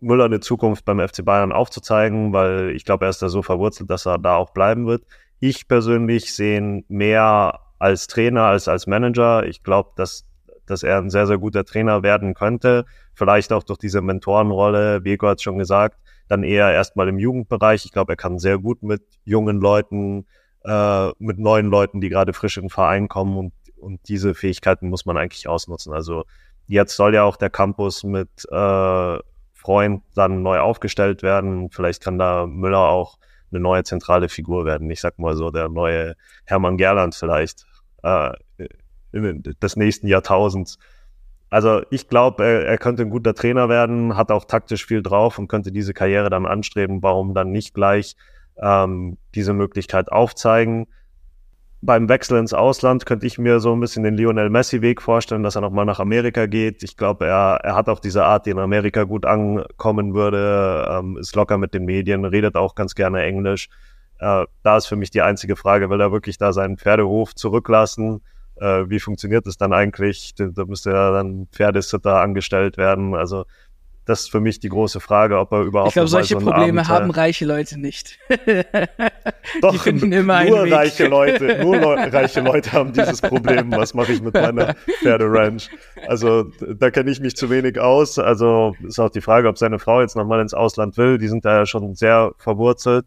Müller 0.00 0.26
eine 0.26 0.40
Zukunft 0.40 0.84
beim 0.84 1.00
FC 1.00 1.24
Bayern 1.24 1.52
aufzuzeigen, 1.52 2.32
weil 2.32 2.70
ich 2.70 2.84
glaube, 2.84 3.06
er 3.06 3.10
ist 3.10 3.22
da 3.22 3.28
so 3.28 3.42
verwurzelt, 3.42 3.90
dass 3.90 4.06
er 4.06 4.18
da 4.18 4.36
auch 4.36 4.50
bleiben 4.50 4.86
wird. 4.86 5.04
Ich 5.40 5.68
persönlich 5.68 6.34
sehe 6.34 6.58
ihn 6.58 6.84
mehr 6.88 7.60
als 7.78 8.06
Trainer 8.06 8.44
als 8.44 8.68
als 8.68 8.86
Manager. 8.86 9.46
Ich 9.46 9.62
glaube, 9.62 9.90
dass, 9.96 10.26
dass 10.66 10.82
er 10.82 10.98
ein 10.98 11.10
sehr, 11.10 11.26
sehr 11.26 11.38
guter 11.38 11.64
Trainer 11.64 12.02
werden 12.02 12.34
könnte. 12.34 12.84
Vielleicht 13.14 13.52
auch 13.52 13.62
durch 13.62 13.78
diese 13.78 14.00
Mentorenrolle, 14.00 15.00
Beko 15.00 15.28
hat 15.28 15.42
schon 15.42 15.58
gesagt, 15.58 15.98
dann 16.28 16.42
eher 16.42 16.72
erstmal 16.72 17.08
im 17.08 17.18
Jugendbereich. 17.18 17.84
Ich 17.84 17.92
glaube, 17.92 18.12
er 18.12 18.16
kann 18.16 18.38
sehr 18.38 18.58
gut 18.58 18.82
mit 18.82 19.02
jungen 19.24 19.60
Leuten 19.60 20.26
äh, 20.64 21.08
mit 21.18 21.38
neuen 21.38 21.66
Leuten, 21.66 22.00
die 22.00 22.08
gerade 22.08 22.32
frisch 22.32 22.56
in 22.56 22.64
den 22.64 22.70
Verein 22.70 23.08
kommen 23.08 23.36
und, 23.36 23.52
und 23.76 24.08
diese 24.08 24.34
Fähigkeiten 24.34 24.88
muss 24.88 25.06
man 25.06 25.16
eigentlich 25.16 25.48
ausnutzen. 25.48 25.92
Also 25.92 26.24
jetzt 26.66 26.96
soll 26.96 27.14
ja 27.14 27.24
auch 27.24 27.36
der 27.36 27.50
Campus 27.50 28.04
mit 28.04 28.28
äh, 28.50 29.18
Freund 29.68 30.02
dann 30.14 30.42
neu 30.42 30.60
aufgestellt 30.60 31.22
werden. 31.22 31.68
Vielleicht 31.68 32.02
kann 32.02 32.18
da 32.18 32.46
Müller 32.46 32.88
auch 32.88 33.18
eine 33.50 33.60
neue 33.60 33.84
zentrale 33.84 34.30
Figur 34.30 34.64
werden. 34.64 34.90
Ich 34.90 35.02
sag 35.02 35.18
mal 35.18 35.36
so, 35.36 35.50
der 35.50 35.68
neue 35.68 36.14
Hermann 36.46 36.78
Gerland 36.78 37.14
vielleicht 37.14 37.66
äh, 38.02 38.30
des 39.12 39.76
nächsten 39.76 40.06
Jahrtausends. 40.06 40.78
Also 41.50 41.82
ich 41.90 42.08
glaube, 42.08 42.44
er, 42.44 42.64
er 42.64 42.78
könnte 42.78 43.02
ein 43.02 43.10
guter 43.10 43.34
Trainer 43.34 43.68
werden, 43.68 44.16
hat 44.16 44.30
auch 44.30 44.46
taktisch 44.46 44.86
viel 44.86 45.02
drauf 45.02 45.38
und 45.38 45.48
könnte 45.48 45.70
diese 45.70 45.92
Karriere 45.92 46.30
dann 46.30 46.46
anstreben. 46.46 47.02
Warum 47.02 47.34
dann 47.34 47.50
nicht 47.50 47.74
gleich 47.74 48.16
ähm, 48.56 49.18
diese 49.34 49.52
Möglichkeit 49.52 50.10
aufzeigen. 50.10 50.86
Beim 51.80 52.08
Wechsel 52.08 52.38
ins 52.38 52.52
Ausland 52.52 53.06
könnte 53.06 53.26
ich 53.26 53.38
mir 53.38 53.60
so 53.60 53.72
ein 53.72 53.78
bisschen 53.78 54.02
den 54.02 54.16
Lionel 54.16 54.50
Messi-Weg 54.50 55.00
vorstellen, 55.00 55.44
dass 55.44 55.54
er 55.54 55.60
nochmal 55.60 55.84
nach 55.84 56.00
Amerika 56.00 56.46
geht. 56.46 56.82
Ich 56.82 56.96
glaube, 56.96 57.26
er, 57.26 57.60
er 57.62 57.76
hat 57.76 57.88
auch 57.88 58.00
diese 58.00 58.24
Art, 58.24 58.46
die 58.46 58.50
in 58.50 58.58
Amerika 58.58 59.04
gut 59.04 59.24
ankommen 59.24 60.12
würde, 60.12 60.88
ähm, 60.90 61.16
ist 61.18 61.36
locker 61.36 61.56
mit 61.56 61.74
den 61.74 61.84
Medien, 61.84 62.24
redet 62.24 62.56
auch 62.56 62.74
ganz 62.74 62.96
gerne 62.96 63.22
Englisch. 63.22 63.68
Äh, 64.18 64.46
da 64.64 64.76
ist 64.76 64.86
für 64.86 64.96
mich 64.96 65.10
die 65.10 65.22
einzige 65.22 65.54
Frage, 65.54 65.88
will 65.88 66.00
er 66.00 66.10
wirklich 66.10 66.36
da 66.36 66.52
seinen 66.52 66.78
Pferdehof 66.78 67.36
zurücklassen? 67.36 68.22
Äh, 68.56 68.90
wie 68.90 68.98
funktioniert 68.98 69.46
es 69.46 69.56
dann 69.56 69.72
eigentlich? 69.72 70.34
Da, 70.34 70.46
da 70.46 70.64
müsste 70.64 70.90
ja 70.90 71.12
dann 71.12 71.46
Pferdesitter 71.52 72.20
angestellt 72.20 72.76
werden. 72.76 73.14
Also 73.14 73.44
das 74.08 74.20
ist 74.20 74.30
für 74.30 74.40
mich 74.40 74.58
die 74.58 74.70
große 74.70 75.00
Frage, 75.00 75.38
ob 75.38 75.52
er 75.52 75.60
überhaupt. 75.60 75.88
Ich 75.88 75.92
glaube, 75.92 76.08
solche 76.08 76.34
so 76.34 76.40
Probleme 76.40 76.80
Abenteuer 76.80 76.88
haben 76.88 77.10
reiche 77.10 77.44
Leute 77.44 77.78
nicht. 77.78 78.18
Doch, 79.60 79.72
die 79.72 79.78
finden 79.78 80.10
immer 80.12 80.42
nur 80.44 80.62
einen 80.62 80.72
reiche 80.72 81.04
Weg. 81.04 81.10
Leute, 81.10 81.58
nur 81.62 81.76
Le 81.76 82.10
reiche 82.10 82.40
Leute 82.40 82.72
haben 82.72 82.94
dieses 82.94 83.20
Problem. 83.20 83.70
Was 83.72 83.92
mache 83.92 84.12
ich 84.12 84.22
mit 84.22 84.32
meiner 84.32 84.74
Pferderanch? 85.02 85.68
Also 86.06 86.44
da 86.78 86.90
kenne 86.90 87.10
ich 87.10 87.20
mich 87.20 87.36
zu 87.36 87.50
wenig 87.50 87.78
aus. 87.78 88.18
Also 88.18 88.74
ist 88.82 88.98
auch 88.98 89.10
die 89.10 89.20
Frage, 89.20 89.46
ob 89.46 89.58
seine 89.58 89.78
Frau 89.78 90.00
jetzt 90.00 90.16
nochmal 90.16 90.40
ins 90.40 90.54
Ausland 90.54 90.96
will. 90.96 91.18
Die 91.18 91.28
sind 91.28 91.44
da 91.44 91.58
ja 91.58 91.66
schon 91.66 91.94
sehr 91.94 92.32
verwurzelt. 92.38 93.04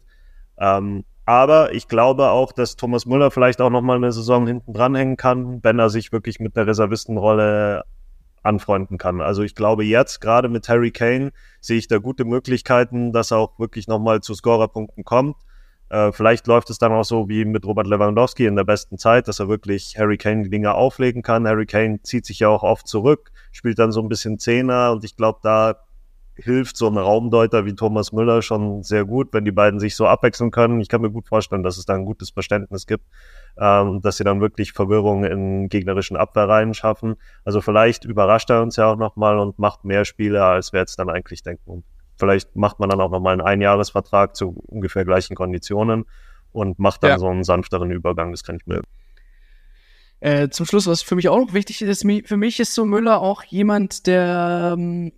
Ähm, 0.60 1.04
aber 1.26 1.74
ich 1.74 1.88
glaube 1.88 2.30
auch, 2.30 2.52
dass 2.52 2.76
Thomas 2.76 3.08
Müller 3.08 3.32
vielleicht 3.32 3.60
auch 3.60 3.72
nochmal 3.72 3.98
eine 3.98 4.12
Saison 4.12 4.46
hinten 4.46 4.72
dranhängen 4.72 5.18
kann, 5.18 5.64
wenn 5.64 5.80
er 5.80 5.90
sich 5.90 6.12
wirklich 6.12 6.40
mit 6.40 6.56
der 6.56 6.68
Reservistenrolle 6.68 7.86
anfreunden 8.44 8.98
kann. 8.98 9.22
Also 9.22 9.44
ich 9.44 9.56
glaube 9.56 9.84
jetzt, 9.84 10.20
gerade 10.22 10.50
mit 10.50 10.68
Harry 10.70 10.92
Kane, 10.92 11.32
sehe 11.60 11.78
ich 11.78 11.88
da 11.88 11.98
gute 11.98 12.26
Möglichkeiten, 12.26 13.14
dass 13.14 13.32
er 13.32 13.38
auch 13.38 13.60
wirklich 13.60 13.88
nochmal 13.88 14.22
zu 14.22 14.34
Scorerpunkten 14.34 15.04
kommt. 15.04 15.36
Äh, 15.90 16.12
vielleicht 16.14 16.48
läuft 16.48 16.70
es 16.70 16.78
dann 16.78 16.94
auch 16.94 17.04
so 17.04 17.28
wie 17.28 17.44
mit 17.44 17.66
Robert 17.66 17.86
Lewandowski 17.86 18.46
in 18.46 18.56
der 18.56 18.64
besten 18.64 18.98
Zeit, 18.98 19.28
dass 19.28 19.40
er 19.40 19.50
wirklich 19.50 19.98
Harry 19.98 20.18
Kane 20.18 20.44
die 20.44 20.50
Dinge 20.50 20.74
auflegen 20.74 21.22
kann. 21.22 21.48
Harry 21.48 21.66
Kane 21.66 22.02
zieht 22.02 22.26
sich 22.26 22.40
ja 22.40 22.48
auch 22.48 22.64
oft 22.64 22.88
zurück, 22.88 23.32
spielt 23.52 23.78
dann 23.78 23.92
so 23.92 24.02
ein 24.02 24.08
bisschen 24.08 24.40
Zehner 24.40 24.92
und 24.94 25.04
ich 25.04 25.18
glaube, 25.18 25.40
da 25.44 25.76
hilft 26.36 26.78
so 26.78 26.88
ein 26.88 26.98
Raumdeuter 26.98 27.66
wie 27.66 27.76
Thomas 27.76 28.12
Müller 28.12 28.42
schon 28.42 28.84
sehr 28.84 29.06
gut, 29.06 29.34
wenn 29.34 29.46
die 29.46 29.52
beiden 29.52 29.80
sich 29.80 29.96
so 29.96 30.08
abwechseln 30.08 30.52
können. 30.52 30.80
Ich 30.80 30.90
kann 30.90 31.02
mir 31.02 31.12
gut 31.12 31.28
vorstellen, 31.28 31.64
dass 31.64 31.78
es 31.78 31.86
da 31.86 31.94
ein 31.94 32.06
gutes 32.06 32.32
Verständnis 32.32 32.88
gibt 32.88 33.06
ähm, 33.60 34.02
dass 34.02 34.18
sie 34.18 34.24
dann 34.24 34.42
wirklich 34.42 34.74
Verwirrung 34.74 35.24
in 35.24 35.70
gegnerischen 35.70 36.18
Abwehrreihen 36.18 36.74
schaffen. 36.74 37.16
Also 37.44 37.62
vielleicht 37.62 38.06
überrascht 38.06 38.50
er 38.50 38.62
uns 38.62 38.76
ja 38.76 38.92
auch 38.92 38.98
nochmal 38.98 39.40
und 39.40 39.60
macht 39.60 39.84
mehr 39.84 40.06
Spiele, 40.06 40.44
als 40.44 40.74
wir 40.74 40.80
jetzt 40.80 40.98
dann 41.00 41.10
eigentlich 41.10 41.44
denken. 41.44 41.70
Und 41.70 41.84
vielleicht 42.18 42.56
macht 42.56 42.80
man 42.80 42.90
dann 42.90 43.02
auch 43.02 43.12
nochmal 43.12 43.34
einen 43.34 43.42
Einjahresvertrag 43.42 44.36
zu 44.36 44.56
ungefähr 44.68 45.06
gleichen 45.06 45.36
Konditionen 45.36 46.06
und 46.52 46.80
macht 46.80 47.04
dann 47.04 47.12
ja. 47.12 47.20
so 47.20 47.28
einen 47.28 47.44
sanfteren 47.44 47.92
Übergang. 47.92 48.32
Das 48.32 48.44
kann 48.44 48.56
ich 48.56 48.66
mir 48.66 48.82
äh, 50.22 50.50
zum 50.50 50.68
Schluss, 50.68 50.86
was 50.86 51.02
für 51.02 51.16
mich 51.16 51.30
auch 51.30 51.40
noch 51.40 51.54
wichtig 51.54 51.82
ist, 51.82 52.06
für 52.26 52.38
mich 52.38 52.60
ist 52.60 52.76
so 52.76 52.86
Müller 52.86 53.22
auch 53.22 53.44
jemand, 53.44 54.06
der, 54.06 54.76
ähm, 54.78 55.14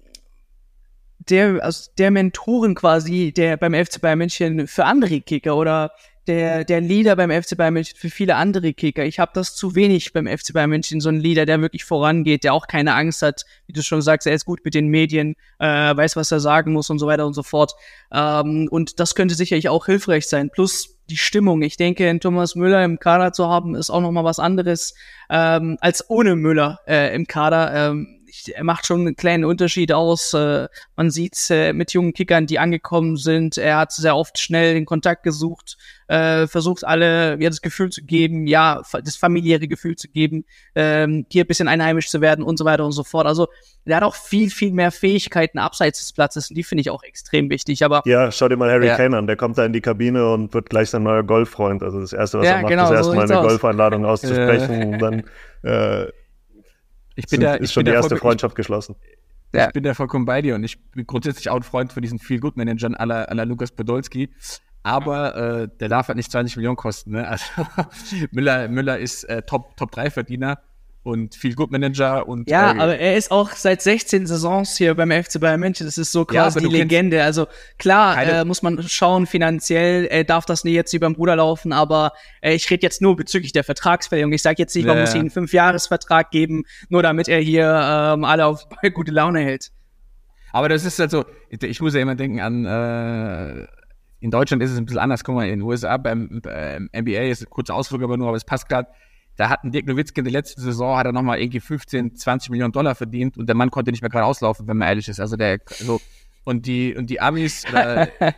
der, 1.30 1.64
also 1.64 1.92
der 1.98 2.12
Mentoren 2.12 2.76
quasi, 2.76 3.32
der 3.32 3.58
beim 3.58 3.74
FC 3.74 4.02
Bayern 4.02 4.20
München 4.20 4.68
für 4.68 4.86
andere 4.86 5.22
Kicker 5.22 5.56
oder 5.56 5.92
der, 6.28 6.64
der 6.64 6.80
Leader 6.80 7.16
beim 7.16 7.32
FC 7.32 7.58
Bayern 7.58 7.74
München 7.74 7.98
für 7.98 8.10
viele 8.10 8.36
andere 8.36 8.74
Kicker. 8.74 9.04
Ich 9.04 9.20
habe 9.20 9.32
das 9.34 9.56
zu 9.56 9.76
wenig 9.76 10.14
beim 10.14 10.26
FC 10.26 10.54
Bayern 10.54 10.70
München, 10.70 11.02
so 11.02 11.10
ein 11.10 11.20
Leader, 11.20 11.46
der 11.46 11.62
wirklich 11.62 11.84
vorangeht, 11.84 12.44
der 12.44 12.54
auch 12.54 12.68
keine 12.68 12.96
Angst 12.96 13.22
hat, 13.22 13.46
wie 13.68 13.74
du 13.74 13.82
schon 13.82 14.02
sagst, 14.02 14.26
er 14.26 14.34
ist 14.34 14.46
gut 14.46 14.62
mit 14.64 14.74
den 14.74 14.88
Medien, 14.88 15.36
äh, 15.60 15.96
weiß, 15.96 16.16
was 16.16 16.32
er 16.32 16.40
sagen 16.40 16.72
muss 16.72 16.90
und 16.90 17.00
so 17.00 17.08
weiter 17.08 17.26
und 17.26 17.34
so 17.34 17.44
fort. 17.44 17.74
Ähm, 18.12 18.68
und 18.72 19.00
das 19.00 19.16
könnte 19.16 19.36
sicherlich 19.36 19.70
auch 19.70 19.86
hilfreich 19.86 20.28
sein. 20.28 20.50
Plus 20.50 20.98
die 21.10 21.18
Stimmung. 21.18 21.62
Ich 21.62 21.76
denke, 21.76 22.10
einen 22.10 22.22
Thomas 22.22 22.56
Müller 22.56 22.84
im 22.86 23.00
Kader 23.00 23.34
zu 23.34 23.48
haben, 23.48 23.76
ist 23.76 23.90
auch 23.90 24.02
noch 24.02 24.12
mal 24.12 24.24
was 24.24 24.40
anderes 24.40 24.94
ähm, 25.30 25.78
als 25.82 26.10
ohne 26.10 26.36
Müller 26.36 26.80
äh, 26.88 27.14
im 27.14 27.28
Kader. 27.28 27.92
Ähm, 27.92 28.23
er 28.54 28.64
macht 28.64 28.86
schon 28.86 29.02
einen 29.02 29.16
kleinen 29.16 29.46
Unterschied 29.46 29.92
aus. 29.92 30.34
Äh, 30.34 30.68
man 30.96 31.12
sieht 31.12 31.38
äh, 31.50 31.74
mit 31.74 31.94
jungen 31.94 32.14
Kickern, 32.14 32.46
die 32.46 32.60
angekommen 32.60 33.18
sind. 33.18 33.58
Er 33.58 33.78
hat 33.78 33.92
sehr 33.92 34.16
oft 34.16 34.40
schnell 34.40 34.74
den 34.74 34.86
Kontakt 34.86 35.24
gesucht, 35.24 35.78
äh, 36.08 36.48
versucht 36.48 36.84
alle 36.86 37.40
ja, 37.40 37.50
das 37.50 37.62
Gefühl 37.62 37.90
zu 37.90 38.04
geben, 38.04 38.48
ja, 38.48 38.82
das 39.04 39.16
familiäre 39.16 39.68
Gefühl 39.68 39.96
zu 39.96 40.08
geben, 40.10 40.46
ähm, 40.76 41.26
hier 41.30 41.44
ein 41.44 41.48
bisschen 41.48 41.68
einheimisch 41.68 42.10
zu 42.10 42.22
werden 42.22 42.44
und 42.44 42.58
so 42.58 42.66
weiter 42.66 42.86
und 42.86 42.92
so 42.92 43.04
fort. 43.04 43.28
Also 43.28 43.48
er 43.86 43.98
hat 43.98 44.04
auch 44.04 44.16
viel, 44.16 44.50
viel 44.50 44.72
mehr 44.72 44.92
Fähigkeiten 44.92 45.60
abseits 45.60 46.00
des 46.00 46.14
Platzes 46.14 46.50
und 46.50 46.56
die 46.56 46.64
finde 46.64 46.82
ich 46.82 46.90
auch 46.90 47.04
extrem 47.04 47.50
wichtig. 47.50 47.84
Aber 47.84 48.02
ja, 48.06 48.32
schau 48.32 48.48
dir 48.48 48.58
mal 48.58 48.72
Harry 48.72 48.88
ja. 48.88 48.96
Kane 48.96 49.18
an, 49.18 49.28
der 49.28 49.36
kommt 49.36 49.58
da 49.58 49.66
in 49.66 49.74
die 49.74 49.82
Kabine 49.82 50.32
und 50.32 50.54
wird 50.54 50.70
gleich 50.70 50.90
sein 50.90 51.04
neuer 51.04 51.24
Golffreund. 51.24 51.84
Also 51.84 52.00
das 52.00 52.14
erste, 52.14 52.40
was 52.40 52.48
ja, 52.48 52.54
er 52.54 52.62
macht, 52.62 52.70
genau, 52.70 52.86
ist 52.86 52.92
erstmal 52.92 53.28
so 53.28 53.34
eine 53.34 53.48
Golfeinladung 53.48 54.06
auszusprechen 54.14 54.94
und 54.94 55.00
dann 55.00 55.24
äh, 55.64 56.08
ich 57.16 57.26
bin 57.26 57.42
sind, 57.42 57.44
da, 57.44 57.54
ist 57.56 57.74
schon 57.74 57.86
die 57.86 57.92
erste 57.92 58.18
Freundschaft 58.18 58.56
geschlossen. 58.56 58.96
Ja. 59.54 59.68
Ich 59.68 59.74
bin 59.74 59.84
da 59.84 59.94
vollkommen 59.94 60.26
bei 60.26 60.42
dir 60.42 60.56
und 60.56 60.64
ich 60.64 60.82
bin 60.92 61.06
grundsätzlich 61.06 61.50
auch 61.50 61.56
ein 61.56 61.64
Freund 61.64 61.94
von 61.94 62.02
diesen 62.02 62.18
Feel-Good-Managern 62.18 62.96
aller, 62.96 63.30
aller 63.30 63.46
Lukas 63.46 63.72
Podolski. 63.72 64.32
Aber 64.82 65.36
äh, 65.36 65.68
der 65.80 65.90
darf 65.90 66.08
halt 66.08 66.18
nicht 66.18 66.32
20 66.32 66.58
Millionen 66.58 66.76
kosten. 66.76 67.12
Ne? 67.12 67.28
Also 67.28 67.46
Müller, 68.32 68.68
Müller 68.68 68.98
ist 68.98 69.24
äh, 69.26 69.44
Top, 69.44 69.78
Top 69.78 69.92
3 69.92 70.10
Verdiener 70.10 70.60
und 71.04 71.36
viel 71.36 71.54
Good 71.54 71.70
Manager 71.70 72.28
und 72.28 72.50
ja, 72.50 72.72
äh, 72.72 72.80
aber 72.80 72.98
er 72.98 73.18
ist 73.18 73.30
auch 73.30 73.52
seit 73.52 73.82
16 73.82 74.26
Saisons 74.26 74.78
hier 74.78 74.96
beim 74.96 75.12
FC 75.12 75.40
Bayern 75.40 75.60
München. 75.60 75.86
Das 75.86 75.98
ist 75.98 76.14
so 76.14 76.24
quasi 76.24 76.60
ja, 76.60 76.68
die 76.68 76.74
Legende. 76.74 77.22
Also 77.24 77.48
klar 77.78 78.22
äh, 78.24 78.46
muss 78.46 78.64
man 78.64 78.82
schauen 78.84 79.26
finanziell 79.26 80.08
äh, 80.10 80.24
darf 80.24 80.46
das 80.46 80.64
nicht 80.64 80.74
jetzt 80.74 80.94
wie 80.94 81.00
beim 81.00 81.14
Bruder 81.14 81.36
laufen, 81.36 81.74
aber 81.74 82.14
äh, 82.42 82.54
ich 82.54 82.70
rede 82.72 82.84
jetzt 82.84 83.02
nur 83.02 83.18
bezüglich 83.18 83.52
der 83.52 83.66
Vertragsverlängerung. 83.66 84.34
Ich 84.34 84.42
sage 84.42 84.56
jetzt 84.60 84.76
nicht, 84.76 84.86
man 84.86 85.00
muss 85.00 85.14
ihm 85.14 85.22
einen 85.22 85.30
Fünfjahresvertrag 85.30 86.32
geben, 86.32 86.64
nur 86.88 87.04
damit 87.04 87.28
er 87.28 87.40
hier 87.40 87.66
ähm, 87.66 88.24
alle 88.24 88.46
auf 88.46 88.66
gute 88.94 89.12
Laune 89.12 89.42
hält. 89.42 89.72
Aber 90.54 90.70
das 90.70 90.86
ist 90.86 91.02
also, 91.02 91.26
ich 91.50 91.82
muss 91.82 91.96
ja 91.96 92.02
immer 92.02 92.16
denken 92.16 92.40
an 92.40 92.66
äh, 92.66 93.68
in 94.24 94.32
Deutschland 94.32 94.64
ist 94.64 94.72
es 94.72 94.78
ein 94.78 94.86
bisschen 94.86 95.02
anders. 95.02 95.26
Guck 95.26 95.36
mal, 95.36 95.44
in 95.44 95.60
den 95.60 95.62
USA 95.64 95.98
beim, 95.98 96.40
beim 96.42 96.90
NBA 96.96 97.24
ist 97.24 97.42
ein 97.42 97.50
kurzer 97.50 97.76
Ausflug, 97.76 98.02
aber 98.04 98.16
nur, 98.16 98.30
aber 98.30 98.38
es 98.38 98.46
passt 98.46 98.70
gerade 98.70 98.88
da 99.36 99.50
hat 99.50 99.64
ein 99.64 99.72
Dirk 99.72 99.88
Nowitzki 99.88 100.20
in 100.20 100.26
der 100.26 100.34
letzten 100.34 100.62
Saison 100.62 100.98
hat 100.98 101.06
er 101.06 101.12
nochmal 101.12 101.40
irgendwie 101.40 101.60
15, 101.60 102.16
20 102.16 102.50
Millionen 102.52 102.72
Dollar 102.72 102.96
verdient 102.96 103.38
und 103.38 103.48
der 103.48 103.56
Mann 103.56 103.72
konnte 103.72 103.92
nicht 103.92 104.02
mehr 104.02 104.10
gerade 104.10 104.26
auslaufen, 104.26 104.68
wenn 104.68 104.78
man 104.78 104.88
ehrlich 104.88 105.08
ist. 105.08 105.20
Also 105.20 105.36
der, 105.36 105.60
so, 105.68 106.00
und 106.44 106.66
die, 106.66 106.96
und 106.96 107.10
die 107.10 107.20
Amis, 107.20 107.64
äh, 107.66 108.08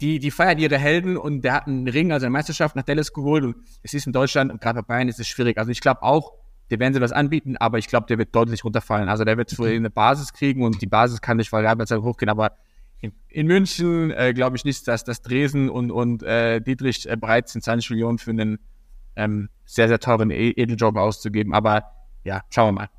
die, 0.00 0.18
die 0.18 0.30
feiern 0.30 0.58
ihre 0.58 0.78
Helden 0.78 1.16
und 1.16 1.42
der 1.42 1.54
hat 1.54 1.66
einen 1.66 1.88
Ring, 1.88 2.12
also 2.12 2.26
eine 2.26 2.32
Meisterschaft 2.32 2.76
nach 2.76 2.84
Dallas 2.84 3.12
geholt 3.12 3.44
und 3.44 3.56
es 3.82 3.94
ist 3.94 4.06
in 4.06 4.12
Deutschland 4.12 4.52
und 4.52 4.60
gerade 4.60 4.82
bei 4.82 4.94
Bayern 4.94 5.08
ist 5.08 5.18
es 5.18 5.26
schwierig. 5.26 5.58
Also 5.58 5.70
ich 5.70 5.80
glaube 5.80 6.02
auch, 6.02 6.32
der 6.70 6.78
werden 6.80 6.94
sie 6.94 7.00
was 7.00 7.12
anbieten, 7.12 7.56
aber 7.56 7.78
ich 7.78 7.88
glaube, 7.88 8.06
der 8.06 8.18
wird 8.18 8.34
deutlich 8.34 8.64
runterfallen. 8.64 9.08
Also 9.08 9.24
der 9.24 9.36
wird 9.36 9.50
zwar 9.50 9.68
eine 9.68 9.90
Basis 9.90 10.32
kriegen 10.32 10.62
und 10.62 10.82
die 10.82 10.86
Basis 10.86 11.20
kann 11.20 11.36
nicht 11.36 11.52
variabel 11.52 11.86
hochgehen, 12.02 12.28
aber 12.28 12.52
in, 13.00 13.12
in 13.28 13.46
München 13.46 14.10
äh, 14.10 14.32
glaube 14.34 14.56
ich 14.56 14.64
nicht, 14.64 14.86
dass 14.88 15.04
das 15.04 15.22
Dresen 15.22 15.68
und, 15.70 15.90
und 15.90 16.22
äh, 16.22 16.60
Dietrich 16.60 17.08
äh, 17.08 17.16
bereit 17.16 17.48
sind, 17.48 17.62
20 17.62 17.90
Millionen 17.90 18.18
für 18.18 18.30
einen 18.30 18.58
ähm, 19.16 19.48
sehr, 19.64 19.88
sehr 19.88 19.98
teuren 19.98 20.30
e- 20.30 20.50
Edeljobber 20.50 21.02
auszugeben. 21.02 21.52
Aber 21.52 21.84
ja, 22.24 22.42
schauen 22.50 22.68
wir 22.68 22.80
mal. 22.80 22.90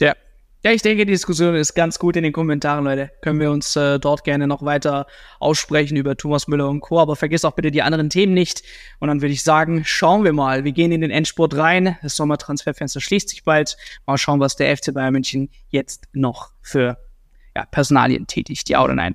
Ja. 0.00 0.14
Ja, 0.64 0.72
ich 0.72 0.82
denke, 0.82 1.06
die 1.06 1.12
Diskussion 1.12 1.54
ist 1.54 1.74
ganz 1.74 2.00
gut 2.00 2.16
in 2.16 2.24
den 2.24 2.32
Kommentaren, 2.32 2.84
Leute. 2.84 3.12
Können 3.22 3.38
wir 3.38 3.52
uns 3.52 3.76
äh, 3.76 4.00
dort 4.00 4.24
gerne 4.24 4.48
noch 4.48 4.64
weiter 4.64 5.06
aussprechen 5.38 5.96
über 5.96 6.16
Thomas 6.16 6.48
Müller 6.48 6.68
und 6.68 6.80
Co. 6.80 6.98
Aber 6.98 7.14
vergiss 7.14 7.44
auch 7.44 7.52
bitte 7.52 7.70
die 7.70 7.82
anderen 7.82 8.10
Themen 8.10 8.34
nicht. 8.34 8.64
Und 8.98 9.06
dann 9.06 9.22
würde 9.22 9.32
ich 9.32 9.44
sagen, 9.44 9.84
schauen 9.84 10.24
wir 10.24 10.32
mal. 10.32 10.64
Wir 10.64 10.72
gehen 10.72 10.90
in 10.90 11.00
den 11.00 11.12
Endspurt 11.12 11.56
rein. 11.56 11.96
Das 12.02 12.16
Sommertransferfenster 12.16 13.00
schließt 13.00 13.28
sich 13.28 13.44
bald. 13.44 13.76
Mal 14.04 14.18
schauen, 14.18 14.40
was 14.40 14.56
der 14.56 14.76
FC 14.76 14.92
Bayern 14.92 15.12
München 15.12 15.48
jetzt 15.68 16.08
noch 16.12 16.50
für 16.60 16.98
ja, 17.54 17.64
Personalien 17.66 18.26
tätigt. 18.26 18.68
Ja 18.68 18.82
oder 18.82 18.96
nein? 18.96 19.14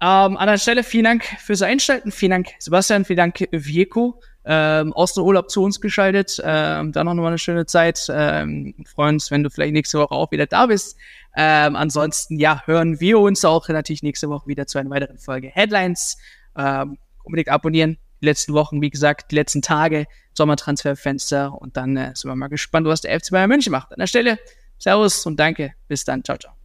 Ähm, 0.00 0.36
an 0.36 0.46
der 0.46 0.58
Stelle 0.58 0.84
vielen 0.84 1.04
Dank 1.04 1.24
fürs 1.24 1.62
Einschalten. 1.62 2.12
Vielen 2.12 2.30
Dank, 2.30 2.50
Sebastian. 2.60 3.04
Vielen 3.04 3.16
Dank, 3.16 3.48
Vieko 3.50 4.20
ähm, 4.44 4.92
aus 4.92 5.14
dem 5.14 5.24
Urlaub 5.24 5.50
zu 5.50 5.62
uns 5.62 5.80
geschaltet. 5.80 6.40
Ähm, 6.44 6.92
dann 6.92 7.06
noch 7.06 7.14
mal 7.14 7.28
eine 7.28 7.38
schöne 7.38 7.66
Zeit. 7.66 8.06
Ähm, 8.10 8.74
freuen 8.86 9.16
uns, 9.16 9.30
wenn 9.30 9.42
du 9.42 9.50
vielleicht 9.50 9.72
nächste 9.72 9.98
Woche 9.98 10.14
auch 10.14 10.30
wieder 10.30 10.46
da 10.46 10.66
bist. 10.66 10.96
Ähm, 11.36 11.76
ansonsten, 11.76 12.38
ja, 12.38 12.62
hören 12.66 13.00
wir 13.00 13.18
uns 13.18 13.44
auch 13.44 13.68
natürlich 13.68 14.02
nächste 14.02 14.28
Woche 14.28 14.46
wieder 14.46 14.66
zu 14.66 14.78
einer 14.78 14.90
weiteren 14.90 15.18
Folge 15.18 15.48
Headlines. 15.48 16.18
Ähm, 16.56 16.98
unbedingt 17.22 17.48
abonnieren. 17.48 17.98
Die 18.20 18.26
letzten 18.26 18.54
Wochen, 18.54 18.80
wie 18.80 18.90
gesagt, 18.90 19.32
die 19.32 19.34
letzten 19.34 19.60
Tage, 19.60 20.06
Sommertransferfenster 20.34 21.52
und 21.60 21.76
dann 21.76 21.96
äh, 21.96 22.12
sind 22.14 22.30
wir 22.30 22.36
mal 22.36 22.48
gespannt, 22.48 22.86
was 22.86 23.02
der 23.02 23.18
FC 23.18 23.30
Bayern 23.30 23.48
München 23.48 23.70
macht. 23.72 23.92
An 23.92 23.98
der 23.98 24.06
Stelle, 24.06 24.38
Servus 24.78 25.24
und 25.26 25.38
danke. 25.38 25.74
Bis 25.88 26.04
dann. 26.04 26.24
Ciao, 26.24 26.38
ciao. 26.38 26.63